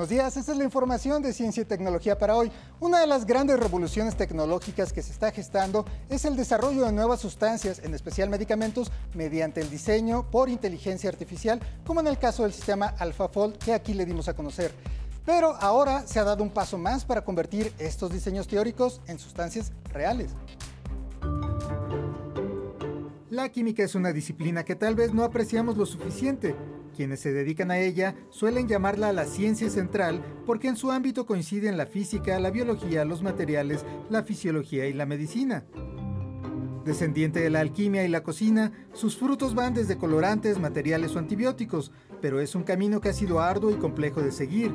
Buenos 0.00 0.08
días, 0.12 0.34
esta 0.38 0.52
es 0.52 0.56
la 0.56 0.64
información 0.64 1.22
de 1.22 1.34
ciencia 1.34 1.60
y 1.60 1.66
tecnología 1.66 2.16
para 2.16 2.34
hoy. 2.34 2.50
Una 2.80 3.00
de 3.00 3.06
las 3.06 3.26
grandes 3.26 3.60
revoluciones 3.60 4.16
tecnológicas 4.16 4.94
que 4.94 5.02
se 5.02 5.12
está 5.12 5.30
gestando 5.30 5.84
es 6.08 6.24
el 6.24 6.36
desarrollo 6.36 6.86
de 6.86 6.92
nuevas 6.92 7.20
sustancias, 7.20 7.80
en 7.80 7.92
especial 7.92 8.30
medicamentos, 8.30 8.90
mediante 9.12 9.60
el 9.60 9.68
diseño 9.68 10.24
por 10.30 10.48
inteligencia 10.48 11.10
artificial, 11.10 11.60
como 11.84 12.00
en 12.00 12.06
el 12.06 12.18
caso 12.18 12.44
del 12.44 12.54
sistema 12.54 12.94
AlphaFold 12.98 13.58
que 13.58 13.74
aquí 13.74 13.92
le 13.92 14.06
dimos 14.06 14.26
a 14.28 14.32
conocer. 14.32 14.72
Pero 15.26 15.54
ahora 15.56 16.06
se 16.06 16.18
ha 16.18 16.24
dado 16.24 16.42
un 16.42 16.50
paso 16.50 16.78
más 16.78 17.04
para 17.04 17.22
convertir 17.22 17.70
estos 17.78 18.10
diseños 18.10 18.48
teóricos 18.48 19.02
en 19.06 19.18
sustancias 19.18 19.70
reales. 19.92 20.30
La 23.28 23.50
química 23.50 23.84
es 23.84 23.94
una 23.94 24.14
disciplina 24.14 24.64
que 24.64 24.76
tal 24.76 24.94
vez 24.94 25.12
no 25.12 25.24
apreciamos 25.24 25.76
lo 25.76 25.84
suficiente, 25.84 26.56
quienes 27.00 27.20
se 27.20 27.32
dedican 27.32 27.70
a 27.70 27.78
ella 27.78 28.14
suelen 28.28 28.68
llamarla 28.68 29.14
la 29.14 29.24
ciencia 29.24 29.70
central 29.70 30.22
porque 30.44 30.68
en 30.68 30.76
su 30.76 30.90
ámbito 30.90 31.24
coinciden 31.24 31.78
la 31.78 31.86
física, 31.86 32.38
la 32.38 32.50
biología, 32.50 33.06
los 33.06 33.22
materiales, 33.22 33.86
la 34.10 34.22
fisiología 34.22 34.86
y 34.86 34.92
la 34.92 35.06
medicina. 35.06 35.64
Descendiente 36.84 37.40
de 37.40 37.48
la 37.48 37.60
alquimia 37.60 38.04
y 38.04 38.08
la 38.08 38.22
cocina, 38.22 38.72
sus 38.92 39.16
frutos 39.16 39.54
van 39.54 39.72
desde 39.72 39.96
colorantes, 39.96 40.58
materiales 40.58 41.16
o 41.16 41.18
antibióticos, 41.18 41.90
pero 42.20 42.38
es 42.38 42.54
un 42.54 42.64
camino 42.64 43.00
que 43.00 43.08
ha 43.08 43.14
sido 43.14 43.40
arduo 43.40 43.70
y 43.70 43.76
complejo 43.76 44.20
de 44.20 44.32
seguir. 44.32 44.70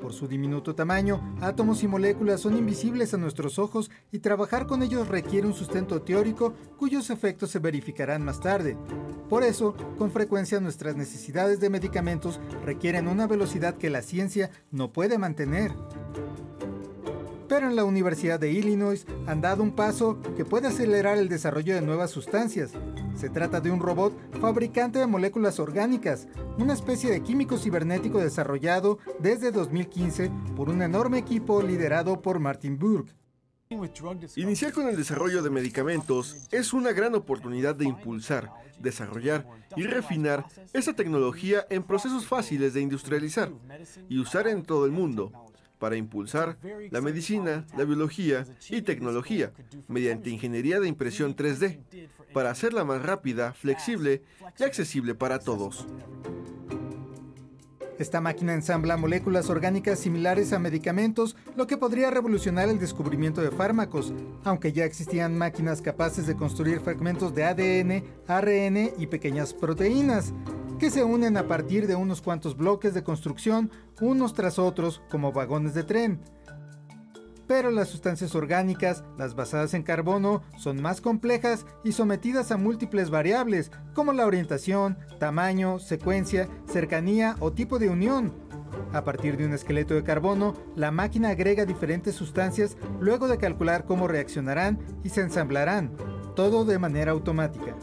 Por 0.00 0.12
su 0.12 0.28
diminuto 0.28 0.74
tamaño, 0.74 1.36
átomos 1.40 1.82
y 1.82 1.88
moléculas 1.88 2.40
son 2.40 2.58
invisibles 2.58 3.14
a 3.14 3.16
nuestros 3.16 3.58
ojos 3.58 3.90
y 4.12 4.18
trabajar 4.18 4.66
con 4.66 4.82
ellos 4.82 5.08
requiere 5.08 5.46
un 5.46 5.54
sustento 5.54 6.02
teórico 6.02 6.54
cuyos 6.76 7.10
efectos 7.10 7.50
se 7.50 7.58
verificarán 7.58 8.24
más 8.24 8.40
tarde. 8.40 8.76
Por 9.28 9.42
eso, 9.42 9.74
con 9.96 10.10
frecuencia 10.10 10.60
nuestras 10.60 10.96
necesidades 10.96 11.60
de 11.60 11.70
medicamentos 11.70 12.40
requieren 12.64 13.08
una 13.08 13.26
velocidad 13.26 13.76
que 13.76 13.90
la 13.90 14.02
ciencia 14.02 14.50
no 14.70 14.92
puede 14.92 15.16
mantener. 15.16 15.72
Pero 17.54 17.68
en 17.68 17.76
la 17.76 17.84
Universidad 17.84 18.40
de 18.40 18.50
Illinois 18.50 19.06
han 19.28 19.40
dado 19.40 19.62
un 19.62 19.76
paso 19.76 20.20
que 20.36 20.44
puede 20.44 20.66
acelerar 20.66 21.18
el 21.18 21.28
desarrollo 21.28 21.76
de 21.76 21.82
nuevas 21.82 22.10
sustancias. 22.10 22.72
Se 23.14 23.30
trata 23.30 23.60
de 23.60 23.70
un 23.70 23.78
robot 23.78 24.12
fabricante 24.40 24.98
de 24.98 25.06
moléculas 25.06 25.60
orgánicas, 25.60 26.26
una 26.58 26.72
especie 26.72 27.12
de 27.12 27.22
químico 27.22 27.56
cibernético 27.56 28.18
desarrollado 28.18 28.98
desde 29.20 29.52
2015 29.52 30.32
por 30.56 30.68
un 30.68 30.82
enorme 30.82 31.18
equipo 31.18 31.62
liderado 31.62 32.20
por 32.20 32.40
Martin 32.40 32.76
Burke. 32.76 33.12
Iniciar 34.34 34.72
con 34.72 34.88
el 34.88 34.96
desarrollo 34.96 35.40
de 35.40 35.50
medicamentos 35.50 36.48
es 36.50 36.72
una 36.72 36.90
gran 36.90 37.14
oportunidad 37.14 37.76
de 37.76 37.84
impulsar, 37.84 38.50
desarrollar 38.80 39.46
y 39.76 39.84
refinar 39.84 40.44
esta 40.72 40.92
tecnología 40.94 41.64
en 41.70 41.84
procesos 41.84 42.26
fáciles 42.26 42.74
de 42.74 42.80
industrializar 42.80 43.52
y 44.08 44.18
usar 44.18 44.48
en 44.48 44.64
todo 44.64 44.86
el 44.86 44.90
mundo 44.90 45.30
para 45.84 45.96
impulsar 45.96 46.56
la 46.90 47.02
medicina, 47.02 47.66
la 47.76 47.84
biología 47.84 48.46
y 48.70 48.80
tecnología 48.80 49.52
mediante 49.86 50.30
ingeniería 50.30 50.80
de 50.80 50.88
impresión 50.88 51.36
3D, 51.36 52.08
para 52.32 52.48
hacerla 52.48 52.84
más 52.84 53.02
rápida, 53.02 53.52
flexible 53.52 54.22
y 54.58 54.62
accesible 54.62 55.14
para 55.14 55.40
todos. 55.40 55.86
Esta 57.98 58.22
máquina 58.22 58.54
ensambla 58.54 58.96
moléculas 58.96 59.50
orgánicas 59.50 59.98
similares 59.98 60.54
a 60.54 60.58
medicamentos, 60.58 61.36
lo 61.54 61.66
que 61.66 61.76
podría 61.76 62.10
revolucionar 62.10 62.70
el 62.70 62.78
descubrimiento 62.78 63.42
de 63.42 63.50
fármacos, 63.50 64.14
aunque 64.42 64.72
ya 64.72 64.86
existían 64.86 65.36
máquinas 65.36 65.82
capaces 65.82 66.26
de 66.26 66.34
construir 66.34 66.80
fragmentos 66.80 67.34
de 67.34 67.44
ADN, 67.44 68.04
ARN 68.26 68.90
y 68.96 69.06
pequeñas 69.06 69.52
proteínas, 69.52 70.32
que 70.84 70.90
se 70.90 71.02
unen 71.02 71.38
a 71.38 71.48
partir 71.48 71.86
de 71.86 71.94
unos 71.94 72.20
cuantos 72.20 72.58
bloques 72.58 72.92
de 72.92 73.02
construcción, 73.02 73.70
unos 74.02 74.34
tras 74.34 74.58
otros, 74.58 75.00
como 75.08 75.32
vagones 75.32 75.72
de 75.72 75.82
tren 75.82 76.20
pero 77.46 77.70
las 77.70 77.88
sustancias 77.88 78.34
orgánicas, 78.34 79.02
las 79.18 79.34
basadas 79.34 79.74
en 79.74 79.82
carbono, 79.82 80.42
son 80.58 80.80
más 80.80 81.00
complejas 81.00 81.66
y 81.84 81.92
sometidas 81.92 82.50
a 82.52 82.56
múltiples 82.56 83.10
variables, 83.10 83.70
como 83.94 84.12
la 84.12 84.26
orientación, 84.26 84.98
tamaño, 85.18 85.78
secuencia, 85.78 86.48
cercanía 86.66 87.36
o 87.40 87.52
tipo 87.52 87.78
de 87.78 87.90
unión. 87.90 88.32
A 88.92 89.04
partir 89.04 89.36
de 89.36 89.44
un 89.46 89.52
esqueleto 89.52 89.94
de 89.94 90.04
carbono, 90.04 90.54
la 90.74 90.90
máquina 90.90 91.30
agrega 91.30 91.66
diferentes 91.66 92.14
sustancias 92.14 92.76
luego 92.98 93.28
de 93.28 93.36
calcular 93.38 93.84
cómo 93.84 94.08
reaccionarán 94.08 94.78
y 95.02 95.10
se 95.10 95.20
ensamblarán, 95.20 95.92
todo 96.34 96.64
de 96.64 96.78
manera 96.78 97.12
automática. 97.12 97.74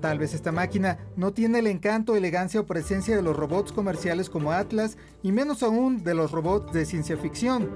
Tal 0.00 0.18
vez 0.18 0.32
esta 0.32 0.52
máquina 0.52 0.98
no 1.16 1.32
tiene 1.32 1.58
el 1.58 1.66
encanto, 1.66 2.14
elegancia 2.14 2.60
o 2.60 2.66
presencia 2.66 3.16
de 3.16 3.22
los 3.22 3.36
robots 3.36 3.72
comerciales 3.72 4.30
como 4.30 4.52
Atlas 4.52 4.96
y 5.22 5.32
menos 5.32 5.62
aún 5.62 6.04
de 6.04 6.14
los 6.14 6.30
robots 6.30 6.72
de 6.72 6.86
ciencia 6.86 7.16
ficción, 7.16 7.68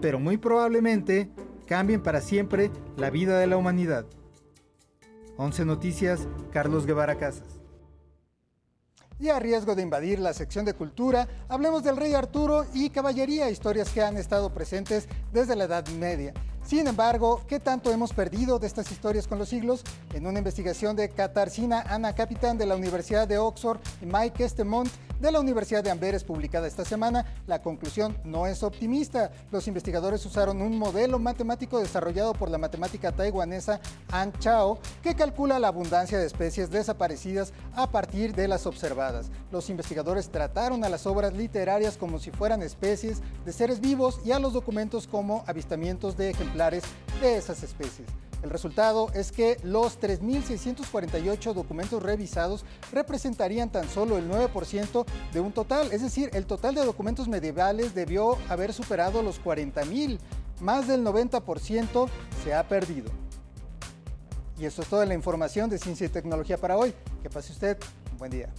pero 0.00 0.20
muy 0.20 0.36
probablemente 0.36 1.30
cambien 1.66 2.00
para 2.02 2.20
siempre 2.20 2.70
la 2.96 3.10
vida 3.10 3.38
de 3.38 3.48
la 3.48 3.56
humanidad. 3.56 4.06
11 5.36 5.64
Noticias, 5.64 6.28
Carlos 6.52 6.86
Guevara 6.86 7.16
Casas. 7.16 7.60
Y 9.18 9.28
a 9.28 9.40
riesgo 9.40 9.74
de 9.74 9.82
invadir 9.82 10.18
la 10.18 10.32
sección 10.32 10.64
de 10.64 10.74
cultura, 10.74 11.28
hablemos 11.48 11.82
del 11.82 11.96
rey 11.96 12.14
Arturo 12.14 12.66
y 12.72 12.90
caballería, 12.90 13.50
historias 13.50 13.90
que 13.90 14.02
han 14.02 14.16
estado 14.16 14.52
presentes 14.52 15.08
desde 15.32 15.56
la 15.56 15.64
Edad 15.64 15.86
Media. 15.88 16.34
Sin 16.64 16.86
embargo, 16.86 17.42
¿qué 17.46 17.60
tanto 17.60 17.92
hemos 17.92 18.14
perdido 18.14 18.58
de 18.58 18.66
estas 18.66 18.90
historias 18.90 19.28
con 19.28 19.38
los 19.38 19.50
siglos? 19.50 19.82
En 20.14 20.26
una 20.26 20.38
investigación 20.38 20.96
de 20.96 21.10
Katarzyna 21.10 21.82
Ana 21.82 22.14
Capitán 22.14 22.56
de 22.56 22.64
la 22.64 22.74
Universidad 22.74 23.28
de 23.28 23.36
Oxford 23.36 23.78
y 24.00 24.06
Mike 24.06 24.42
Estemont 24.42 24.88
de 25.20 25.32
la 25.32 25.40
Universidad 25.40 25.82
de 25.82 25.90
Amberes 25.90 26.24
publicada 26.24 26.66
esta 26.66 26.84
semana, 26.84 27.24
la 27.46 27.62
conclusión 27.62 28.16
no 28.24 28.46
es 28.46 28.62
optimista. 28.62 29.30
Los 29.50 29.68
investigadores 29.68 30.24
usaron 30.26 30.60
un 30.60 30.78
modelo 30.78 31.18
matemático 31.18 31.78
desarrollado 31.78 32.34
por 32.34 32.50
la 32.50 32.58
matemática 32.58 33.12
taiwanesa 33.12 33.80
An 34.10 34.32
Chao 34.38 34.78
que 35.02 35.14
calcula 35.14 35.58
la 35.58 35.68
abundancia 35.68 36.18
de 36.18 36.26
especies 36.26 36.70
desaparecidas 36.70 37.52
a 37.74 37.90
partir 37.90 38.34
de 38.34 38.48
las 38.48 38.66
observadas. 38.66 39.30
Los 39.50 39.70
investigadores 39.70 40.30
trataron 40.30 40.84
a 40.84 40.88
las 40.88 41.06
obras 41.06 41.32
literarias 41.34 41.96
como 41.96 42.18
si 42.18 42.30
fueran 42.30 42.62
especies 42.62 43.20
de 43.44 43.52
seres 43.52 43.80
vivos 43.80 44.20
y 44.24 44.32
a 44.32 44.38
los 44.38 44.52
documentos 44.52 45.06
como 45.06 45.44
avistamientos 45.46 46.16
de 46.16 46.30
ejemplares 46.30 46.82
de 47.20 47.36
esas 47.36 47.62
especies. 47.62 48.08
El 48.44 48.50
resultado 48.50 49.10
es 49.14 49.32
que 49.32 49.56
los 49.62 49.98
3.648 49.98 51.54
documentos 51.54 52.02
revisados 52.02 52.66
representarían 52.92 53.70
tan 53.70 53.88
solo 53.88 54.18
el 54.18 54.30
9% 54.30 55.06
de 55.32 55.40
un 55.40 55.50
total, 55.50 55.90
es 55.92 56.02
decir, 56.02 56.28
el 56.34 56.44
total 56.44 56.74
de 56.74 56.84
documentos 56.84 57.26
medievales 57.26 57.94
debió 57.94 58.36
haber 58.50 58.74
superado 58.74 59.22
los 59.22 59.42
40.000, 59.42 60.18
más 60.60 60.86
del 60.86 61.02
90% 61.02 62.06
se 62.44 62.52
ha 62.52 62.68
perdido. 62.68 63.10
Y 64.58 64.66
eso 64.66 64.82
es 64.82 64.88
toda 64.88 65.06
la 65.06 65.14
información 65.14 65.70
de 65.70 65.78
ciencia 65.78 66.04
y 66.04 66.10
tecnología 66.10 66.58
para 66.58 66.76
hoy. 66.76 66.92
Que 67.22 67.30
pase 67.30 67.50
usted 67.50 67.78
un 68.12 68.18
buen 68.18 68.30
día. 68.30 68.50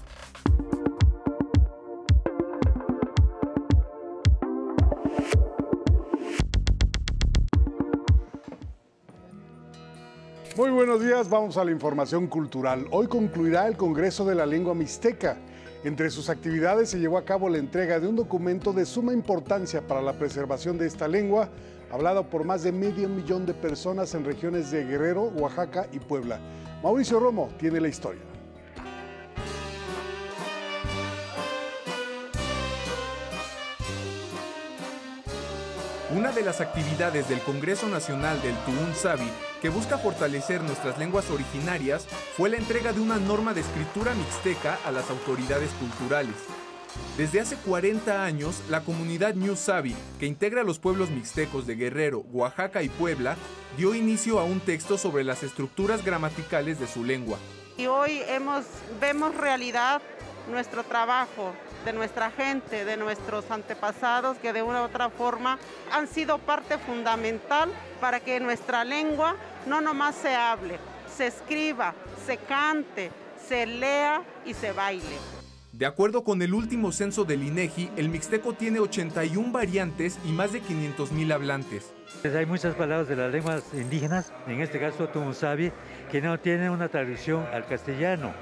Muy 10.58 10.70
buenos 10.70 11.03
días, 11.03 11.30
vamos 11.30 11.58
a 11.58 11.66
la 11.66 11.72
información 11.72 12.28
cultural. 12.28 12.88
Hoy 12.91 13.08
concluirá 13.08 13.68
el 13.68 13.76
Congreso 13.76 14.24
de 14.24 14.36
la 14.36 14.45
Lengua 14.45 14.74
Mixteca. 14.74 15.36
Entre 15.84 16.10
sus 16.10 16.30
actividades 16.30 16.89
se 16.89 16.97
llevó 16.97 17.18
a 17.18 17.26
cabo 17.26 17.49
la 17.49 17.58
entrega 17.58 17.99
de 17.99 18.08
un 18.08 18.16
documento 18.16 18.72
de 18.72 18.86
suma 18.86 19.12
importancia 19.12 19.86
para 19.86 20.01
la 20.01 20.14
preservación 20.14 20.78
de 20.78 20.88
esta 20.88 21.10
lengua, 21.10 21.49
hablado 21.91 22.30
por 22.30 22.45
más 22.45 22.64
de 22.64 22.72
medio 22.72 23.10
millón 23.10 23.45
de 23.45 23.53
personas 23.53 24.16
en 24.16 24.24
regiones 24.24 24.72
de 24.72 24.86
Guerrero, 24.86 25.24
Oaxaca 25.24 25.88
y 25.91 25.99
Puebla. 25.99 26.39
Mauricio 26.82 27.20
Romo 27.20 27.49
tiene 27.60 27.82
la 27.82 27.89
historia. 27.89 28.22
Una 36.16 36.32
de 36.32 36.43
las 36.43 36.61
actividades 36.61 37.28
del 37.28 37.41
Congreso 37.41 37.89
Nacional 37.89 38.41
del 38.41 38.55
Tuún 38.63 38.95
Sabi 38.95 39.30
que 39.61 39.68
busca 39.68 39.97
fortalecer 39.97 40.61
nuestras 40.61 40.97
lenguas 40.97 41.30
originarias 41.30 42.07
fue 42.38 42.49
la 42.49 42.55
entrega 42.55 42.93
de 42.93 43.01
una 43.01 43.18
norma 43.18 43.53
de 43.53 43.59
escritura 43.59 44.13
mixteca 44.13 44.80
a 44.86 44.91
las 44.91 45.09
autoridades 45.09 45.72
culturales. 45.72 46.36
Desde 47.18 47.41
hace 47.41 47.57
40 47.57 48.24
años, 48.24 48.61
la 48.70 48.80
comunidad 48.80 49.34
New 49.34 49.57
Sabi, 49.57 49.93
que 50.18 50.26
integra 50.26 50.63
los 50.63 50.80
pueblos 50.80 51.09
mixtecos 51.09 51.68
de 51.68 51.76
Guerrero, 51.76 52.20
Oaxaca 52.32 52.82
y 52.82 52.88
Puebla, 52.88 53.36
dio 53.76 53.93
inicio 53.93 54.39
a 54.39 54.45
un 54.45 54.61
texto 54.61 54.97
sobre 54.97 55.26
las 55.26 55.43
estructuras 55.43 56.05
gramaticales 56.05 56.80
de 56.80 56.88
su 56.88 57.03
lengua. 57.03 57.38
Y 57.78 57.88
hoy 57.88 58.22
hemos, 58.30 58.63
vemos 59.01 59.36
realidad 59.36 60.01
nuestro 60.48 60.84
trabajo, 60.84 61.54
de 61.84 61.93
nuestra 61.93 62.32
gente, 62.32 62.86
de 62.86 62.98
nuestros 62.98 63.50
antepasados 63.52 64.38
que 64.38 64.54
de 64.54 64.62
una 64.62 64.82
u 64.82 64.86
otra 64.86 65.10
forma 65.10 65.60
han 65.91 66.08
sido 66.08 66.38
parte 66.39 66.78
fundamental 66.78 67.70
para 68.02 68.20
que 68.20 68.39
nuestra 68.39 68.84
lengua 68.84 69.36
no 69.68 69.82
nomás 69.82 70.16
se 70.16 70.36
hable, 70.36 70.80
se 71.16 71.28
escriba, 71.28 71.93
se 72.26 72.38
cante, 72.38 73.12
se 73.48 73.66
lea 73.66 74.22
y 74.46 74.54
se 74.54 74.72
baile. 74.72 75.18
De 75.72 75.86
acuerdo 75.86 76.24
con 76.24 76.41
el 76.41 76.54
último 76.54 76.93
censo 76.93 77.26
del 77.26 77.43
INEGI, 77.43 77.91
el 77.98 78.08
mixteco 78.08 78.54
tiene 78.54 78.80
81 78.80 79.52
variantes 79.52 80.18
y 80.24 80.32
más 80.32 80.54
de 80.54 80.62
500 80.62 81.12
mil 81.12 81.32
hablantes. 81.34 81.91
Hay 82.24 82.46
muchas 82.46 82.76
palabras 82.76 83.10
de 83.10 83.18
las 83.18 83.32
lenguas 83.32 83.64
indígenas, 83.74 84.32
en 84.48 84.62
este 84.62 84.80
caso 84.80 85.10
Tumusabi, 85.10 85.74
que 86.10 86.22
no 86.22 86.39
tienen 86.39 86.72
una 86.72 86.88
traducción 86.88 87.46
al 87.52 87.66
castellano 87.68 88.34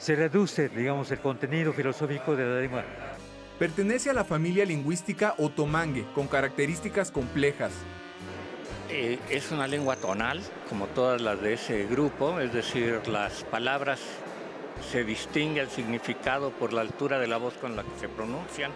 se 0.00 0.16
reduce, 0.16 0.70
digamos, 0.70 1.10
el 1.10 1.20
contenido 1.20 1.74
filosófico 1.74 2.34
de 2.34 2.46
la 2.46 2.60
lengua. 2.60 2.84
Pertenece 3.58 4.08
a 4.08 4.14
la 4.14 4.24
familia 4.24 4.64
lingüística 4.64 5.34
otomangue, 5.36 6.06
con 6.14 6.26
características 6.26 7.10
complejas. 7.10 7.72
Eh, 8.88 9.18
es 9.28 9.52
una 9.52 9.68
lengua 9.68 9.96
tonal, 9.96 10.40
como 10.70 10.86
todas 10.86 11.20
las 11.20 11.40
de 11.42 11.52
ese 11.52 11.84
grupo, 11.86 12.40
es 12.40 12.52
decir, 12.52 13.06
las 13.08 13.44
palabras 13.44 14.00
se 14.90 15.04
distingue 15.04 15.60
el 15.60 15.68
significado 15.68 16.50
por 16.50 16.72
la 16.72 16.80
altura 16.80 17.18
de 17.18 17.26
la 17.26 17.36
voz 17.36 17.52
con 17.54 17.76
la 17.76 17.82
que 17.82 18.00
se 18.00 18.08
pronuncian. 18.08 18.72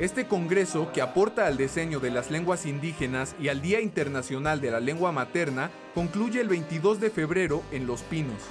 Este 0.00 0.26
congreso, 0.26 0.90
que 0.92 1.00
aporta 1.00 1.46
al 1.46 1.56
diseño 1.56 2.00
de 2.00 2.10
las 2.10 2.32
lenguas 2.32 2.66
indígenas 2.66 3.36
y 3.38 3.46
al 3.46 3.62
Día 3.62 3.80
Internacional 3.80 4.60
de 4.60 4.72
la 4.72 4.80
Lengua 4.80 5.12
Materna, 5.12 5.70
concluye 5.94 6.40
el 6.40 6.48
22 6.48 6.98
de 6.98 7.10
febrero 7.10 7.62
en 7.70 7.86
Los 7.86 8.02
Pinos. 8.02 8.42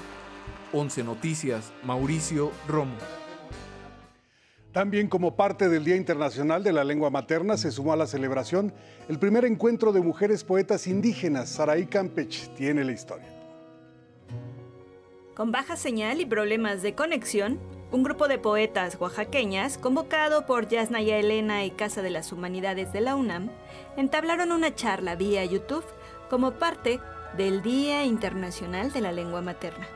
11 0.73 1.03
Noticias, 1.03 1.71
Mauricio 1.83 2.51
Romo. 2.67 2.97
También 4.71 5.07
como 5.07 5.35
parte 5.35 5.69
del 5.69 5.85
Día 5.85 5.95
Internacional 5.95 6.63
de 6.63 6.73
la 6.73 6.83
Lengua 6.83 7.11
Materna 7.11 7.57
se 7.57 7.71
sumó 7.71 7.93
a 7.93 7.95
la 7.95 8.07
celebración 8.07 8.73
el 9.07 9.19
primer 9.19 9.45
encuentro 9.45 9.93
de 9.93 10.01
mujeres 10.01 10.43
poetas 10.43 10.87
indígenas. 10.87 11.49
Saraí 11.49 11.85
Campech 11.85 12.51
tiene 12.55 12.83
la 12.83 12.91
historia. 12.91 13.27
Con 15.35 15.51
baja 15.51 15.75
señal 15.75 16.21
y 16.21 16.25
problemas 16.25 16.81
de 16.81 16.95
conexión, 16.95 17.59
Un 17.93 18.01
grupo 18.01 18.27
de 18.27 18.39
poetas 18.39 18.97
oaxaqueñas, 18.99 19.77
convocado 19.77 20.47
por 20.47 20.67
Yasnaya 20.67 21.19
Elena 21.19 21.63
y 21.63 21.69
Casa 21.69 22.01
de 22.01 22.09
las 22.09 22.31
Humanidades 22.31 22.91
de 22.91 23.01
la 23.01 23.15
UNAM, 23.15 23.51
entablaron 23.97 24.51
una 24.51 24.73
charla 24.73 25.15
vía 25.15 25.45
YouTube 25.45 25.85
como 26.27 26.53
parte 26.53 26.99
del 27.37 27.61
Día 27.61 28.03
Internacional 28.03 28.91
de 28.91 29.01
la 29.01 29.11
Lengua 29.11 29.43
Materna. 29.43 29.87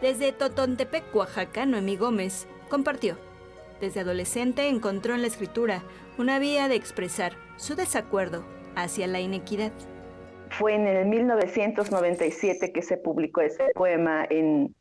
Desde 0.00 0.32
Totontepec, 0.32 1.14
Oaxaca, 1.14 1.66
Noemí 1.66 1.96
Gómez 1.96 2.48
compartió. 2.68 3.16
Desde 3.80 4.00
adolescente 4.00 4.68
encontró 4.68 5.14
en 5.14 5.22
la 5.22 5.26
escritura 5.26 5.82
una 6.18 6.38
vía 6.38 6.68
de 6.68 6.76
expresar 6.76 7.32
su 7.56 7.74
desacuerdo 7.74 8.44
hacia 8.74 9.06
la 9.06 9.20
inequidad. 9.20 9.72
Fue 10.50 10.74
en 10.74 10.86
el 10.86 11.06
1997 11.06 12.72
que 12.72 12.82
se 12.82 12.96
publicó 12.96 13.40
ese 13.40 13.64
poema 13.74 14.26
en, 14.30 14.74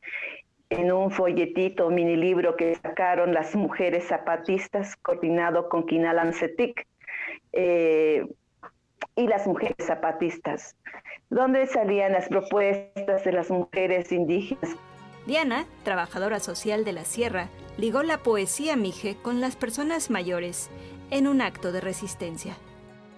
en 0.69 0.91
un 0.91 1.11
folletito, 1.11 1.89
mini 1.89 2.15
libro 2.15 2.55
que 2.55 2.75
sacaron 2.75 3.33
las 3.33 3.55
mujeres 3.55 4.05
zapatistas, 4.05 4.95
coordinado 4.95 5.67
con 5.67 5.85
Quinal 5.85 6.19
Ancetic, 6.19 6.87
eh, 7.53 8.25
y 9.17 9.27
las 9.27 9.47
mujeres 9.47 9.75
zapatistas, 9.85 10.77
donde 11.29 11.65
salían 11.67 12.13
las 12.13 12.29
propuestas 12.29 13.25
de 13.25 13.31
las 13.33 13.49
mujeres 13.49 14.11
indígenas. 14.11 14.77
Diana, 15.25 15.65
trabajadora 15.83 16.39
social 16.39 16.85
de 16.85 16.93
la 16.93 17.03
sierra, 17.03 17.49
ligó 17.77 18.03
la 18.03 18.19
poesía 18.19 18.77
mije 18.77 19.17
con 19.21 19.41
las 19.41 19.57
personas 19.57 20.09
mayores 20.09 20.69
en 21.11 21.27
un 21.27 21.41
acto 21.41 21.71
de 21.71 21.81
resistencia. 21.81 22.55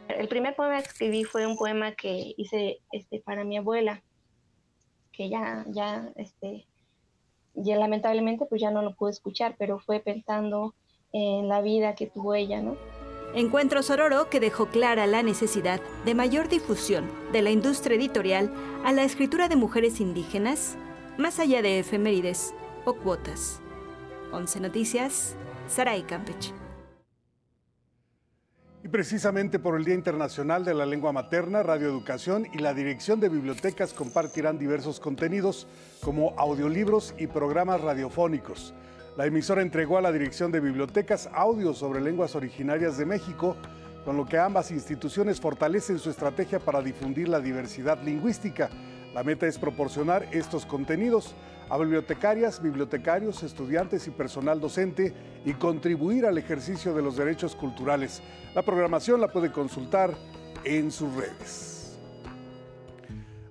El 0.08 0.28
primer 0.28 0.56
poema 0.56 0.82
que 0.82 0.88
escribí 0.88 1.24
fue 1.24 1.46
un 1.46 1.56
poema 1.56 1.92
que 1.92 2.34
hice 2.36 2.80
este, 2.92 3.20
para 3.20 3.44
mi 3.44 3.58
abuela, 3.58 4.02
que 5.12 5.30
ya, 5.30 5.66
ya, 5.68 6.10
este, 6.16 6.66
ya 7.54 7.76
lamentablemente 7.76 8.46
pues 8.46 8.62
ya 8.62 8.72
no 8.72 8.82
lo 8.82 8.96
pude 8.96 9.12
escuchar, 9.12 9.56
pero 9.60 9.80
fue 9.80 10.00
pensando 10.00 10.74
en 11.12 11.48
la 11.48 11.62
vida 11.62 11.94
que 11.94 12.08
tuvo 12.08 12.34
ella, 12.34 12.62
¿no? 12.62 12.78
Encuentro 13.36 13.84
Sororo 13.84 14.28
que 14.30 14.40
dejó 14.40 14.66
clara 14.70 15.06
la 15.06 15.22
necesidad 15.22 15.80
de 16.04 16.16
mayor 16.16 16.50
difusión 16.50 17.06
de 17.32 17.44
la 17.44 17.52
industria 17.52 17.96
editorial 17.96 18.52
a 18.84 18.92
la 18.92 19.04
escritura 19.04 19.48
de 19.48 19.56
mujeres 19.56 20.00
indígenas, 20.00 20.78
más 21.20 21.40
allá 21.40 21.62
de 21.62 21.78
efemérides 21.78 22.56
o 22.86 22.96
cuotas. 22.96 23.62
11 24.32 24.62
Noticias, 24.62 25.36
Saray 25.68 26.04
Campech. 26.04 26.54
Y 28.84 28.88
precisamente 28.88 29.60
por 29.60 29.78
el 29.78 29.86
Día 29.86 29.94
Internacional 29.94 30.66
de 30.66 30.74
la 30.74 30.88
Lengua 30.88 31.12
Materna, 31.12 31.62
Radio 31.62 31.88
Educación 31.88 32.48
y 32.52 32.58
la 32.58 32.74
Dirección 32.74 33.20
de 33.20 33.30
Bibliotecas 33.30 33.94
compartirán 33.94 34.58
diversos 34.58 35.00
contenidos 35.00 35.68
como 36.02 36.34
audiolibros 36.36 37.14
y 37.20 37.28
programas 37.28 37.82
radiofónicos. 37.82 38.74
La 39.20 39.26
emisora 39.26 39.62
entregó 39.62 39.98
a 39.98 40.02
la 40.02 40.14
Dirección 40.14 40.50
de 40.50 40.62
Bibliotecas 40.62 41.30
audios 41.34 41.78
sobre 41.78 42.00
lenguas 42.00 42.38
originarias 42.38 42.98
de 42.98 43.06
México, 43.06 43.58
con 44.06 44.16
lo 44.16 44.26
que 44.26 44.38
ambas 44.38 44.72
instituciones 44.72 45.42
fortalecen 45.42 46.00
su 46.00 46.10
estrategia 46.10 46.58
para 46.60 46.82
difundir 46.82 47.28
la 47.28 47.42
diversidad 47.42 48.02
lingüística. 48.02 48.70
La 49.14 49.26
meta 49.26 49.46
es 49.46 49.60
proporcionar 49.60 50.26
estos 50.32 50.66
contenidos 50.66 51.36
a 51.70 51.78
bibliotecarias, 51.78 52.62
bibliotecarios, 52.62 53.44
estudiantes 53.44 54.08
y 54.08 54.12
personal 54.12 54.62
docente 54.62 55.14
y 55.44 55.52
contribuir 55.52 56.26
al 56.26 56.38
ejercicio 56.38 56.94
de 56.94 57.02
los 57.02 57.18
derechos 57.18 57.58
culturales. 57.58 58.22
La 58.56 58.62
programación 58.62 59.20
la 59.20 59.28
puede 59.28 59.52
consultar 59.52 60.16
en 60.64 60.92
sus 60.92 61.14
redes. 61.14 61.79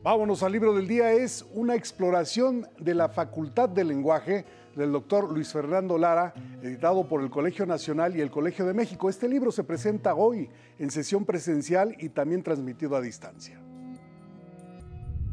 Vámonos 0.03 0.45
al 0.45 0.53
libro 0.53 0.75
del 0.75 0.87
día, 0.87 1.13
es 1.13 1.45
una 1.55 1.75
exploración 1.75 2.69
de 2.79 2.95
la 2.95 3.09
Facultad 3.09 3.69
de 3.69 3.83
Lenguaje 3.83 4.45
del 4.77 4.93
doctor 4.93 5.33
Luis 5.33 5.53
Fernando 5.53 5.99
Lara, 5.99 6.33
editado 6.63 7.09
por 7.09 7.21
el 7.21 7.31
Colegio 7.31 7.67
Nacional 7.67 8.17
y 8.17 8.21
el 8.21 8.31
Colegio 8.31 8.65
de 8.65 8.75
México. 8.75 9.11
Este 9.11 9.29
libro 9.29 9.51
se 9.51 9.65
presenta 9.65 10.15
hoy 10.15 10.49
en 10.79 10.93
sesión 10.93 11.25
presencial 11.25 11.97
y 11.99 12.11
también 12.11 12.45
transmitido 12.45 12.95
a 12.95 13.01
distancia 13.01 13.61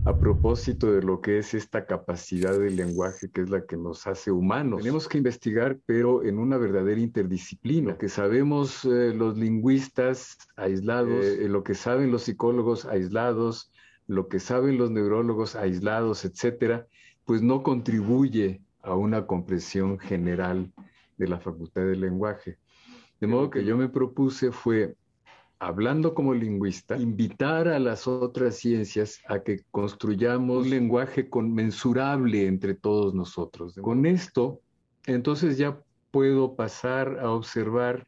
a 0.05 0.15
propósito 0.15 0.91
de 0.91 1.01
lo 1.01 1.19
que 1.19 1.39
es 1.39 1.55
esta 1.55 1.87
capacidad 1.87 2.57
del 2.57 2.75
lenguaje 2.75 3.27
que 3.31 3.41
es 3.41 3.49
la 3.49 3.65
que 3.65 3.75
nos 3.75 4.05
hace 4.05 4.29
humanos. 4.29 4.81
Tenemos 4.81 5.07
que 5.07 5.17
investigar, 5.17 5.79
pero 5.87 6.23
en 6.23 6.37
una 6.37 6.57
verdadera 6.57 7.01
interdisciplina. 7.01 7.93
Lo 7.93 7.97
que 7.97 8.07
sabemos 8.07 8.85
eh, 8.85 9.13
los 9.15 9.35
lingüistas 9.35 10.37
aislados, 10.55 11.25
eh, 11.25 11.49
lo 11.49 11.63
que 11.63 11.73
saben 11.73 12.11
los 12.11 12.21
psicólogos 12.21 12.85
aislados, 12.85 13.71
lo 14.07 14.27
que 14.27 14.39
saben 14.39 14.77
los 14.77 14.91
neurólogos 14.91 15.55
aislados, 15.55 16.25
etcétera, 16.25 16.87
pues 17.25 17.41
no 17.41 17.63
contribuye 17.63 18.61
a 18.81 18.95
una 18.95 19.25
comprensión 19.25 19.97
general 19.97 20.71
de 21.17 21.27
la 21.27 21.39
facultad 21.39 21.81
del 21.85 22.01
lenguaje. 22.01 22.57
De 23.19 23.27
modo 23.27 23.49
que 23.49 23.65
yo 23.65 23.77
me 23.77 23.89
propuse 23.89 24.51
fue 24.51 24.95
hablando 25.59 26.13
como 26.13 26.33
lingüista, 26.33 26.97
invitar 26.97 27.67
a 27.67 27.79
las 27.79 28.07
otras 28.07 28.57
ciencias 28.57 29.21
a 29.27 29.41
que 29.41 29.61
construyamos 29.71 30.63
un 30.63 30.69
lenguaje 30.69 31.29
conmensurable 31.29 32.45
entre 32.45 32.75
todos 32.75 33.13
nosotros. 33.13 33.75
Con 33.81 34.05
esto, 34.05 34.59
entonces 35.05 35.57
ya 35.57 35.79
puedo 36.11 36.55
pasar 36.55 37.19
a 37.19 37.31
observar 37.31 38.05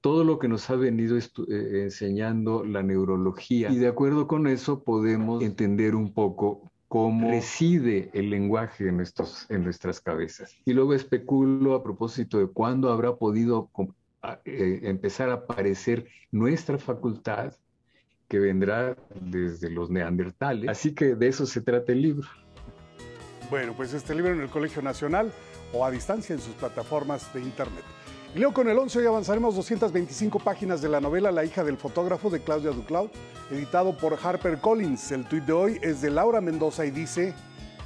todo 0.00 0.24
lo 0.24 0.38
que 0.38 0.48
nos 0.48 0.68
ha 0.70 0.76
venido 0.76 1.16
eh, 1.18 1.82
enseñando 1.82 2.64
la 2.64 2.82
neurología 2.82 3.70
y 3.70 3.76
de 3.76 3.88
acuerdo 3.88 4.26
con 4.26 4.46
eso 4.46 4.82
podemos 4.82 5.42
entender 5.42 5.94
un 5.94 6.12
poco 6.12 6.70
cómo 6.88 7.30
reside 7.30 8.10
el 8.14 8.30
lenguaje 8.30 8.88
en, 8.88 9.00
en 9.48 9.64
nuestras 9.64 10.00
cabezas. 10.00 10.56
Y 10.64 10.72
luego 10.72 10.94
especulo 10.94 11.74
a 11.74 11.84
propósito 11.84 12.38
de 12.38 12.46
cuándo 12.48 12.90
habrá 12.90 13.14
podido 13.14 13.70
eh, 14.44 14.80
empezar 14.82 15.30
a 15.30 15.34
aparecer 15.34 16.06
nuestra 16.32 16.78
facultad 16.78 17.52
que 18.26 18.38
vendrá 18.38 18.96
desde 19.20 19.70
los 19.70 19.90
neandertales. 19.90 20.68
Así 20.68 20.94
que 20.94 21.14
de 21.14 21.28
eso 21.28 21.46
se 21.46 21.60
trata 21.60 21.92
el 21.92 22.02
libro. 22.02 22.28
Bueno, 23.50 23.74
pues 23.76 23.92
este 23.94 24.14
libro 24.14 24.32
en 24.32 24.40
el 24.40 24.48
Colegio 24.48 24.82
Nacional 24.82 25.32
o 25.72 25.84
a 25.84 25.90
distancia 25.90 26.34
en 26.34 26.40
sus 26.40 26.54
plataformas 26.54 27.32
de 27.32 27.40
internet. 27.40 27.84
Y 28.32 28.38
leo 28.38 28.52
con 28.52 28.68
el 28.68 28.78
11 28.78 29.00
hoy 29.00 29.06
avanzaremos 29.06 29.56
225 29.56 30.38
páginas 30.38 30.80
de 30.80 30.88
la 30.88 31.00
novela 31.00 31.32
La 31.32 31.44
hija 31.44 31.64
del 31.64 31.76
fotógrafo 31.76 32.30
de 32.30 32.40
Claudia 32.40 32.70
Duclau, 32.70 33.10
editado 33.50 33.96
por 33.96 34.16
Harper 34.22 34.60
Collins. 34.60 35.10
El 35.10 35.24
tuit 35.24 35.44
de 35.44 35.52
hoy 35.52 35.78
es 35.82 36.00
de 36.00 36.10
Laura 36.10 36.40
Mendoza 36.40 36.86
y 36.86 36.92
dice, 36.92 37.34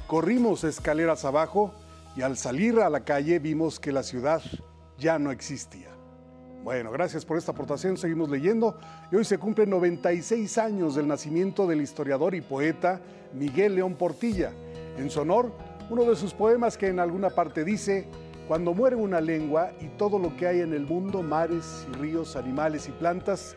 corrimos 0.05 0.63
escaleras 0.63 1.25
abajo 1.25 1.73
y 2.15 2.21
al 2.21 2.37
salir 2.37 2.79
a 2.79 2.91
la 2.91 2.99
calle 2.99 3.39
vimos 3.39 3.79
que 3.79 3.91
la 3.91 4.03
ciudad 4.03 4.43
ya 4.99 5.17
no 5.17 5.31
existía. 5.31 5.89
Bueno, 6.63 6.91
gracias 6.91 7.25
por 7.25 7.39
esta 7.39 7.51
aportación. 7.51 7.97
Seguimos 7.97 8.29
leyendo. 8.29 8.77
Y 9.11 9.15
hoy 9.15 9.25
se 9.25 9.39
cumplen 9.39 9.71
96 9.71 10.59
años 10.59 10.93
del 10.93 11.07
nacimiento 11.07 11.65
del 11.65 11.81
historiador 11.81 12.35
y 12.35 12.41
poeta 12.41 13.01
Miguel 13.33 13.75
León 13.75 13.95
Portilla. 13.95 14.51
En 14.97 15.09
su 15.09 15.21
honor, 15.21 15.51
uno 15.89 16.03
de 16.03 16.15
sus 16.15 16.33
poemas 16.33 16.77
que 16.77 16.87
en 16.87 16.99
alguna 16.99 17.31
parte 17.31 17.63
dice, 17.63 18.07
cuando 18.47 18.73
muere 18.73 18.95
una 18.95 19.21
lengua 19.21 19.71
y 19.79 19.87
todo 19.97 20.19
lo 20.19 20.35
que 20.37 20.47
hay 20.47 20.61
en 20.61 20.73
el 20.73 20.85
mundo, 20.85 21.23
mares 21.23 21.87
y 21.91 21.97
ríos, 21.97 22.35
animales 22.35 22.87
y 22.87 22.91
plantas, 22.91 23.55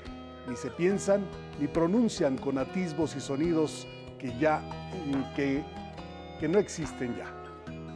ni 0.49 0.57
se 0.57 0.71
piensan 0.71 1.27
ni 1.61 1.67
pronuncian 1.67 2.39
con 2.39 2.59
atisbos 2.59 3.15
y 3.17 3.21
sonidos 3.21 3.87
que 4.19 4.37
ya, 4.39 4.63
que, 5.37 5.63
que 6.41 6.49
no 6.49 6.59
existen 6.59 7.17
ya. 7.17 7.27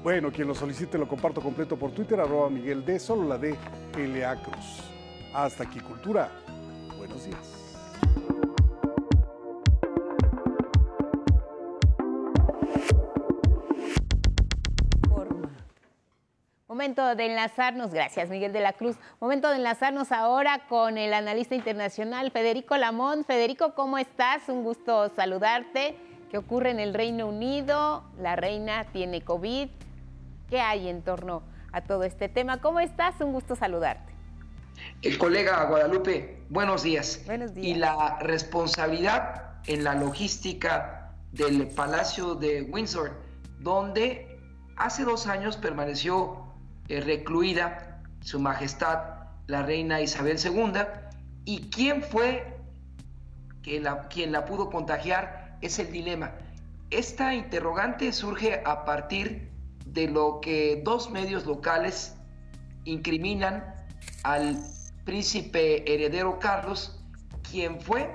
Bueno, 0.02 0.32
quien 0.32 0.48
lo 0.48 0.54
solicite 0.54 0.98
lo 0.98 1.06
comparto 1.06 1.40
completo 1.40 1.76
por 1.76 1.92
Twitter, 1.92 2.20
arroba 2.20 2.50
Miguel 2.50 2.84
D, 2.84 2.98
solo 2.98 3.26
la 3.26 3.38
D, 3.38 3.56
L.A. 3.96 4.42
Cruz. 4.42 4.82
Hasta 5.32 5.64
aquí 5.64 5.80
Cultura. 5.80 6.30
Buenos 6.98 7.24
días. 7.24 7.61
Momento 16.92 17.16
de 17.16 17.24
enlazarnos, 17.24 17.90
gracias 17.94 18.28
Miguel 18.28 18.52
de 18.52 18.60
la 18.60 18.74
Cruz. 18.74 18.96
Momento 19.18 19.48
de 19.48 19.56
enlazarnos 19.56 20.12
ahora 20.12 20.66
con 20.68 20.98
el 20.98 21.14
analista 21.14 21.54
internacional 21.54 22.30
Federico 22.30 22.76
Lamont. 22.76 23.26
Federico, 23.26 23.74
¿cómo 23.74 23.96
estás? 23.96 24.46
Un 24.48 24.62
gusto 24.62 25.10
saludarte. 25.16 25.96
¿Qué 26.30 26.36
ocurre 26.36 26.70
en 26.70 26.80
el 26.80 26.92
Reino 26.92 27.28
Unido? 27.28 28.04
La 28.20 28.36
reina 28.36 28.84
tiene 28.92 29.22
COVID. 29.22 29.70
¿Qué 30.50 30.60
hay 30.60 30.90
en 30.90 31.00
torno 31.00 31.42
a 31.72 31.80
todo 31.80 32.02
este 32.02 32.28
tema? 32.28 32.60
¿Cómo 32.60 32.78
estás? 32.78 33.14
Un 33.22 33.32
gusto 33.32 33.56
saludarte. 33.56 34.12
El 35.00 35.16
colega 35.16 35.64
Guadalupe, 35.64 36.42
buenos 36.50 36.82
días. 36.82 37.22
Buenos 37.24 37.54
días. 37.54 37.66
Y 37.68 37.74
la 37.74 38.18
responsabilidad 38.20 39.62
en 39.64 39.82
la 39.82 39.94
logística 39.94 41.14
del 41.32 41.68
Palacio 41.68 42.34
de 42.34 42.68
Windsor, 42.70 43.12
donde 43.60 44.38
hace 44.76 45.04
dos 45.04 45.26
años 45.26 45.56
permaneció 45.56 46.41
recluida 46.88 48.02
Su 48.20 48.38
Majestad 48.38 49.22
la 49.46 49.62
Reina 49.62 50.00
Isabel 50.00 50.38
II, 50.42 50.80
y 51.44 51.70
quién 51.70 52.02
fue 52.02 52.56
que 53.62 53.80
la, 53.80 54.08
quien 54.08 54.32
la 54.32 54.44
pudo 54.44 54.70
contagiar 54.70 55.58
es 55.60 55.78
el 55.78 55.92
dilema. 55.92 56.32
Esta 56.90 57.34
interrogante 57.34 58.12
surge 58.12 58.62
a 58.64 58.84
partir 58.84 59.50
de 59.86 60.08
lo 60.08 60.40
que 60.40 60.80
dos 60.84 61.10
medios 61.10 61.46
locales 61.46 62.14
incriminan 62.84 63.74
al 64.24 64.58
príncipe 65.04 65.92
heredero 65.92 66.38
Carlos, 66.38 67.00
quien 67.50 67.80
fue 67.80 68.10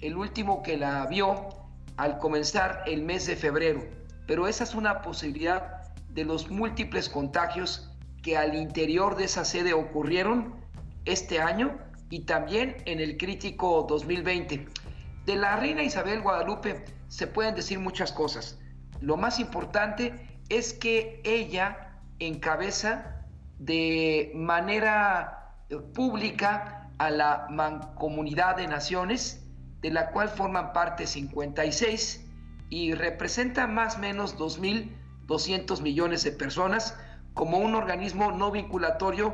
el 0.00 0.16
último 0.16 0.62
que 0.62 0.76
la 0.76 1.06
vio 1.06 1.48
al 1.96 2.18
comenzar 2.18 2.82
el 2.86 3.02
mes 3.02 3.26
de 3.26 3.36
febrero. 3.36 3.82
Pero 4.26 4.46
esa 4.46 4.64
es 4.64 4.74
una 4.74 5.02
posibilidad 5.02 5.82
de 6.10 6.24
los 6.24 6.50
múltiples 6.50 7.08
contagios 7.08 7.87
que 8.28 8.36
al 8.36 8.54
interior 8.54 9.16
de 9.16 9.24
esa 9.24 9.46
sede 9.46 9.72
ocurrieron 9.72 10.54
este 11.06 11.40
año 11.40 11.78
y 12.10 12.26
también 12.26 12.76
en 12.84 13.00
el 13.00 13.16
crítico 13.16 13.86
2020. 13.88 14.68
De 15.24 15.36
la 15.36 15.56
reina 15.56 15.82
Isabel 15.82 16.20
Guadalupe 16.20 16.84
se 17.08 17.26
pueden 17.26 17.54
decir 17.54 17.78
muchas 17.78 18.12
cosas. 18.12 18.58
Lo 19.00 19.16
más 19.16 19.40
importante 19.40 20.42
es 20.50 20.74
que 20.74 21.22
ella 21.24 22.02
encabeza 22.18 23.24
de 23.58 24.30
manera 24.34 25.54
eh, 25.70 25.78
pública 25.78 26.90
a 26.98 27.08
la 27.08 27.46
Mancomunidad 27.48 28.58
de 28.58 28.68
Naciones, 28.68 29.42
de 29.80 29.90
la 29.90 30.10
cual 30.10 30.28
forman 30.28 30.74
parte 30.74 31.06
56 31.06 32.26
y 32.68 32.92
representa 32.92 33.66
más 33.66 33.96
o 33.96 34.00
menos 34.00 34.36
2.200 34.36 35.80
millones 35.80 36.24
de 36.24 36.32
personas 36.32 36.94
como 37.38 37.58
un 37.58 37.76
organismo 37.76 38.32
no 38.32 38.50
vinculatorio, 38.50 39.32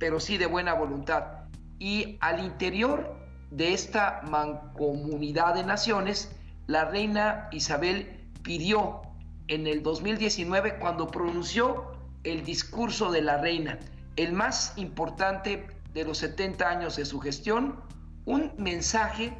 pero 0.00 0.18
sí 0.18 0.36
de 0.36 0.46
buena 0.46 0.74
voluntad. 0.74 1.44
Y 1.78 2.18
al 2.20 2.44
interior 2.44 3.16
de 3.52 3.72
esta 3.72 4.20
mancomunidad 4.28 5.54
de 5.54 5.62
naciones, 5.62 6.34
la 6.66 6.86
reina 6.86 7.48
Isabel 7.52 8.28
pidió 8.42 9.00
en 9.46 9.68
el 9.68 9.84
2019, 9.84 10.80
cuando 10.80 11.06
pronunció 11.06 11.92
el 12.24 12.44
discurso 12.44 13.12
de 13.12 13.22
la 13.22 13.36
reina, 13.36 13.78
el 14.16 14.32
más 14.32 14.72
importante 14.76 15.68
de 15.94 16.02
los 16.02 16.18
70 16.18 16.68
años 16.68 16.96
de 16.96 17.04
su 17.04 17.20
gestión, 17.20 17.80
un 18.24 18.54
mensaje 18.58 19.32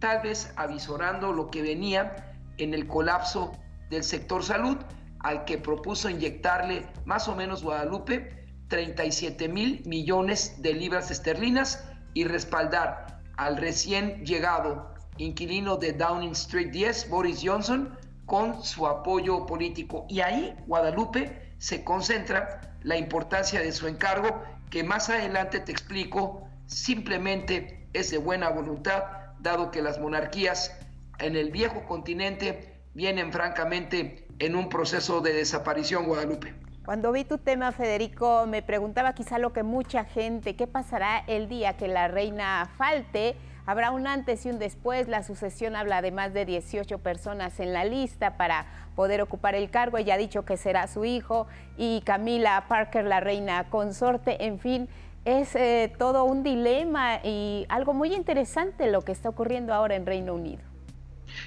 tal 0.00 0.20
vez 0.20 0.52
avisorando 0.56 1.32
lo 1.32 1.50
que 1.50 1.62
venía 1.62 2.36
en 2.58 2.74
el 2.74 2.86
colapso 2.86 3.52
del 3.88 4.04
sector 4.04 4.44
salud, 4.44 4.76
al 5.24 5.44
que 5.46 5.58
propuso 5.58 6.08
inyectarle 6.08 6.86
más 7.06 7.28
o 7.28 7.34
menos 7.34 7.64
Guadalupe 7.64 8.46
37 8.68 9.48
mil 9.48 9.82
millones 9.86 10.62
de 10.62 10.74
libras 10.74 11.10
esterlinas 11.10 11.82
y 12.12 12.24
respaldar 12.24 13.20
al 13.36 13.56
recién 13.56 14.24
llegado 14.24 14.94
inquilino 15.16 15.76
de 15.76 15.92
Downing 15.92 16.32
Street 16.32 16.70
10, 16.70 17.08
Boris 17.08 17.40
Johnson, 17.42 17.98
con 18.26 18.62
su 18.62 18.86
apoyo 18.86 19.46
político. 19.46 20.06
Y 20.08 20.20
ahí 20.20 20.54
Guadalupe 20.66 21.54
se 21.58 21.84
concentra 21.84 22.76
la 22.82 22.96
importancia 22.96 23.60
de 23.60 23.72
su 23.72 23.88
encargo, 23.88 24.42
que 24.70 24.84
más 24.84 25.08
adelante 25.08 25.60
te 25.60 25.72
explico, 25.72 26.48
simplemente 26.66 27.88
es 27.94 28.10
de 28.10 28.18
buena 28.18 28.50
voluntad, 28.50 29.04
dado 29.40 29.70
que 29.70 29.82
las 29.82 29.98
monarquías 29.98 30.76
en 31.18 31.36
el 31.36 31.50
viejo 31.50 31.84
continente 31.86 32.80
vienen 32.92 33.32
francamente 33.32 34.23
en 34.38 34.56
un 34.56 34.68
proceso 34.68 35.20
de 35.20 35.32
desaparición, 35.32 36.06
Guadalupe. 36.06 36.54
Cuando 36.84 37.12
vi 37.12 37.24
tu 37.24 37.38
tema, 37.38 37.72
Federico, 37.72 38.44
me 38.46 38.60
preguntaba 38.60 39.14
quizá 39.14 39.38
lo 39.38 39.52
que 39.52 39.62
mucha 39.62 40.04
gente, 40.04 40.54
¿qué 40.54 40.66
pasará 40.66 41.24
el 41.26 41.48
día 41.48 41.76
que 41.78 41.88
la 41.88 42.08
reina 42.08 42.70
falte? 42.76 43.36
Habrá 43.66 43.90
un 43.90 44.06
antes 44.06 44.44
y 44.44 44.50
un 44.50 44.58
después. 44.58 45.08
La 45.08 45.22
sucesión 45.22 45.76
habla 45.76 46.02
de 46.02 46.12
más 46.12 46.34
de 46.34 46.44
18 46.44 46.98
personas 46.98 47.58
en 47.60 47.72
la 47.72 47.84
lista 47.84 48.36
para 48.36 48.66
poder 48.94 49.22
ocupar 49.22 49.54
el 49.54 49.70
cargo. 49.70 49.96
Ella 49.96 50.14
ha 50.14 50.18
dicho 50.18 50.44
que 50.44 50.58
será 50.58 50.86
su 50.86 51.06
hijo 51.06 51.46
y 51.78 52.02
Camila 52.02 52.66
Parker, 52.68 53.06
la 53.06 53.20
reina 53.20 53.70
consorte. 53.70 54.44
En 54.44 54.58
fin, 54.58 54.88
es 55.24 55.56
eh, 55.56 55.90
todo 55.98 56.24
un 56.24 56.42
dilema 56.42 57.20
y 57.24 57.64
algo 57.70 57.94
muy 57.94 58.12
interesante 58.12 58.90
lo 58.90 59.00
que 59.00 59.12
está 59.12 59.30
ocurriendo 59.30 59.72
ahora 59.72 59.94
en 59.94 60.04
Reino 60.04 60.34
Unido. 60.34 60.73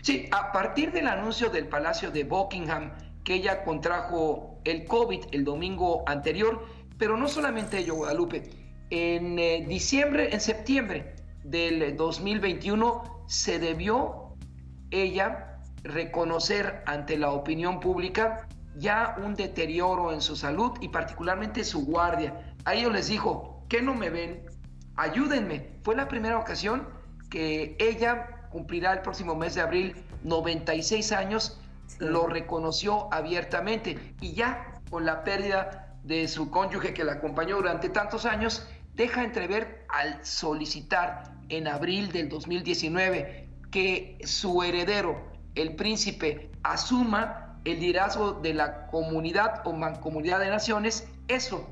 Sí, 0.02 0.28
a 0.32 0.52
partir 0.52 0.92
del 0.92 1.08
anuncio 1.08 1.50
del 1.50 1.68
Palacio 1.68 2.12
de 2.12 2.24
Buckingham 2.24 2.92
que 3.24 3.36
ella 3.36 3.64
contrajo 3.64 4.60
el 4.64 4.86
COVID 4.86 5.26
el 5.32 5.44
domingo 5.44 6.04
anterior, 6.08 6.66
pero 6.98 7.18
no 7.18 7.28
solamente 7.28 7.80
ello, 7.80 7.96
Guadalupe. 7.96 8.50
En 8.90 9.38
eh, 9.38 9.66
diciembre, 9.68 10.34
en 10.34 10.40
septiembre 10.40 11.16
del 11.44 11.98
2021 11.98 13.26
se 13.28 13.60
debió 13.60 14.34
ella 14.92 15.60
reconocer 15.84 16.84
ante 16.86 17.18
la 17.18 17.32
opinión 17.32 17.80
pública 17.80 18.48
ya 18.78 19.16
un 19.24 19.36
deterioro 19.36 20.14
en 20.14 20.22
su 20.22 20.36
salud 20.36 20.72
y 20.82 20.90
particularmente 20.90 21.64
su 21.64 21.86
guardia. 21.86 22.56
A 22.66 22.76
ellos 22.76 22.94
les 22.94 23.08
dijo, 23.08 23.66
¿qué 23.70 23.82
no 23.82 23.96
me 23.96 24.10
ven? 24.10 24.46
Ayúdenme. 24.96 25.80
Fue 25.84 25.96
la 25.96 26.08
primera 26.08 26.38
ocasión 26.38 26.88
que 27.30 27.76
ella 27.80 28.37
cumplirá 28.58 28.94
el 28.94 29.02
próximo 29.02 29.36
mes 29.36 29.54
de 29.54 29.62
abril 29.62 29.96
96 30.24 31.12
años 31.12 31.60
lo 32.00 32.26
reconoció 32.26 33.08
abiertamente. 33.14 34.16
Y 34.20 34.34
ya 34.34 34.74
con 34.90 35.06
la 35.06 35.24
pérdida 35.24 35.96
de 36.04 36.28
su 36.28 36.50
cónyuge 36.50 36.92
que 36.92 37.04
la 37.04 37.14
acompañó 37.14 37.58
durante 37.58 37.90
tantos 37.90 38.26
años, 38.26 38.68
deja 38.96 39.24
entrever 39.24 39.86
al 39.90 40.26
solicitar 40.26 41.36
en 41.50 41.68
abril 41.68 42.12
del 42.12 42.30
2019 42.30 43.48
que 43.70 44.18
su 44.26 44.64
heredero, 44.64 45.32
el 45.54 45.76
príncipe, 45.76 46.50
asuma 46.64 47.60
el 47.64 47.80
liderazgo 47.80 48.34
de 48.34 48.56
la 48.56 48.88
comunidad 48.88 49.62
o 49.66 49.74
mancomunidad 49.74 50.40
de 50.40 50.50
naciones, 50.50 51.08
eso 51.28 51.70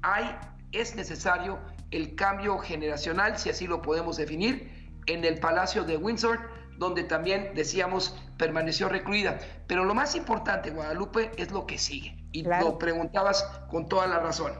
hay, 0.00 0.34
es 0.72 0.94
necesario 0.96 1.58
el 1.90 2.14
cambio 2.14 2.56
generacional, 2.56 3.36
si 3.36 3.50
así 3.50 3.66
lo 3.66 3.82
podemos 3.82 4.16
definir, 4.16 4.81
en 5.06 5.24
el 5.24 5.38
Palacio 5.38 5.84
de 5.84 5.96
Windsor, 5.96 6.38
donde 6.78 7.04
también 7.04 7.52
decíamos 7.54 8.16
permaneció 8.36 8.88
recluida. 8.88 9.38
Pero 9.66 9.84
lo 9.84 9.94
más 9.94 10.14
importante, 10.16 10.70
Guadalupe, 10.70 11.30
es 11.36 11.50
lo 11.50 11.66
que 11.66 11.78
sigue. 11.78 12.16
Y 12.32 12.42
lo 12.42 12.78
preguntabas 12.78 13.42
con 13.70 13.88
toda 13.88 14.06
la 14.06 14.18
razón. 14.18 14.52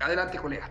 Adelante, 0.00 0.38
colega. 0.38 0.70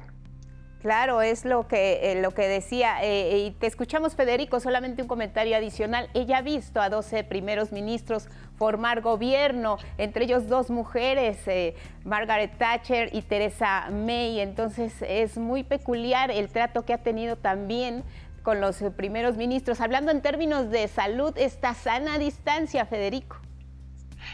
Claro, 0.81 1.21
es 1.23 1.43
lo 1.43 1.67
que, 1.67 2.11
eh, 2.11 2.21
lo 2.21 2.31
que 2.31 2.47
decía. 2.47 3.03
Eh, 3.03 3.39
y 3.39 3.51
te 3.51 3.65
escuchamos, 3.65 4.15
Federico, 4.15 4.59
solamente 4.59 5.01
un 5.01 5.07
comentario 5.07 5.57
adicional. 5.57 6.07
Ella 6.13 6.37
ha 6.37 6.41
visto 6.41 6.79
a 6.79 6.89
12 6.89 7.23
primeros 7.23 7.71
ministros 7.71 8.29
formar 8.57 9.01
gobierno, 9.01 9.77
entre 9.97 10.25
ellos 10.25 10.47
dos 10.47 10.69
mujeres, 10.69 11.39
eh, 11.47 11.75
Margaret 12.03 12.57
Thatcher 12.57 13.09
y 13.11 13.23
Teresa 13.23 13.89
May. 13.91 14.39
Entonces 14.39 14.93
es 15.01 15.37
muy 15.37 15.63
peculiar 15.63 16.29
el 16.29 16.47
trato 16.49 16.85
que 16.85 16.93
ha 16.93 16.99
tenido 16.99 17.37
también 17.37 18.03
con 18.47 18.61
los 18.61 18.77
primeros 18.95 19.35
ministros. 19.35 19.81
Hablando 19.81 20.09
en 20.09 20.21
términos 20.21 20.69
de 20.69 20.87
salud, 20.87 21.33
esta 21.35 21.73
sana 21.73 22.17
distancia, 22.17 22.85
Federico. 22.85 23.35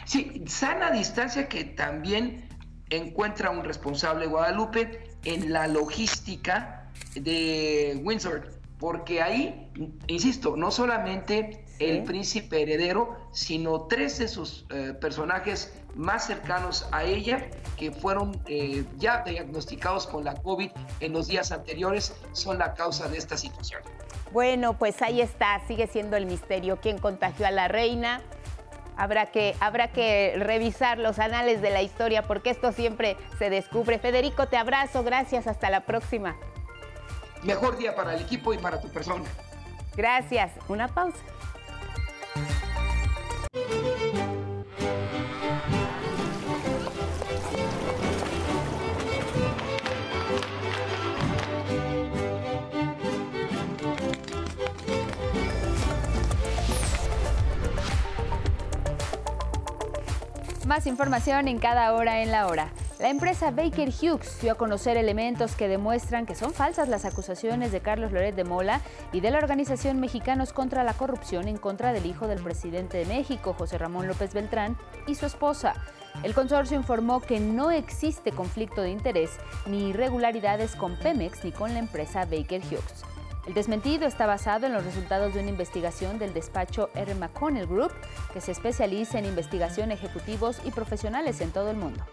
Sí, 0.05 0.43
sana 0.45 0.91
distancia 0.91 1.49
que 1.49 1.64
también 1.64 2.47
encuentra 2.91 3.49
un 3.49 3.64
responsable 3.64 4.28
Guadalupe 4.28 5.09
en 5.24 5.51
la 5.51 5.68
logística 5.68 6.91
de 7.16 7.99
Windsor, 8.03 8.51
porque 8.78 9.24
ahí, 9.24 9.72
insisto, 10.05 10.55
no 10.57 10.70
solamente 10.70 11.66
el 11.80 12.03
príncipe 12.03 12.61
heredero, 12.61 13.18
sino 13.32 13.88
tres 13.88 14.20
de 14.20 14.28
sus 14.28 14.68
eh, 14.70 14.93
personajes 14.93 15.74
más 15.95 16.28
cercanos 16.28 16.88
a 16.91 17.03
ella, 17.03 17.49
que 17.78 17.91
fueron 17.91 18.39
eh, 18.45 18.86
ya 18.97 19.24
diagnosticados 19.24 20.05
con 20.05 20.24
la 20.24 20.36
COVID 20.36 20.70
en 20.99 21.14
los 21.14 21.28
días 21.30 21.51
anteriores, 21.51 22.14
son 22.34 22.59
la 22.59 22.76
causa 22.76 23.07
de 23.07 23.18
esta 23.18 23.38
situación. 23.38 23.82
Bueno, 24.34 24.73
pues 24.73 24.99
ahí 25.03 25.21
está, 25.21 25.61
sigue 25.67 25.86
siendo 25.86 26.17
el 26.17 26.25
misterio. 26.25 26.77
¿Quién 26.81 26.97
contagió 26.97 27.45
a 27.45 27.51
la 27.51 27.67
reina? 27.67 28.19
Habrá 28.97 29.27
que, 29.27 29.55
habrá 29.59 29.89
que 29.89 30.34
revisar 30.38 30.97
los 30.97 31.19
anales 31.19 31.61
de 31.61 31.69
la 31.69 31.84
historia 31.84 32.23
porque 32.23 32.49
esto 32.49 32.71
siempre 32.71 33.15
se 33.38 33.51
descubre. 33.51 33.99
Federico, 33.99 34.47
te 34.47 34.57
abrazo, 34.57 35.03
gracias, 35.03 35.45
hasta 35.45 35.69
la 35.69 35.81
próxima. 35.81 36.36
Mejor 37.43 37.77
día 37.77 37.95
para 37.95 38.15
el 38.15 38.21
equipo 38.21 38.55
y 38.55 38.57
para 38.57 38.81
tu 38.81 38.89
persona. 38.89 39.25
Gracias, 39.95 40.51
una 40.67 40.88
pausa. 40.88 41.19
Más 60.74 60.88
información 60.88 61.47
en 61.47 61.59
cada 61.59 61.93
hora 61.93 62.24
en 62.24 62.32
la 62.32 62.47
hora. 62.47 62.69
La 62.99 63.11
empresa 63.11 63.51
Baker 63.51 63.89
Hughes 63.89 64.41
dio 64.41 64.53
a 64.53 64.55
conocer 64.55 64.97
elementos 64.97 65.53
que 65.53 65.67
demuestran 65.67 66.26
que 66.26 66.34
son 66.34 66.51
falsas 66.51 66.89
las 66.89 67.05
acusaciones 67.05 67.71
de 67.71 67.80
Carlos 67.80 68.11
Loret 68.11 68.34
de 68.34 68.43
Mola 68.43 68.82
y 69.11 69.19
de 69.19 69.30
la 69.30 69.38
organización 69.38 69.99
Mexicanos 69.99 70.51
contra 70.51 70.84
la 70.84 70.95
Corrupción 70.95 71.47
en 71.47 71.57
contra 71.57 71.93
del 71.93 72.07
hijo 72.07 72.28
del 72.28 72.41
presidente 72.41 72.97
de 72.97 73.05
México, 73.05 73.53
José 73.55 73.78
Ramón 73.78 74.07
López 74.07 74.34
Beltrán, 74.34 74.76
y 75.05 75.13
su 75.13 75.28
esposa. 75.28 75.76
El 76.24 76.34
consorcio 76.34 76.76
informó 76.76 77.21
que 77.21 77.39
no 77.39 77.69
existe 77.69 78.32
conflicto 78.32 78.82
de 78.82 78.89
interés 78.89 79.30
ni 79.67 79.89
irregularidades 79.89 80.76
con 80.76 80.97
Pemex 80.97 81.43
ni 81.43 81.51
con 81.51 81.71
la 81.74 81.82
empresa 81.82 82.26
Baker 82.26 82.61
Hughes. 82.61 83.12
El 83.46 83.54
desmentido 83.54 84.08
está 84.08 84.26
basado 84.26 84.68
en 84.68 84.74
los 84.74 84.86
resultados 84.86 85.34
de 85.34 85.41
una 85.41 85.50
investigación 85.50 86.18
del 86.18 86.34
despacho 86.34 86.89
R. 86.96 87.14
McConnell 87.16 87.68
Group, 87.68 87.91
que 88.32 88.39
se 88.39 88.52
especializa 88.52 89.20
en 89.20 89.26
investigación 89.26 89.91
ejecutivos 89.91 90.62
y 90.64 90.72
profesionales 90.72 91.41
en 91.41 91.52
todo 91.52 91.70
el 91.70 91.76
mundo. 91.76 92.04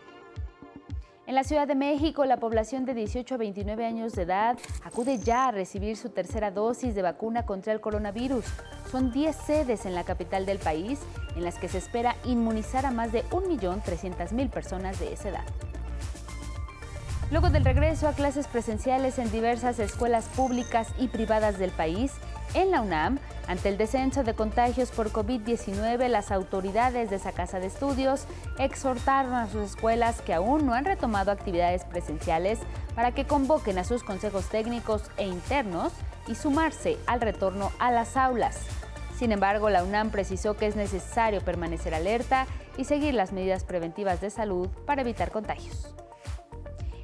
En 1.29 1.37
la 1.37 1.45
Ciudad 1.45 1.69
de 1.69 1.77
México, 1.77 2.25
la 2.25 2.39
población 2.39 2.85
de 2.85 2.95
18 2.95 3.37
a 3.37 3.39
29 3.39 3.87
años 3.87 4.15
de 4.15 4.23
edad 4.23 4.59
acude 4.83 5.19
ya 5.19 5.47
a 5.47 5.53
recibir 5.53 5.97
su 5.97 6.09
tercera 6.09 6.51
dosis 6.51 6.97
de 6.97 7.03
vacuna 7.03 7.47
contra 7.47 7.73
el 7.73 7.81
coronavirus. 7.81 8.45
Son 8.91 9.13
10 9.13 9.37
sedes 9.37 9.87
en 9.87 9.95
la 9.95 10.03
capital 10.03 10.45
del 10.45 10.59
país 10.59 10.99
en 11.37 11.45
las 11.45 11.61
que 11.61 11.69
se 11.69 11.79
espera 11.79 12.17
inmunizar 12.25 12.85
a 12.85 12.91
más 12.91 13.13
de 13.13 13.25
1.300.000 13.27 14.51
personas 14.51 14.99
de 14.99 15.13
esa 15.13 15.29
edad. 15.29 15.45
Luego 17.31 17.51
del 17.51 17.65
regreso 17.65 18.09
a 18.09 18.13
clases 18.13 18.49
presenciales 18.49 19.19
en 19.21 19.31
diversas 19.31 19.79
escuelas 19.79 20.25
públicas 20.35 20.89
y 20.99 21.07
privadas 21.07 21.59
del 21.59 21.71
país, 21.71 22.13
en 22.55 22.73
la 22.73 22.81
UNAM, 22.81 23.21
ante 23.47 23.69
el 23.69 23.79
descenso 23.79 24.25
de 24.25 24.35
contagios 24.35 24.91
por 24.91 25.13
COVID-19, 25.13 26.09
las 26.09 26.33
autoridades 26.33 27.09
de 27.09 27.17
esa 27.17 27.31
casa 27.31 27.61
de 27.61 27.69
estudios 27.69 28.25
exhortaron 28.59 29.35
a 29.35 29.47
sus 29.47 29.71
escuelas 29.71 30.21
que 30.23 30.35
aún 30.35 30.67
no 30.67 30.75
han 30.75 30.85
retomado 30.85 31.31
actividades 31.31 31.85
presenciales 31.85 32.59
para 32.97 33.13
que 33.13 33.27
convoquen 33.27 33.79
a 33.79 33.85
sus 33.85 34.03
consejos 34.03 34.49
técnicos 34.49 35.05
e 35.17 35.29
internos 35.29 35.93
y 36.27 36.35
sumarse 36.35 36.97
al 37.07 37.21
retorno 37.21 37.71
a 37.79 37.93
las 37.93 38.17
aulas. 38.17 38.59
Sin 39.17 39.31
embargo, 39.31 39.71
la 39.71 39.85
UNAM 39.85 40.11
precisó 40.11 40.57
que 40.57 40.67
es 40.67 40.75
necesario 40.75 41.43
permanecer 41.43 41.95
alerta 41.95 42.49
y 42.77 42.87
seguir 42.87 43.15
las 43.15 43.33
medidas 43.33 43.63
preventivas 43.63 44.21
de 44.21 44.31
salud 44.31 44.69
para 44.85 45.03
evitar 45.03 45.31
contagios. 45.31 45.95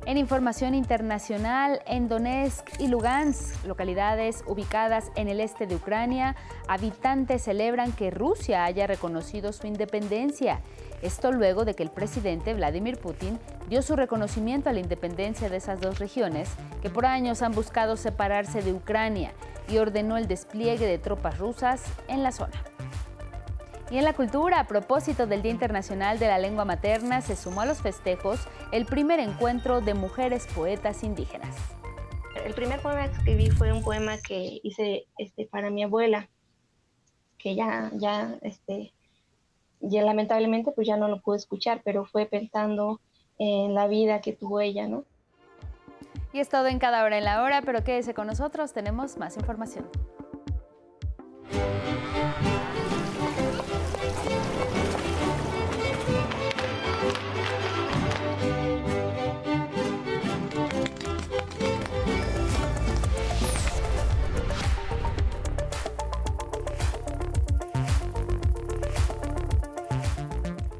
En 0.06 0.18
información 0.18 0.76
internacional, 0.76 1.82
en 1.84 2.08
Donetsk 2.08 2.80
y 2.80 2.86
Lugansk, 2.86 3.64
localidades 3.66 4.44
ubicadas 4.46 5.10
en 5.16 5.26
el 5.26 5.40
este 5.40 5.66
de 5.66 5.74
Ucrania, 5.74 6.36
habitantes 6.68 7.42
celebran 7.42 7.90
que 7.90 8.12
Rusia 8.12 8.64
haya 8.64 8.86
reconocido 8.86 9.52
su 9.52 9.66
independencia. 9.66 10.60
Esto 11.02 11.32
luego 11.32 11.64
de 11.64 11.74
que 11.74 11.82
el 11.82 11.90
presidente 11.90 12.54
Vladimir 12.54 12.98
Putin 12.98 13.40
dio 13.68 13.82
su 13.82 13.96
reconocimiento 13.96 14.70
a 14.70 14.72
la 14.72 14.78
independencia 14.78 15.48
de 15.48 15.56
esas 15.56 15.80
dos 15.80 15.98
regiones 15.98 16.50
que 16.82 16.88
por 16.88 17.04
años 17.04 17.42
han 17.42 17.50
buscado 17.50 17.96
separarse 17.96 18.62
de 18.62 18.72
Ucrania 18.72 19.32
y 19.68 19.78
ordenó 19.78 20.18
el 20.18 20.28
despliegue 20.28 20.86
de 20.86 20.98
tropas 20.98 21.36
rusas 21.36 21.82
en 22.06 22.22
la 22.22 22.30
zona. 22.30 22.62
Y 23.90 23.98
en 23.98 24.04
la 24.04 24.14
cultura, 24.14 24.58
a 24.58 24.64
propósito 24.64 25.28
del 25.28 25.42
Día 25.42 25.52
Internacional 25.52 26.18
de 26.18 26.26
la 26.26 26.38
Lengua 26.38 26.64
Materna, 26.64 27.20
se 27.20 27.36
sumó 27.36 27.60
a 27.60 27.66
los 27.66 27.82
festejos 27.82 28.40
el 28.72 28.84
primer 28.84 29.20
encuentro 29.20 29.80
de 29.80 29.94
mujeres 29.94 30.48
poetas 30.48 31.04
indígenas. 31.04 31.54
El 32.44 32.52
primer 32.54 32.80
poema 32.80 33.08
que 33.08 33.14
escribí 33.14 33.50
fue 33.50 33.72
un 33.72 33.82
poema 33.82 34.18
que 34.18 34.60
hice 34.64 35.06
este, 35.18 35.46
para 35.46 35.70
mi 35.70 35.84
abuela, 35.84 36.28
que 37.38 37.54
ya, 37.54 37.92
ya, 37.94 38.36
este, 38.42 38.92
ya 39.80 40.02
lamentablemente 40.02 40.72
pues 40.72 40.88
ya 40.88 40.96
no 40.96 41.06
lo 41.06 41.20
pude 41.20 41.36
escuchar, 41.36 41.80
pero 41.84 42.04
fue 42.04 42.26
pensando 42.26 43.00
en 43.38 43.74
la 43.74 43.86
vida 43.86 44.20
que 44.20 44.32
tuvo 44.32 44.60
ella, 44.60 44.88
¿no? 44.88 45.04
Y 46.32 46.40
es 46.40 46.48
todo 46.48 46.66
en 46.66 46.80
cada 46.80 47.04
hora 47.04 47.18
en 47.18 47.24
la 47.24 47.42
hora, 47.42 47.62
pero 47.62 47.84
quédese 47.84 48.14
con 48.14 48.26
nosotros, 48.26 48.72
tenemos 48.72 49.16
más 49.16 49.36
información. 49.36 49.86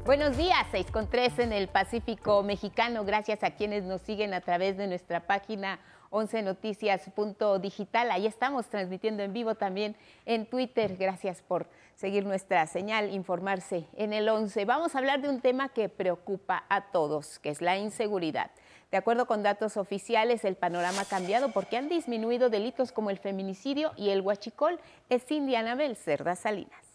Buenos 0.07 0.35
días, 0.37 0.65
6 0.71 0.89
con 0.89 1.09
3 1.09 1.39
en 1.39 1.51
el 1.51 1.67
Pacífico 1.67 2.41
Mexicano. 2.41 3.03
Gracias 3.03 3.43
a 3.43 3.51
quienes 3.51 3.83
nos 3.83 4.01
siguen 4.01 4.33
a 4.33 4.39
través 4.39 4.77
de 4.77 4.87
nuestra 4.87 5.27
página 5.27 5.81
11noticias.digital. 6.11 8.11
Ahí 8.11 8.25
estamos 8.25 8.67
transmitiendo 8.67 9.23
en 9.23 9.33
vivo 9.33 9.55
también 9.55 9.97
en 10.25 10.45
Twitter. 10.45 10.95
Gracias 10.95 11.41
por 11.41 11.67
seguir 11.97 12.25
nuestra 12.25 12.65
señal, 12.67 13.13
informarse 13.13 13.85
en 13.97 14.13
el 14.13 14.29
11. 14.29 14.63
Vamos 14.63 14.95
a 14.95 14.99
hablar 14.99 15.19
de 15.19 15.27
un 15.27 15.41
tema 15.41 15.67
que 15.67 15.89
preocupa 15.89 16.63
a 16.69 16.89
todos, 16.91 17.37
que 17.39 17.49
es 17.49 17.61
la 17.61 17.75
inseguridad. 17.75 18.49
De 18.91 18.95
acuerdo 18.95 19.25
con 19.25 19.43
datos 19.43 19.75
oficiales, 19.75 20.45
el 20.45 20.55
panorama 20.55 21.01
ha 21.01 21.05
cambiado 21.05 21.51
porque 21.51 21.75
han 21.75 21.89
disminuido 21.89 22.49
delitos 22.49 22.93
como 22.93 23.09
el 23.09 23.19
feminicidio 23.19 23.91
y 23.97 24.11
el 24.11 24.21
huachicol. 24.21 24.79
Es 25.09 25.29
Indiana 25.29 25.75
Bel 25.75 25.97
Cerda 25.97 26.37
Salinas. 26.37 26.86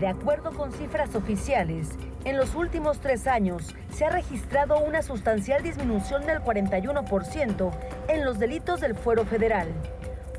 De 0.00 0.08
acuerdo 0.08 0.52
con 0.52 0.72
cifras 0.72 1.14
oficiales, 1.14 1.90
en 2.24 2.38
los 2.38 2.54
últimos 2.54 3.00
tres 3.00 3.26
años 3.26 3.76
se 3.92 4.06
ha 4.06 4.08
registrado 4.08 4.78
una 4.78 5.02
sustancial 5.02 5.62
disminución 5.62 6.24
del 6.24 6.40
41% 6.40 7.70
en 8.08 8.24
los 8.24 8.38
delitos 8.38 8.80
del 8.80 8.94
fuero 8.94 9.26
federal. 9.26 9.68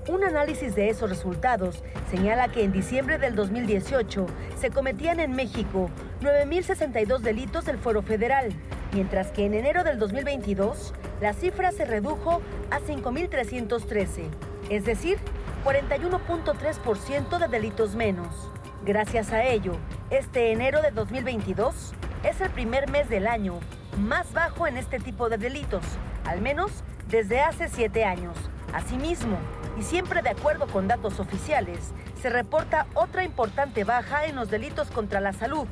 Un 0.10 0.24
análisis 0.24 0.74
de 0.74 0.90
esos 0.90 1.12
resultados 1.12 1.84
señala 2.10 2.48
que 2.48 2.64
en 2.64 2.72
diciembre 2.72 3.20
del 3.20 3.36
2018 3.36 4.26
se 4.60 4.72
cometían 4.72 5.20
en 5.20 5.34
México 5.34 5.92
9.062 6.22 7.20
delitos 7.20 7.64
del 7.64 7.78
fuero 7.78 8.02
federal, 8.02 8.50
mientras 8.94 9.32
que 9.32 9.46
en 9.46 9.54
enero 9.54 9.84
del 9.84 10.00
2022 10.00 10.92
la 11.22 11.34
cifra 11.34 11.72
se 11.72 11.86
redujo 11.86 12.42
a 12.72 12.80
5.313, 12.80 14.24
es 14.72 14.86
decir, 14.86 15.20
41.3% 15.64 17.38
de 17.38 17.48
delitos 17.48 17.94
menos. 17.94 18.50
Gracias 18.84 19.32
a 19.32 19.44
ello, 19.44 19.74
este 20.10 20.52
enero 20.52 20.82
de 20.82 20.90
2022 20.90 21.94
es 22.24 22.42
el 22.42 22.50
primer 22.50 22.90
mes 22.90 23.10
del 23.10 23.28
año 23.28 23.60
más 24.00 24.34
bajo 24.34 24.66
en 24.66 24.76
este 24.76 24.98
tipo 24.98 25.30
de 25.30 25.38
delitos, 25.38 25.84
al 26.26 26.42
menos 26.42 26.72
desde 27.08 27.42
hace 27.42 27.70
siete 27.70 28.06
años. 28.06 28.36
Asimismo, 28.74 29.38
y 29.78 29.84
siempre 29.84 30.24
de 30.24 30.32
acuerdo 30.32 30.66
con 30.66 30.88
datos 30.88 31.20
oficiales, 31.20 31.94
se 32.20 32.32
reporta 32.32 32.88
otra 32.96 33.24
importante 33.24 33.84
baja 33.84 34.26
en 34.26 34.36
los 34.36 34.50
delitos 34.50 34.90
contra 34.90 35.20
la 35.20 35.34
salud, 35.34 35.68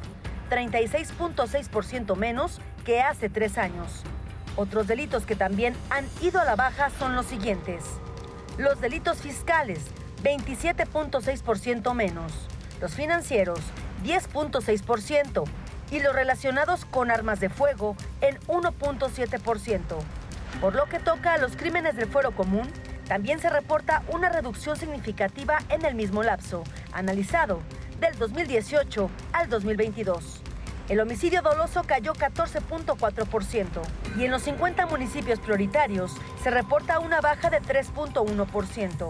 36.6% 0.52 2.16
menos 2.16 2.62
que 2.86 3.02
hace 3.02 3.28
tres 3.28 3.58
años. 3.58 4.04
Otros 4.56 4.86
delitos 4.86 5.26
que 5.26 5.36
también 5.36 5.74
han 5.90 6.06
ido 6.22 6.40
a 6.40 6.46
la 6.46 6.56
baja 6.56 6.92
son 6.92 7.16
los 7.16 7.26
siguientes. 7.26 7.86
Los 8.60 8.80
delitos 8.80 9.18
fiscales, 9.18 9.80
27.6% 10.22 11.96
menos 11.96 12.50
los 12.80 12.94
financieros 12.94 13.60
10.6% 14.04 15.44
y 15.92 16.00
los 16.00 16.14
relacionados 16.14 16.86
con 16.86 17.12
armas 17.12 17.40
de 17.40 17.50
fuego 17.50 17.96
en 18.22 18.40
1.7%. 18.48 19.82
Por 20.62 20.76
lo 20.76 20.86
que 20.86 21.00
toca 21.00 21.34
a 21.34 21.38
los 21.38 21.56
crímenes 21.56 21.96
del 21.96 22.10
fuero 22.10 22.32
común, 22.32 22.70
también 23.08 23.40
se 23.40 23.50
reporta 23.50 24.04
una 24.10 24.30
reducción 24.30 24.78
significativa 24.78 25.58
en 25.70 25.84
el 25.86 25.96
mismo 25.96 26.22
lapso, 26.22 26.64
analizado 26.92 27.62
del 28.00 28.18
2018 28.18 29.10
al 29.34 29.50
2022. 29.50 30.42
El 30.90 31.00
homicidio 31.00 31.42
doloso 31.42 31.84
cayó 31.86 32.14
14.4% 32.14 33.68
y 34.18 34.26
en 34.26 34.32
los 34.32 34.42
50 34.44 34.88
municipios 34.88 35.40
prioritarios 35.40 36.16
se 36.44 36.50
reporta 36.50 37.00
una 37.00 37.22
baja 37.22 37.50
de 37.50 37.62
3.1%. 37.62 39.10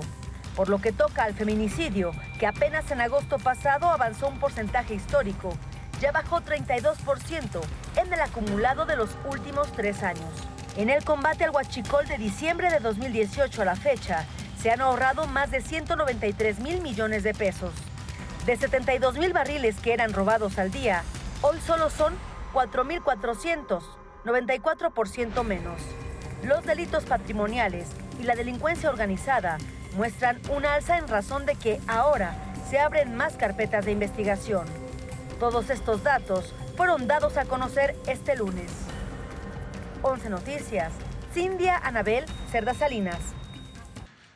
Por 0.60 0.68
lo 0.68 0.82
que 0.82 0.92
toca 0.92 1.24
al 1.24 1.34
feminicidio, 1.36 2.12
que 2.38 2.46
apenas 2.46 2.92
en 2.92 3.00
agosto 3.00 3.38
pasado 3.38 3.90
avanzó 3.90 4.28
un 4.28 4.42
porcentaje 4.42 4.94
histórico, 4.94 5.54
ya 6.02 6.12
bajó 6.12 6.42
32% 6.42 7.62
en 7.96 8.12
el 8.12 8.20
acumulado 8.20 8.86
de 8.86 8.98
los 8.98 9.10
últimos 9.32 9.72
tres 9.72 10.04
años. 10.04 10.28
En 10.76 10.90
el 10.90 11.06
combate 11.06 11.46
al 11.46 11.52
huachicol 11.52 12.06
de 12.08 12.18
diciembre 12.18 12.70
de 12.72 12.82
2018 12.82 13.62
a 13.62 13.64
la 13.64 13.78
fecha, 13.78 14.26
se 14.62 14.70
han 14.70 14.82
ahorrado 14.82 15.28
más 15.28 15.50
de 15.50 15.62
193 15.62 16.60
mil 16.60 16.82
millones 16.82 17.24
de 17.24 17.34
pesos. 17.34 17.72
De 18.46 18.58
72 18.58 19.18
mil 19.18 19.32
barriles 19.32 19.78
que 19.80 19.94
eran 19.94 20.12
robados 20.12 20.60
al 20.60 20.72
día, 20.72 21.04
hoy 21.42 21.58
solo 21.66 21.90
son 21.90 22.16
4.400, 22.54 23.82
94% 24.26 25.42
menos. 25.46 25.82
Los 26.44 26.66
delitos 26.66 27.06
patrimoniales 27.06 27.88
y 28.20 28.24
la 28.24 28.36
delincuencia 28.36 28.90
organizada 28.90 29.58
muestran 29.96 30.40
una 30.50 30.76
alza 30.76 30.98
en 30.98 31.08
razón 31.08 31.46
de 31.46 31.56
que 31.56 31.80
ahora 31.88 32.36
se 32.70 32.80
abren 32.80 33.16
más 33.16 33.36
carpetas 33.36 33.86
de 33.86 33.92
investigación. 33.92 34.66
Todos 35.40 35.70
estos 35.70 36.04
datos 36.04 36.54
fueron 36.76 37.08
dados 37.08 37.38
a 37.38 37.46
conocer 37.46 37.96
este 38.08 38.36
lunes. 38.36 38.72
11 40.04 40.30
Noticias. 40.30 40.94
Cindia 41.34 41.78
Anabel 41.78 42.26
Cerda 42.52 42.74
Salinas. 42.74 43.20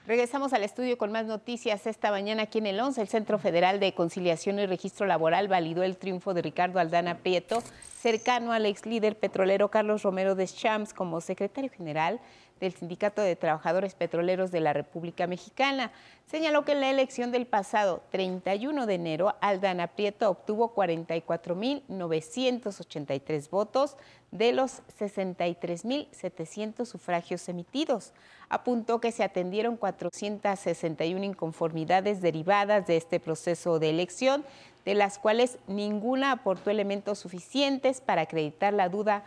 Regresamos 0.05 0.51
al 0.51 0.63
estudio 0.63 0.97
con 0.97 1.13
más 1.13 1.27
noticias 1.27 1.87
esta 1.87 2.11
mañana 2.11 2.43
aquí 2.43 2.57
en 2.57 2.65
el 2.65 2.79
11. 2.79 3.01
El 3.01 3.07
Centro 3.07 3.39
Federal 3.39 3.79
de 3.79 3.93
Conciliación 3.93 4.59
y 4.59 4.65
Registro 4.65 5.07
Laboral 5.07 5.47
validó 5.47 5.81
el 5.81 5.95
triunfo 5.95 6.33
de 6.33 6.41
Ricardo 6.41 6.79
Aldana 6.79 7.19
Prieto, 7.19 7.63
cercano 8.01 8.51
al 8.51 8.65
ex 8.65 8.85
líder 8.85 9.17
petrolero 9.17 9.71
Carlos 9.71 10.03
Romero 10.03 10.35
de 10.35 10.45
Champs 10.45 10.93
como 10.93 11.21
secretario 11.21 11.69
general 11.69 12.19
del 12.63 12.73
Sindicato 12.73 13.21
de 13.21 13.35
Trabajadores 13.35 13.93
Petroleros 13.93 14.49
de 14.49 14.61
la 14.61 14.71
República 14.71 15.27
Mexicana. 15.27 15.91
Señaló 16.25 16.63
que 16.63 16.71
en 16.71 16.79
la 16.79 16.89
elección 16.89 17.33
del 17.33 17.45
pasado 17.45 18.01
31 18.11 18.85
de 18.85 18.93
enero, 18.93 19.35
Aldana 19.41 19.87
Prieto 19.87 20.29
obtuvo 20.29 20.73
44.983 20.73 23.49
votos 23.49 23.97
de 24.31 24.53
los 24.53 24.81
63.700 24.97 26.85
sufragios 26.85 27.49
emitidos. 27.49 28.13
Apuntó 28.47 29.01
que 29.01 29.11
se 29.11 29.25
atendieron 29.25 29.75
461 29.75 31.21
inconformidades 31.21 32.21
derivadas 32.21 32.87
de 32.87 32.95
este 32.95 33.19
proceso 33.19 33.79
de 33.79 33.89
elección, 33.89 34.45
de 34.85 34.95
las 34.95 35.19
cuales 35.19 35.57
ninguna 35.67 36.31
aportó 36.31 36.69
elementos 36.69 37.19
suficientes 37.19 37.99
para 37.99 38.21
acreditar 38.21 38.73
la 38.73 38.87
duda 38.87 39.25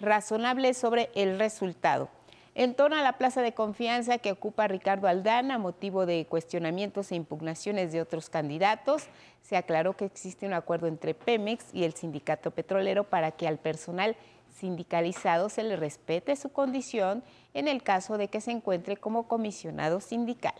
razonable 0.00 0.72
sobre 0.72 1.10
el 1.14 1.38
resultado. 1.38 2.08
En 2.58 2.74
torno 2.74 2.96
a 2.96 3.02
la 3.02 3.18
plaza 3.18 3.40
de 3.40 3.54
confianza 3.54 4.18
que 4.18 4.32
ocupa 4.32 4.66
Ricardo 4.66 5.06
Aldana, 5.06 5.58
motivo 5.58 6.06
de 6.06 6.26
cuestionamientos 6.26 7.12
e 7.12 7.14
impugnaciones 7.14 7.92
de 7.92 8.00
otros 8.00 8.30
candidatos, 8.30 9.04
se 9.42 9.56
aclaró 9.56 9.96
que 9.96 10.06
existe 10.06 10.44
un 10.44 10.54
acuerdo 10.54 10.88
entre 10.88 11.14
Pemex 11.14 11.66
y 11.72 11.84
el 11.84 11.94
sindicato 11.94 12.50
petrolero 12.50 13.04
para 13.04 13.30
que 13.30 13.46
al 13.46 13.58
personal 13.58 14.16
sindicalizado 14.58 15.50
se 15.50 15.62
le 15.62 15.76
respete 15.76 16.34
su 16.34 16.48
condición 16.48 17.22
en 17.54 17.68
el 17.68 17.84
caso 17.84 18.18
de 18.18 18.26
que 18.26 18.40
se 18.40 18.50
encuentre 18.50 18.96
como 18.96 19.28
comisionado 19.28 20.00
sindical. 20.00 20.54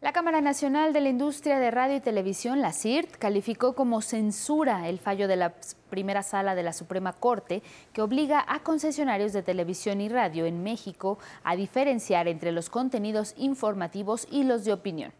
La 0.00 0.12
Cámara 0.12 0.40
Nacional 0.40 0.92
de 0.92 1.00
la 1.00 1.08
Industria 1.08 1.58
de 1.58 1.72
Radio 1.72 1.96
y 1.96 2.00
Televisión, 2.00 2.60
la 2.60 2.72
CIRT, 2.72 3.16
calificó 3.18 3.74
como 3.74 4.00
censura 4.00 4.88
el 4.88 5.00
fallo 5.00 5.26
de 5.26 5.34
la 5.34 5.54
primera 5.90 6.22
sala 6.22 6.54
de 6.54 6.62
la 6.62 6.72
Suprema 6.72 7.12
Corte 7.12 7.64
que 7.92 8.00
obliga 8.00 8.44
a 8.46 8.60
concesionarios 8.60 9.32
de 9.32 9.42
televisión 9.42 10.00
y 10.00 10.08
radio 10.08 10.46
en 10.46 10.62
México 10.62 11.18
a 11.42 11.56
diferenciar 11.56 12.28
entre 12.28 12.52
los 12.52 12.70
contenidos 12.70 13.34
informativos 13.38 14.28
y 14.30 14.44
los 14.44 14.64
de 14.64 14.72
opinión. 14.72 15.12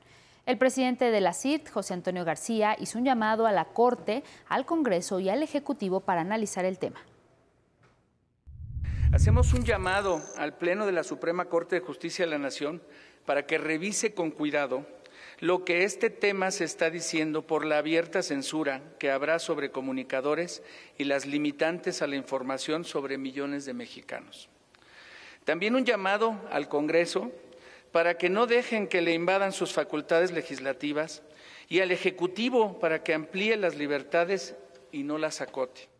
El 0.46 0.58
presidente 0.58 1.10
de 1.10 1.20
la 1.22 1.34
CIRT, 1.34 1.70
José 1.70 1.94
Antonio 1.94 2.24
García, 2.24 2.76
hizo 2.78 3.00
un 3.00 3.04
llamado 3.04 3.48
a 3.48 3.52
la 3.52 3.64
Corte, 3.64 4.22
al 4.48 4.64
Congreso 4.64 5.18
y 5.18 5.28
al 5.28 5.42
Ejecutivo 5.42 5.98
para 5.98 6.20
analizar 6.20 6.64
el 6.64 6.78
tema. 6.78 7.00
Hacemos 9.12 9.54
un 9.54 9.64
llamado 9.64 10.22
al 10.36 10.56
Pleno 10.56 10.86
de 10.86 10.92
la 10.92 11.02
Suprema 11.02 11.46
Corte 11.46 11.74
de 11.74 11.80
Justicia 11.80 12.24
de 12.24 12.30
la 12.30 12.38
Nación 12.38 12.80
para 13.28 13.44
que 13.44 13.58
revise 13.58 14.14
con 14.14 14.30
cuidado 14.30 14.86
lo 15.40 15.62
que 15.62 15.84
este 15.84 16.08
tema 16.08 16.50
se 16.50 16.64
está 16.64 16.88
diciendo 16.88 17.46
por 17.46 17.66
la 17.66 17.76
abierta 17.76 18.22
censura 18.22 18.80
que 18.98 19.10
habrá 19.10 19.38
sobre 19.38 19.70
comunicadores 19.70 20.62
y 20.96 21.04
las 21.04 21.26
limitantes 21.26 22.00
a 22.00 22.06
la 22.06 22.16
información 22.16 22.86
sobre 22.86 23.18
millones 23.18 23.66
de 23.66 23.74
mexicanos. 23.74 24.48
También 25.44 25.74
un 25.74 25.84
llamado 25.84 26.40
al 26.50 26.70
Congreso 26.70 27.30
para 27.92 28.16
que 28.16 28.30
no 28.30 28.46
dejen 28.46 28.88
que 28.88 29.02
le 29.02 29.12
invadan 29.12 29.52
sus 29.52 29.74
facultades 29.74 30.32
legislativas 30.32 31.20
y 31.68 31.80
al 31.80 31.90
Ejecutivo 31.90 32.80
para 32.80 33.02
que 33.02 33.12
amplíe 33.12 33.58
las 33.58 33.76
libertades 33.76 34.54
y 34.90 35.02
no 35.02 35.18
las 35.18 35.42
acote. 35.42 35.90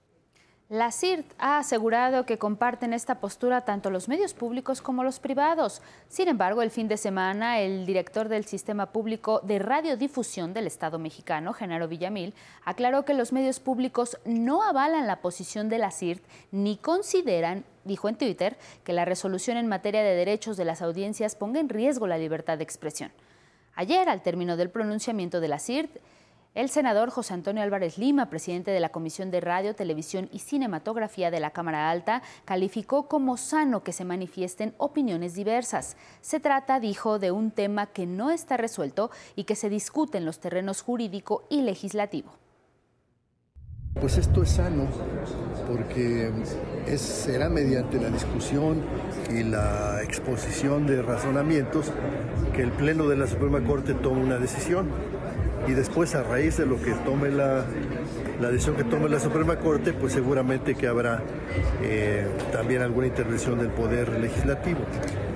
La 0.70 0.92
CIRT 0.92 1.24
ha 1.38 1.56
asegurado 1.56 2.26
que 2.26 2.36
comparten 2.36 2.92
esta 2.92 3.20
postura 3.20 3.62
tanto 3.62 3.88
los 3.88 4.06
medios 4.06 4.34
públicos 4.34 4.82
como 4.82 5.02
los 5.02 5.18
privados. 5.18 5.80
Sin 6.08 6.28
embargo, 6.28 6.60
el 6.60 6.70
fin 6.70 6.88
de 6.88 6.98
semana, 6.98 7.58
el 7.58 7.86
director 7.86 8.28
del 8.28 8.44
Sistema 8.44 8.92
Público 8.92 9.40
de 9.42 9.60
Radiodifusión 9.60 10.52
del 10.52 10.66
Estado 10.66 10.98
mexicano, 10.98 11.54
Genaro 11.54 11.88
Villamil, 11.88 12.34
aclaró 12.66 13.06
que 13.06 13.14
los 13.14 13.32
medios 13.32 13.60
públicos 13.60 14.18
no 14.26 14.62
avalan 14.62 15.06
la 15.06 15.22
posición 15.22 15.70
de 15.70 15.78
la 15.78 15.90
CIRT 15.90 16.22
ni 16.52 16.76
consideran 16.76 17.64
dijo 17.84 18.10
en 18.10 18.16
Twitter 18.16 18.58
que 18.84 18.92
la 18.92 19.06
resolución 19.06 19.56
en 19.56 19.68
materia 19.68 20.02
de 20.02 20.14
derechos 20.14 20.58
de 20.58 20.66
las 20.66 20.82
audiencias 20.82 21.34
ponga 21.34 21.60
en 21.60 21.70
riesgo 21.70 22.06
la 22.06 22.18
libertad 22.18 22.58
de 22.58 22.64
expresión. 22.64 23.10
Ayer, 23.74 24.10
al 24.10 24.20
término 24.20 24.58
del 24.58 24.68
pronunciamiento 24.68 25.40
de 25.40 25.48
la 25.48 25.60
CIRT, 25.60 25.98
el 26.59 26.70
senador 26.70 27.11
José 27.11 27.34
Antonio 27.34 27.62
Álvarez 27.62 27.98
Lima, 27.98 28.30
presidente 28.30 28.72
de 28.72 28.80
la 28.80 28.88
Comisión 28.88 29.30
de 29.30 29.40
Radio, 29.40 29.76
Televisión 29.76 30.28
y 30.32 30.40
Cinematografía 30.40 31.30
de 31.30 31.38
la 31.38 31.52
Cámara 31.52 31.88
Alta, 31.88 32.20
calificó 32.44 33.06
como 33.06 33.36
sano 33.36 33.84
que 33.84 33.92
se 33.92 34.04
manifiesten 34.04 34.74
opiniones 34.76 35.34
diversas. 35.34 35.96
Se 36.20 36.40
trata, 36.40 36.80
dijo, 36.80 37.20
de 37.20 37.30
un 37.30 37.52
tema 37.52 37.86
que 37.86 38.06
no 38.06 38.30
está 38.30 38.56
resuelto 38.56 39.12
y 39.36 39.44
que 39.44 39.54
se 39.54 39.70
discute 39.70 40.18
en 40.18 40.24
los 40.24 40.40
terrenos 40.40 40.82
jurídico 40.82 41.44
y 41.48 41.62
legislativo. 41.62 42.32
Pues 44.00 44.18
esto 44.18 44.42
es 44.42 44.50
sano 44.50 44.88
porque 45.68 46.32
será 46.96 47.48
mediante 47.48 48.00
la 48.00 48.09
discusión 48.09 48.82
y 49.30 49.44
la 49.44 50.02
exposición 50.02 50.88
de 50.88 51.02
razonamientos 51.02 51.92
que 52.52 52.62
el 52.62 52.72
Pleno 52.72 53.06
de 53.06 53.16
la 53.16 53.28
Suprema 53.28 53.62
Corte 53.64 53.94
tome 53.94 54.24
una 54.24 54.38
decisión 54.38 54.88
y 55.66 55.72
después 55.72 56.14
a 56.14 56.22
raíz 56.22 56.56
de 56.56 56.66
lo 56.66 56.80
que 56.80 56.92
tome 57.04 57.30
la, 57.30 57.64
decisión 58.50 58.76
que 58.76 58.84
tome 58.84 59.09
la 59.09 59.20
Suprema 59.20 59.56
Corte, 59.56 59.92
pues 59.92 60.12
seguramente 60.12 60.74
que 60.74 60.86
habrá 60.86 61.22
eh, 61.82 62.26
también 62.52 62.82
alguna 62.82 63.06
intervención 63.06 63.59
del 63.59 63.70
Poder 63.70 64.09
Legislativo. 64.20 64.80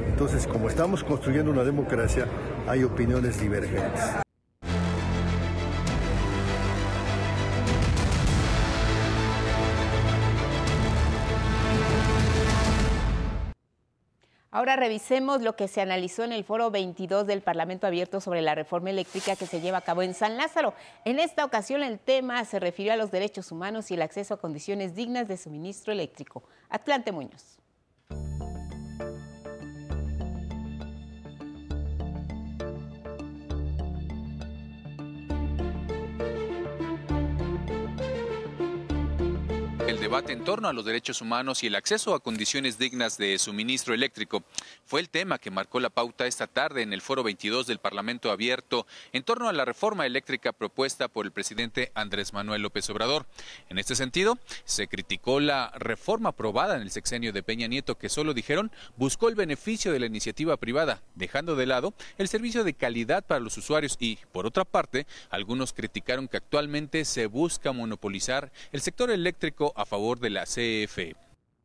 Entonces, 0.08 0.46
como 0.46 0.68
estamos 0.68 1.02
construyendo 1.04 1.50
una 1.50 1.64
democracia, 1.64 2.26
hay 2.68 2.84
opiniones 2.84 3.40
divergentes. 3.40 4.22
Ahora 14.54 14.76
revisemos 14.76 15.40
lo 15.40 15.56
que 15.56 15.66
se 15.66 15.80
analizó 15.80 16.24
en 16.24 16.32
el 16.32 16.44
foro 16.44 16.70
22 16.70 17.26
del 17.26 17.40
Parlamento 17.40 17.86
Abierto 17.86 18.20
sobre 18.20 18.42
la 18.42 18.54
reforma 18.54 18.90
eléctrica 18.90 19.34
que 19.34 19.46
se 19.46 19.62
lleva 19.62 19.78
a 19.78 19.80
cabo 19.80 20.02
en 20.02 20.12
San 20.12 20.36
Lázaro. 20.36 20.74
En 21.06 21.18
esta 21.18 21.46
ocasión 21.46 21.82
el 21.82 21.98
tema 21.98 22.44
se 22.44 22.60
refirió 22.60 22.92
a 22.92 22.96
los 22.96 23.10
derechos 23.10 23.50
humanos 23.50 23.90
y 23.90 23.94
el 23.94 24.02
acceso 24.02 24.34
a 24.34 24.40
condiciones 24.40 24.94
dignas 24.94 25.26
de 25.26 25.38
suministro 25.38 25.90
eléctrico. 25.90 26.42
Atlante 26.68 27.12
Muñoz. 27.12 27.58
El 39.88 39.98
debate 39.98 40.32
en 40.32 40.44
torno 40.44 40.68
a 40.68 40.72
los 40.72 40.84
derechos 40.84 41.20
humanos 41.20 41.62
y 41.62 41.66
el 41.66 41.74
acceso 41.74 42.14
a 42.14 42.20
condiciones 42.20 42.78
dignas 42.78 43.18
de 43.18 43.36
suministro 43.38 43.94
eléctrico 43.94 44.44
fue 44.84 45.00
el 45.00 45.08
tema 45.08 45.38
que 45.38 45.50
marcó 45.50 45.80
la 45.80 45.90
pauta 45.90 46.26
esta 46.26 46.46
tarde 46.46 46.82
en 46.82 46.92
el 46.92 47.00
Foro 47.00 47.22
22 47.22 47.66
del 47.66 47.78
Parlamento 47.78 48.30
Abierto 48.30 48.86
en 49.12 49.24
torno 49.24 49.48
a 49.48 49.52
la 49.52 49.64
reforma 49.64 50.06
eléctrica 50.06 50.52
propuesta 50.52 51.08
por 51.08 51.26
el 51.26 51.32
presidente 51.32 51.90
Andrés 51.94 52.32
Manuel 52.32 52.62
López 52.62 52.88
Obrador. 52.90 53.26
En 53.70 53.78
este 53.78 53.96
sentido, 53.96 54.38
se 54.64 54.86
criticó 54.86 55.40
la 55.40 55.72
reforma 55.76 56.30
aprobada 56.30 56.76
en 56.76 56.82
el 56.82 56.90
sexenio 56.90 57.32
de 57.32 57.42
Peña 57.42 57.66
Nieto 57.66 57.98
que 57.98 58.08
solo 58.08 58.34
dijeron 58.34 58.70
buscó 58.96 59.28
el 59.28 59.34
beneficio 59.34 59.92
de 59.92 60.00
la 60.00 60.06
iniciativa 60.06 60.56
privada, 60.58 61.02
dejando 61.16 61.56
de 61.56 61.66
lado 61.66 61.92
el 62.18 62.28
servicio 62.28 62.62
de 62.62 62.74
calidad 62.74 63.24
para 63.24 63.40
los 63.40 63.56
usuarios 63.56 63.96
y, 63.98 64.18
por 64.30 64.46
otra 64.46 64.64
parte, 64.64 65.06
algunos 65.30 65.72
criticaron 65.72 66.28
que 66.28 66.36
actualmente 66.36 67.04
se 67.04 67.26
busca 67.26 67.72
monopolizar 67.72 68.52
el 68.70 68.80
sector 68.80 69.10
eléctrico 69.10 69.71
a 69.76 69.86
favor 69.86 70.18
de 70.20 70.30
la 70.30 70.44
CFE. 70.44 71.16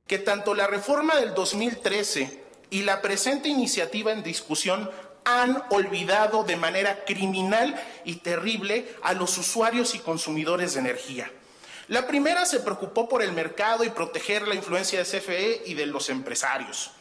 Que 0.07 0.19
tanto 0.19 0.53
la 0.53 0.67
reforma 0.67 1.15
del 1.15 1.33
2013 1.33 2.43
y 2.69 2.83
la 2.83 3.01
presente 3.01 3.49
iniciativa 3.49 4.11
en 4.11 4.23
discusión 4.23 4.89
han 5.25 5.61
olvidado 5.71 6.43
de 6.43 6.55
manera 6.55 7.03
criminal 7.03 7.75
y 8.05 8.15
terrible 8.15 8.87
a 9.03 9.13
los 9.13 9.37
usuarios 9.37 9.93
y 9.93 9.99
consumidores 9.99 10.73
de 10.73 10.79
energía. 10.79 11.29
La 11.89 12.07
primera 12.07 12.45
se 12.45 12.61
preocupó 12.61 13.09
por 13.09 13.21
el 13.21 13.33
mercado 13.33 13.83
y 13.83 13.89
proteger 13.89 14.47
la 14.47 14.55
influencia 14.55 14.99
de 14.99 15.05
CFE 15.05 15.63
y 15.65 15.73
de 15.73 15.85
los 15.85 16.09
empresarios. 16.09 16.91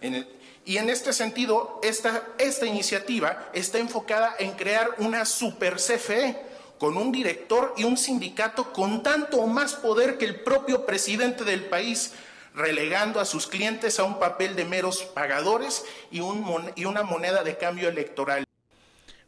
y 0.00 0.76
en 0.76 0.90
este 0.90 1.12
sentido, 1.12 1.80
esta, 1.82 2.24
esta 2.38 2.66
iniciativa 2.66 3.48
está 3.52 3.78
enfocada 3.78 4.34
en 4.38 4.52
crear 4.52 4.90
una 4.98 5.24
super 5.24 5.76
CFE 5.76 6.47
con 6.78 6.96
un 6.96 7.12
director 7.12 7.74
y 7.76 7.84
un 7.84 7.96
sindicato 7.96 8.72
con 8.72 9.02
tanto 9.02 9.38
o 9.38 9.46
más 9.46 9.74
poder 9.74 10.16
que 10.18 10.24
el 10.24 10.40
propio 10.40 10.86
presidente 10.86 11.44
del 11.44 11.64
país, 11.64 12.12
relegando 12.54 13.20
a 13.20 13.24
sus 13.24 13.46
clientes 13.46 13.98
a 13.98 14.04
un 14.04 14.18
papel 14.18 14.56
de 14.56 14.64
meros 14.64 15.02
pagadores 15.02 15.84
y, 16.10 16.18
y 16.18 16.84
una 16.84 17.02
moneda 17.02 17.42
de 17.42 17.56
cambio 17.56 17.88
electoral. 17.88 18.44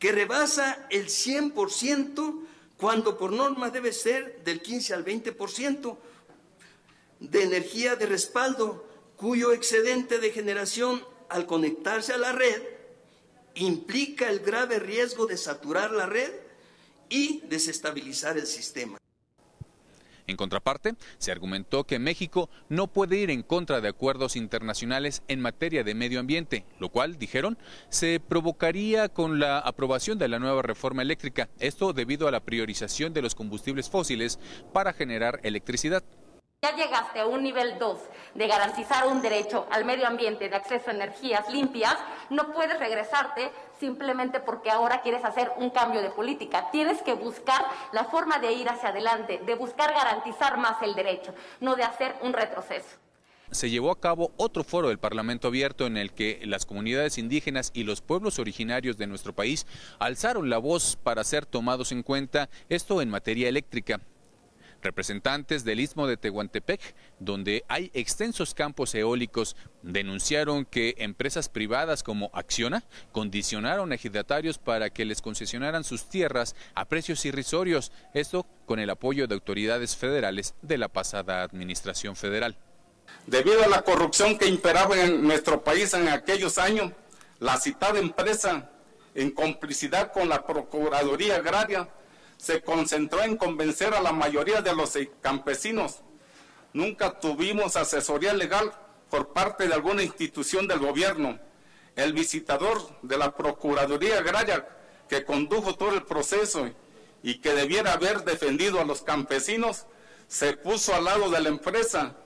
que 0.00 0.10
rebasa 0.10 0.88
el 0.90 1.06
100% 1.06 2.40
cuando 2.76 3.16
por 3.16 3.32
norma 3.32 3.70
debe 3.70 3.92
ser 3.92 4.42
del 4.44 4.60
15 4.60 4.94
al 4.94 5.04
20% 5.04 5.96
de 7.20 7.42
energía 7.42 7.96
de 7.96 8.06
respaldo, 8.06 8.86
cuyo 9.16 9.52
excedente 9.52 10.18
de 10.18 10.30
generación 10.30 11.02
al 11.28 11.46
conectarse 11.46 12.12
a 12.12 12.18
la 12.18 12.32
red 12.32 12.62
implica 13.54 14.28
el 14.28 14.40
grave 14.40 14.78
riesgo 14.78 15.26
de 15.26 15.36
saturar 15.36 15.90
la 15.90 16.06
red 16.06 16.30
y 17.08 17.40
desestabilizar 17.46 18.36
el 18.36 18.46
sistema. 18.46 18.98
En 20.26 20.36
contraparte, 20.36 20.94
se 21.18 21.30
argumentó 21.30 21.84
que 21.84 22.00
México 22.00 22.50
no 22.68 22.88
puede 22.88 23.16
ir 23.16 23.30
en 23.30 23.44
contra 23.44 23.80
de 23.80 23.88
acuerdos 23.88 24.34
internacionales 24.34 25.22
en 25.28 25.40
materia 25.40 25.84
de 25.84 25.94
medio 25.94 26.18
ambiente, 26.18 26.66
lo 26.80 26.88
cual, 26.88 27.16
dijeron, 27.16 27.56
se 27.90 28.18
provocaría 28.18 29.08
con 29.08 29.38
la 29.38 29.60
aprobación 29.60 30.18
de 30.18 30.26
la 30.26 30.40
nueva 30.40 30.62
reforma 30.62 31.02
eléctrica, 31.02 31.48
esto 31.60 31.92
debido 31.92 32.26
a 32.26 32.32
la 32.32 32.40
priorización 32.40 33.12
de 33.12 33.22
los 33.22 33.36
combustibles 33.36 33.88
fósiles 33.88 34.40
para 34.72 34.92
generar 34.92 35.38
electricidad. 35.44 36.02
Ya 36.62 36.74
llegaste 36.74 37.20
a 37.20 37.26
un 37.26 37.42
nivel 37.42 37.78
2 37.78 37.98
de 38.34 38.46
garantizar 38.48 39.06
un 39.06 39.22
derecho 39.22 39.68
al 39.70 39.84
medio 39.84 40.06
ambiente 40.06 40.48
de 40.48 40.56
acceso 40.56 40.90
a 40.90 40.94
energías 40.94 41.48
limpias, 41.48 41.96
no 42.30 42.50
puedes 42.52 42.78
regresarte 42.78 43.52
simplemente 43.78 44.40
porque 44.40 44.70
ahora 44.70 45.00
quieres 45.00 45.24
hacer 45.24 45.52
un 45.58 45.70
cambio 45.70 46.02
de 46.02 46.10
política. 46.10 46.70
Tienes 46.72 47.02
que 47.02 47.14
buscar 47.14 47.64
la 47.92 48.04
forma 48.04 48.38
de 48.38 48.52
ir 48.52 48.68
hacia 48.68 48.88
adelante, 48.88 49.40
de 49.46 49.54
buscar 49.54 49.92
garantizar 49.92 50.56
más 50.56 50.82
el 50.82 50.94
derecho, 50.94 51.34
no 51.60 51.76
de 51.76 51.84
hacer 51.84 52.16
un 52.22 52.32
retroceso 52.32 52.96
se 53.52 53.70
llevó 53.70 53.92
a 53.92 54.00
cabo 54.00 54.32
otro 54.36 54.64
foro 54.64 54.88
del 54.88 54.98
Parlamento 54.98 55.46
abierto 55.48 55.86
en 55.86 55.96
el 55.96 56.12
que 56.12 56.40
las 56.44 56.66
comunidades 56.66 57.16
indígenas 57.16 57.70
y 57.74 57.84
los 57.84 58.00
pueblos 58.00 58.40
originarios 58.40 58.98
de 58.98 59.06
nuestro 59.06 59.34
país 59.34 59.66
alzaron 60.00 60.50
la 60.50 60.58
voz 60.58 60.96
para 60.96 61.22
ser 61.22 61.46
tomados 61.46 61.92
en 61.92 62.02
cuenta, 62.02 62.50
esto 62.68 63.00
en 63.00 63.08
materia 63.08 63.48
eléctrica. 63.48 64.00
Representantes 64.82 65.64
del 65.64 65.80
istmo 65.80 66.06
de 66.06 66.16
Tehuantepec, 66.16 66.80
donde 67.18 67.64
hay 67.68 67.90
extensos 67.94 68.54
campos 68.54 68.94
eólicos, 68.94 69.56
denunciaron 69.82 70.64
que 70.64 70.94
empresas 70.98 71.48
privadas 71.48 72.02
como 72.02 72.30
Acciona 72.32 72.84
condicionaron 73.12 73.92
a 73.92 73.94
ejidatarios 73.94 74.58
para 74.58 74.90
que 74.90 75.04
les 75.04 75.22
concesionaran 75.22 75.84
sus 75.84 76.08
tierras 76.08 76.54
a 76.74 76.84
precios 76.84 77.24
irrisorios, 77.24 77.92
esto 78.14 78.46
con 78.66 78.78
el 78.78 78.90
apoyo 78.90 79.26
de 79.26 79.34
autoridades 79.34 79.96
federales 79.96 80.54
de 80.62 80.78
la 80.78 80.88
pasada 80.88 81.42
administración 81.42 82.16
federal. 82.16 82.56
Debido 83.26 83.62
a 83.64 83.68
la 83.68 83.82
corrupción 83.82 84.38
que 84.38 84.46
imperaba 84.46 85.00
en 85.02 85.22
nuestro 85.22 85.62
país 85.62 85.94
en 85.94 86.08
aquellos 86.08 86.58
años, 86.58 86.92
la 87.38 87.56
citada 87.58 87.98
empresa, 87.98 88.70
en 89.14 89.30
complicidad 89.30 90.12
con 90.12 90.28
la 90.28 90.46
Procuraduría 90.46 91.36
Agraria, 91.36 91.88
se 92.36 92.62
concentró 92.62 93.22
en 93.22 93.36
convencer 93.36 93.94
a 93.94 94.00
la 94.00 94.12
mayoría 94.12 94.60
de 94.62 94.74
los 94.74 94.96
campesinos. 95.20 96.02
Nunca 96.72 97.18
tuvimos 97.18 97.76
asesoría 97.76 98.34
legal 98.34 98.72
por 99.10 99.32
parte 99.32 99.66
de 99.66 99.74
alguna 99.74 100.02
institución 100.02 100.68
del 100.68 100.78
gobierno. 100.78 101.38
El 101.94 102.12
visitador 102.12 103.00
de 103.02 103.16
la 103.16 103.34
Procuraduría 103.34 104.18
Agraria 104.18 104.68
que 105.08 105.24
condujo 105.24 105.76
todo 105.76 105.94
el 105.94 106.02
proceso 106.02 106.68
y 107.22 107.40
que 107.40 107.54
debiera 107.54 107.92
haber 107.92 108.24
defendido 108.24 108.80
a 108.80 108.84
los 108.84 109.02
campesinos, 109.02 109.86
se 110.28 110.56
puso 110.56 110.94
al 110.94 111.04
lado 111.04 111.30
de 111.30 111.40
la 111.40 111.48
empresa 111.48 112.16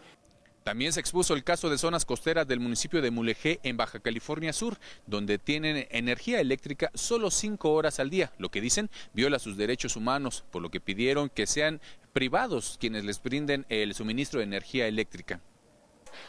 también 0.64 0.92
se 0.92 1.00
expuso 1.00 1.34
el 1.34 1.44
caso 1.44 1.70
de 1.70 1.78
zonas 1.78 2.04
costeras 2.04 2.46
del 2.46 2.60
municipio 2.60 3.00
de 3.02 3.10
Mulegé 3.10 3.60
en 3.62 3.76
Baja 3.76 4.00
California 4.00 4.52
Sur, 4.52 4.78
donde 5.06 5.38
tienen 5.38 5.86
energía 5.90 6.40
eléctrica 6.40 6.90
solo 6.94 7.30
cinco 7.30 7.72
horas 7.72 7.98
al 8.00 8.10
día, 8.10 8.32
lo 8.38 8.50
que 8.50 8.60
dicen 8.60 8.90
viola 9.12 9.38
sus 9.38 9.56
derechos 9.56 9.96
humanos, 9.96 10.44
por 10.50 10.62
lo 10.62 10.70
que 10.70 10.80
pidieron 10.80 11.30
que 11.30 11.46
sean 11.46 11.80
privados 12.12 12.76
quienes 12.80 13.04
les 13.04 13.22
brinden 13.22 13.66
el 13.68 13.94
suministro 13.94 14.38
de 14.40 14.44
energía 14.44 14.86
eléctrica 14.86 15.40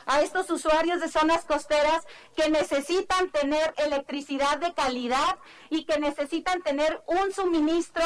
a 0.05 0.21
estos 0.21 0.49
usuarios 0.49 1.01
de 1.01 1.09
zonas 1.09 1.45
costeras 1.45 2.05
que 2.35 2.49
necesitan 2.49 3.29
tener 3.31 3.73
electricidad 3.77 4.57
de 4.59 4.73
calidad 4.73 5.37
y 5.69 5.85
que 5.85 5.99
necesitan 5.99 6.61
tener 6.61 7.01
un 7.07 7.31
suministro 7.33 8.03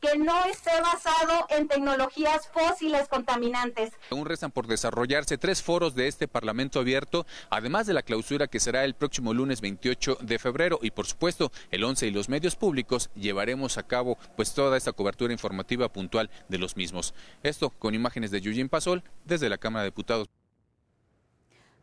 que 0.00 0.18
no 0.18 0.44
esté 0.44 0.70
basado 0.80 1.46
en 1.50 1.68
tecnologías 1.68 2.48
fósiles 2.48 3.08
contaminantes. 3.08 3.92
Aún 4.10 4.26
restan 4.26 4.50
por 4.50 4.66
desarrollarse 4.66 5.38
tres 5.38 5.62
foros 5.62 5.94
de 5.94 6.08
este 6.08 6.28
Parlamento 6.28 6.80
abierto, 6.80 7.26
además 7.50 7.86
de 7.86 7.94
la 7.94 8.02
clausura 8.02 8.46
que 8.46 8.60
será 8.60 8.84
el 8.84 8.94
próximo 8.94 9.32
lunes 9.32 9.60
28 9.60 10.18
de 10.20 10.38
febrero 10.38 10.78
y 10.82 10.90
por 10.90 11.06
supuesto 11.06 11.50
el 11.70 11.84
11 11.84 12.06
y 12.06 12.10
los 12.10 12.28
medios 12.28 12.56
públicos 12.56 13.10
llevaremos 13.14 13.78
a 13.78 13.86
cabo 13.86 14.18
pues 14.36 14.54
toda 14.54 14.76
esta 14.76 14.92
cobertura 14.92 15.32
informativa 15.32 15.88
puntual 15.92 16.30
de 16.48 16.58
los 16.58 16.76
mismos. 16.76 17.14
Esto 17.42 17.70
con 17.70 17.94
imágenes 17.94 18.30
de 18.30 18.40
Yujin 18.40 18.68
Pasol 18.68 19.02
desde 19.24 19.48
la 19.48 19.58
Cámara 19.58 19.84
de 19.84 19.90
Diputados. 19.90 20.28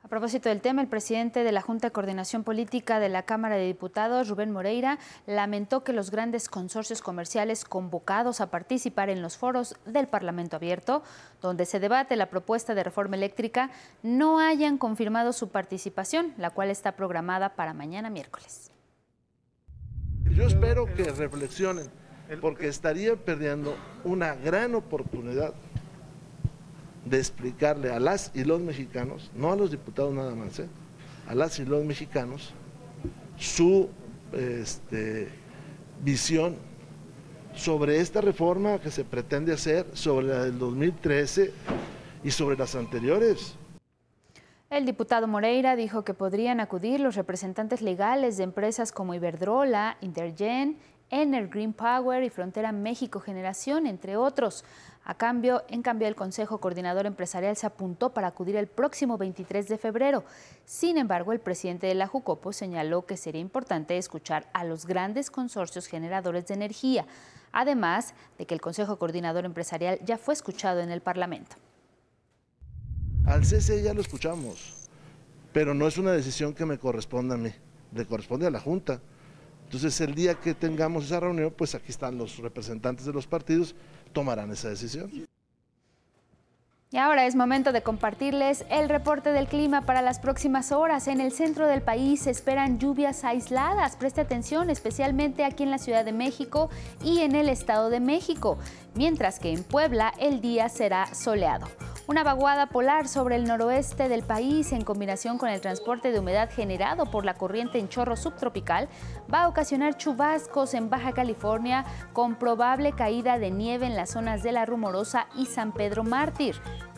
A 0.03 0.07
propósito 0.07 0.49
del 0.49 0.61
tema, 0.61 0.81
el 0.81 0.87
presidente 0.87 1.43
de 1.43 1.51
la 1.51 1.61
Junta 1.61 1.87
de 1.87 1.91
Coordinación 1.91 2.43
Política 2.43 2.99
de 2.99 3.07
la 3.07 3.21
Cámara 3.21 3.55
de 3.55 3.67
Diputados, 3.67 4.29
Rubén 4.29 4.51
Moreira, 4.51 4.97
lamentó 5.27 5.83
que 5.83 5.93
los 5.93 6.09
grandes 6.09 6.49
consorcios 6.49 7.03
comerciales 7.03 7.65
convocados 7.65 8.41
a 8.41 8.49
participar 8.49 9.11
en 9.11 9.21
los 9.21 9.37
foros 9.37 9.75
del 9.85 10.07
Parlamento 10.07 10.55
Abierto, 10.55 11.03
donde 11.39 11.65
se 11.67 11.79
debate 11.79 12.15
la 12.15 12.31
propuesta 12.31 12.73
de 12.73 12.83
reforma 12.83 13.15
eléctrica, 13.15 13.69
no 14.01 14.39
hayan 14.39 14.79
confirmado 14.79 15.33
su 15.33 15.49
participación, 15.49 16.33
la 16.37 16.49
cual 16.49 16.71
está 16.71 16.93
programada 16.93 17.55
para 17.55 17.75
mañana 17.75 18.09
miércoles. 18.09 18.71
Yo 20.31 20.47
espero 20.47 20.87
que 20.95 21.11
reflexionen, 21.11 21.91
porque 22.41 22.67
estarían 22.67 23.17
perdiendo 23.17 23.75
una 24.03 24.33
gran 24.33 24.73
oportunidad 24.73 25.53
de 27.05 27.17
explicarle 27.17 27.91
a 27.91 27.99
las 27.99 28.31
y 28.33 28.43
los 28.43 28.61
mexicanos, 28.61 29.31
no 29.35 29.51
a 29.51 29.55
los 29.55 29.71
diputados 29.71 30.13
nada 30.13 30.35
más, 30.35 30.59
¿eh? 30.59 30.67
a 31.27 31.35
las 31.35 31.59
y 31.59 31.65
los 31.65 31.83
mexicanos, 31.83 32.53
su 33.37 33.89
este, 34.33 35.29
visión 36.03 36.55
sobre 37.55 37.99
esta 37.99 38.21
reforma 38.21 38.79
que 38.79 38.91
se 38.91 39.03
pretende 39.03 39.53
hacer, 39.53 39.85
sobre 39.93 40.27
la 40.27 40.43
del 40.43 40.57
2013 40.57 41.51
y 42.23 42.31
sobre 42.31 42.57
las 42.57 42.75
anteriores. 42.75 43.55
El 44.69 44.85
diputado 44.85 45.27
Moreira 45.27 45.75
dijo 45.75 46.03
que 46.05 46.13
podrían 46.13 46.61
acudir 46.61 47.01
los 47.01 47.15
representantes 47.15 47.81
legales 47.81 48.37
de 48.37 48.43
empresas 48.43 48.93
como 48.93 49.13
Iberdrola, 49.13 49.97
Intergen, 49.99 50.77
Ener 51.09 51.49
Green 51.49 51.73
Power 51.73 52.23
y 52.23 52.29
Frontera 52.29 52.71
México 52.71 53.19
Generación, 53.19 53.85
entre 53.85 54.15
otros, 54.15 54.63
a 55.03 55.15
cambio, 55.15 55.63
en 55.67 55.81
cambio, 55.81 56.07
el 56.07 56.15
Consejo 56.15 56.59
Coordinador 56.59 57.07
Empresarial 57.07 57.55
se 57.55 57.65
apuntó 57.65 58.13
para 58.13 58.27
acudir 58.27 58.55
el 58.55 58.67
próximo 58.67 59.17
23 59.17 59.67
de 59.67 59.77
febrero. 59.79 60.23
Sin 60.63 60.97
embargo, 60.97 61.33
el 61.33 61.39
presidente 61.39 61.87
de 61.87 61.95
la 61.95 62.05
Jucopo 62.05 62.53
señaló 62.53 63.05
que 63.07 63.17
sería 63.17 63.41
importante 63.41 63.97
escuchar 63.97 64.47
a 64.53 64.63
los 64.63 64.85
grandes 64.85 65.31
consorcios 65.31 65.87
generadores 65.87 66.47
de 66.47 66.53
energía, 66.53 67.07
además 67.51 68.13
de 68.37 68.45
que 68.45 68.53
el 68.53 68.61
Consejo 68.61 68.97
Coordinador 68.99 69.45
Empresarial 69.45 69.99
ya 70.05 70.19
fue 70.19 70.35
escuchado 70.35 70.81
en 70.81 70.91
el 70.91 71.01
Parlamento. 71.01 71.55
Al 73.25 73.41
CCE 73.41 73.81
ya 73.81 73.95
lo 73.95 74.01
escuchamos, 74.01 74.87
pero 75.51 75.73
no 75.73 75.87
es 75.87 75.97
una 75.97 76.11
decisión 76.11 76.53
que 76.53 76.65
me 76.65 76.77
corresponda 76.77 77.35
a 77.35 77.37
mí, 77.39 77.51
le 77.93 78.05
corresponde 78.05 78.45
a 78.45 78.51
la 78.51 78.59
Junta. 78.59 79.01
Entonces, 79.63 79.99
el 80.01 80.13
día 80.13 80.35
que 80.35 80.53
tengamos 80.53 81.05
esa 81.05 81.21
reunión, 81.21 81.53
pues 81.57 81.75
aquí 81.75 81.91
están 81.91 82.17
los 82.17 82.37
representantes 82.37 83.05
de 83.05 83.13
los 83.13 83.25
partidos 83.25 83.73
tomarán 84.11 84.51
esa 84.51 84.69
decisión. 84.69 85.09
Y 86.93 86.97
ahora 86.97 87.25
es 87.25 87.35
momento 87.35 87.71
de 87.71 87.83
compartirles 87.83 88.65
el 88.69 88.89
reporte 88.89 89.31
del 89.31 89.47
clima 89.47 89.83
para 89.85 90.01
las 90.01 90.19
próximas 90.19 90.73
horas. 90.73 91.07
En 91.07 91.21
el 91.21 91.31
centro 91.31 91.65
del 91.65 91.81
país 91.81 92.23
se 92.23 92.31
esperan 92.31 92.79
lluvias 92.79 93.23
aisladas. 93.23 93.95
Preste 93.95 94.19
atención, 94.19 94.69
especialmente 94.69 95.45
aquí 95.45 95.63
en 95.63 95.71
la 95.71 95.77
Ciudad 95.77 96.03
de 96.03 96.11
México 96.11 96.69
y 97.01 97.19
en 97.19 97.33
el 97.35 97.47
Estado 97.47 97.89
de 97.89 98.01
México, 98.01 98.57
mientras 98.95 99.39
que 99.39 99.51
en 99.51 99.63
Puebla 99.63 100.13
el 100.19 100.41
día 100.41 100.69
será 100.69 101.13
soleado. 101.13 101.67
Una 102.07 102.23
vaguada 102.23 102.67
polar 102.67 103.07
sobre 103.07 103.35
el 103.35 103.45
noroeste 103.45 104.09
del 104.09 104.23
país 104.23 104.71
en 104.73 104.83
combinación 104.83 105.37
con 105.37 105.49
el 105.49 105.61
transporte 105.61 106.11
de 106.11 106.19
humedad 106.19 106.49
generado 106.51 107.05
por 107.05 107.23
la 107.23 107.35
corriente 107.35 107.79
en 107.79 107.89
chorro 107.89 108.17
subtropical 108.17 108.89
va 109.33 109.43
a 109.43 109.47
ocasionar 109.47 109.95
chubascos 109.95 110.73
en 110.73 110.89
Baja 110.89 111.13
California 111.13 111.85
con 112.11 112.35
probable 112.35 112.91
caída 112.93 113.39
de 113.39 113.51
nieve 113.51 113.85
en 113.85 113.95
las 113.95 114.09
zonas 114.09 114.43
de 114.43 114.51
La 114.51 114.65
Rumorosa 114.65 115.27
y 115.37 115.45
San 115.45 115.71
Pedro 115.71 116.03
Mártir. 116.03 116.55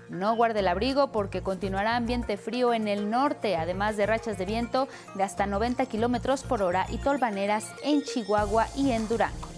No 0.10 0.36
guarde 0.36 0.60
el 0.60 0.68
abrigo 0.68 1.12
porque 1.12 1.42
continuará 1.42 1.96
ambiente 1.96 2.38
frío 2.38 2.74
en 2.74 2.88
el 2.88 3.10
norte, 3.10 3.56
además 3.56 3.98
de 3.98 4.06
rachas 4.06 4.38
de 4.38 4.46
viento 4.46 4.88
de 5.16 5.24
hasta 5.24 5.48
90 5.48 5.86
kilómetros 5.88 6.44
por 6.44 6.62
hora 6.62 6.86
y 6.90 6.98
tolvaneras 6.98 7.68
en 7.84 8.04
Chihuahua 8.04 8.68
y 8.76 8.92
en 8.92 9.08
Durango. 9.08 9.53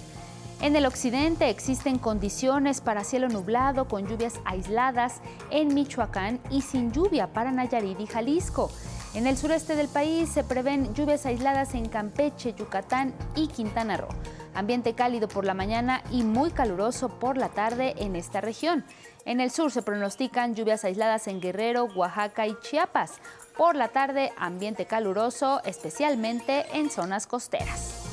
En 0.66 0.76
el 0.76 0.88
occidente 0.88 1.52
existen 1.52 2.00
condiciones 2.00 2.82
para 2.82 3.04
cielo 3.04 3.30
nublado 3.30 3.88
con 3.88 4.08
lluvias 4.08 4.40
aisladas 4.46 5.22
en 5.52 5.76
Michoacán 5.76 6.40
y 6.50 6.64
sin 6.64 6.92
lluvia 6.92 7.28
para 7.28 7.52
Nayarit 7.52 8.00
y 8.00 8.08
Jalisco. 8.08 8.72
En 9.14 9.28
el 9.28 9.38
sureste 9.38 9.76
del 9.76 9.88
país 9.90 10.28
se 10.28 10.44
prevén 10.44 10.92
lluvias 10.96 11.28
aisladas 11.28 11.76
en 11.76 11.88
Campeche, 11.88 12.56
Yucatán 12.58 13.14
y 13.36 13.46
Quintana 13.46 13.98
Roo. 13.98 14.10
Ambiente 14.56 14.96
cálido 14.96 15.28
por 15.28 15.46
la 15.46 15.54
mañana 15.54 16.02
y 16.10 16.24
muy 16.24 16.50
caluroso 16.50 17.10
por 17.10 17.38
la 17.38 17.50
tarde 17.50 17.94
en 18.00 18.16
esta 18.16 18.42
región. 18.42 18.84
En 19.26 19.42
el 19.42 19.52
sur 19.52 19.72
se 19.72 19.84
pronostican 19.84 20.56
lluvias 20.56 20.84
aisladas 20.84 21.28
en 21.28 21.42
Guerrero, 21.42 21.86
Oaxaca 21.96 22.48
y 22.48 22.60
Chiapas. 22.62 23.12
Por 23.56 23.76
la 23.76 23.90
tarde, 23.90 24.34
ambiente 24.36 24.88
caluroso, 24.88 25.62
especialmente 25.64 26.66
en 26.74 26.90
zonas 26.90 27.28
costeras. 27.28 28.05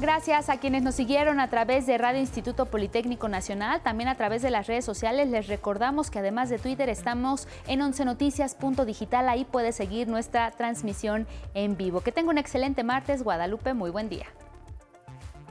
Gracias 0.00 0.48
a 0.48 0.58
quienes 0.58 0.84
nos 0.84 0.94
siguieron 0.94 1.40
a 1.40 1.50
través 1.50 1.84
de 1.84 1.98
Radio 1.98 2.20
Instituto 2.20 2.66
Politécnico 2.66 3.26
Nacional, 3.26 3.80
también 3.82 4.08
a 4.08 4.14
través 4.14 4.42
de 4.42 4.50
las 4.50 4.68
redes 4.68 4.84
sociales. 4.84 5.28
Les 5.28 5.48
recordamos 5.48 6.08
que 6.08 6.20
además 6.20 6.48
de 6.50 6.58
Twitter 6.58 6.88
estamos 6.88 7.48
en 7.66 7.80
11noticias.digital. 7.80 9.28
Ahí 9.28 9.44
puede 9.44 9.72
seguir 9.72 10.06
nuestra 10.06 10.52
transmisión 10.52 11.26
en 11.54 11.76
vivo. 11.76 12.00
Que 12.00 12.12
tenga 12.12 12.30
un 12.30 12.38
excelente 12.38 12.84
martes, 12.84 13.24
Guadalupe. 13.24 13.74
Muy 13.74 13.90
buen 13.90 14.08
día. 14.08 14.26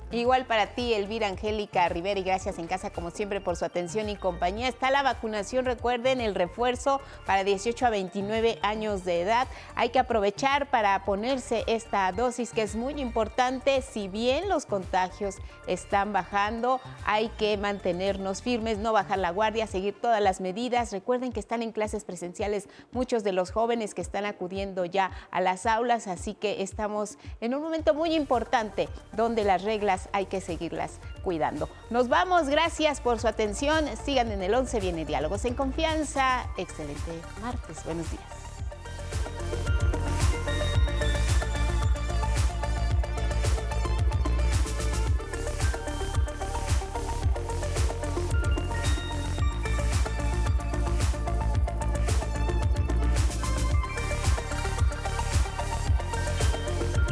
Igual 0.09 0.45
para 0.45 0.67
ti, 0.67 0.93
Elvira 0.93 1.27
Angélica 1.27 1.89
Rivera, 1.89 2.17
y 2.17 2.23
gracias 2.23 2.59
en 2.59 2.67
casa 2.67 2.91
como 2.91 3.11
siempre 3.11 3.41
por 3.41 3.57
su 3.57 3.65
atención 3.65 4.07
y 4.07 4.15
compañía. 4.15 4.69
Está 4.69 4.89
la 4.89 5.03
vacunación, 5.03 5.65
recuerden, 5.65 6.21
el 6.21 6.33
refuerzo 6.33 7.01
para 7.25 7.43
18 7.43 7.85
a 7.85 7.89
29 7.89 8.57
años 8.61 9.03
de 9.03 9.19
edad. 9.19 9.49
Hay 9.75 9.89
que 9.89 9.99
aprovechar 9.99 10.69
para 10.69 11.03
ponerse 11.03 11.65
esta 11.67 12.09
dosis 12.13 12.51
que 12.51 12.61
es 12.61 12.77
muy 12.77 13.01
importante. 13.01 13.81
Si 13.81 14.07
bien 14.07 14.47
los 14.47 14.65
contagios 14.65 15.35
están 15.67 16.13
bajando, 16.13 16.79
hay 17.05 17.27
que 17.37 17.57
mantenernos 17.57 18.41
firmes, 18.41 18.77
no 18.77 18.93
bajar 18.93 19.17
la 19.17 19.31
guardia, 19.31 19.67
seguir 19.67 19.99
todas 19.99 20.21
las 20.21 20.39
medidas. 20.39 20.93
Recuerden 20.93 21.33
que 21.33 21.41
están 21.41 21.61
en 21.61 21.73
clases 21.73 22.05
presenciales 22.05 22.69
muchos 22.93 23.25
de 23.25 23.33
los 23.33 23.51
jóvenes 23.51 23.93
que 23.93 24.03
están 24.03 24.25
acudiendo 24.25 24.85
ya 24.85 25.11
a 25.31 25.41
las 25.41 25.65
aulas, 25.65 26.07
así 26.07 26.33
que 26.33 26.61
estamos 26.61 27.17
en 27.41 27.53
un 27.53 27.61
momento 27.61 27.93
muy 27.93 28.15
importante 28.15 28.87
donde 29.11 29.43
las 29.43 29.65
hay 30.11 30.25
que 30.25 30.41
seguirlas 30.41 30.99
cuidando. 31.23 31.69
Nos 31.89 32.09
vamos, 32.09 32.47
gracias 32.49 33.01
por 33.01 33.19
su 33.19 33.27
atención. 33.27 33.85
Sigan 34.03 34.31
en 34.31 34.41
el 34.41 34.53
11, 34.53 34.79
viene 34.79 35.05
Diálogos 35.05 35.45
en 35.45 35.53
Confianza. 35.53 36.47
Excelente 36.57 37.21
martes, 37.41 37.83
buenos 37.83 38.09
días. 38.11 38.23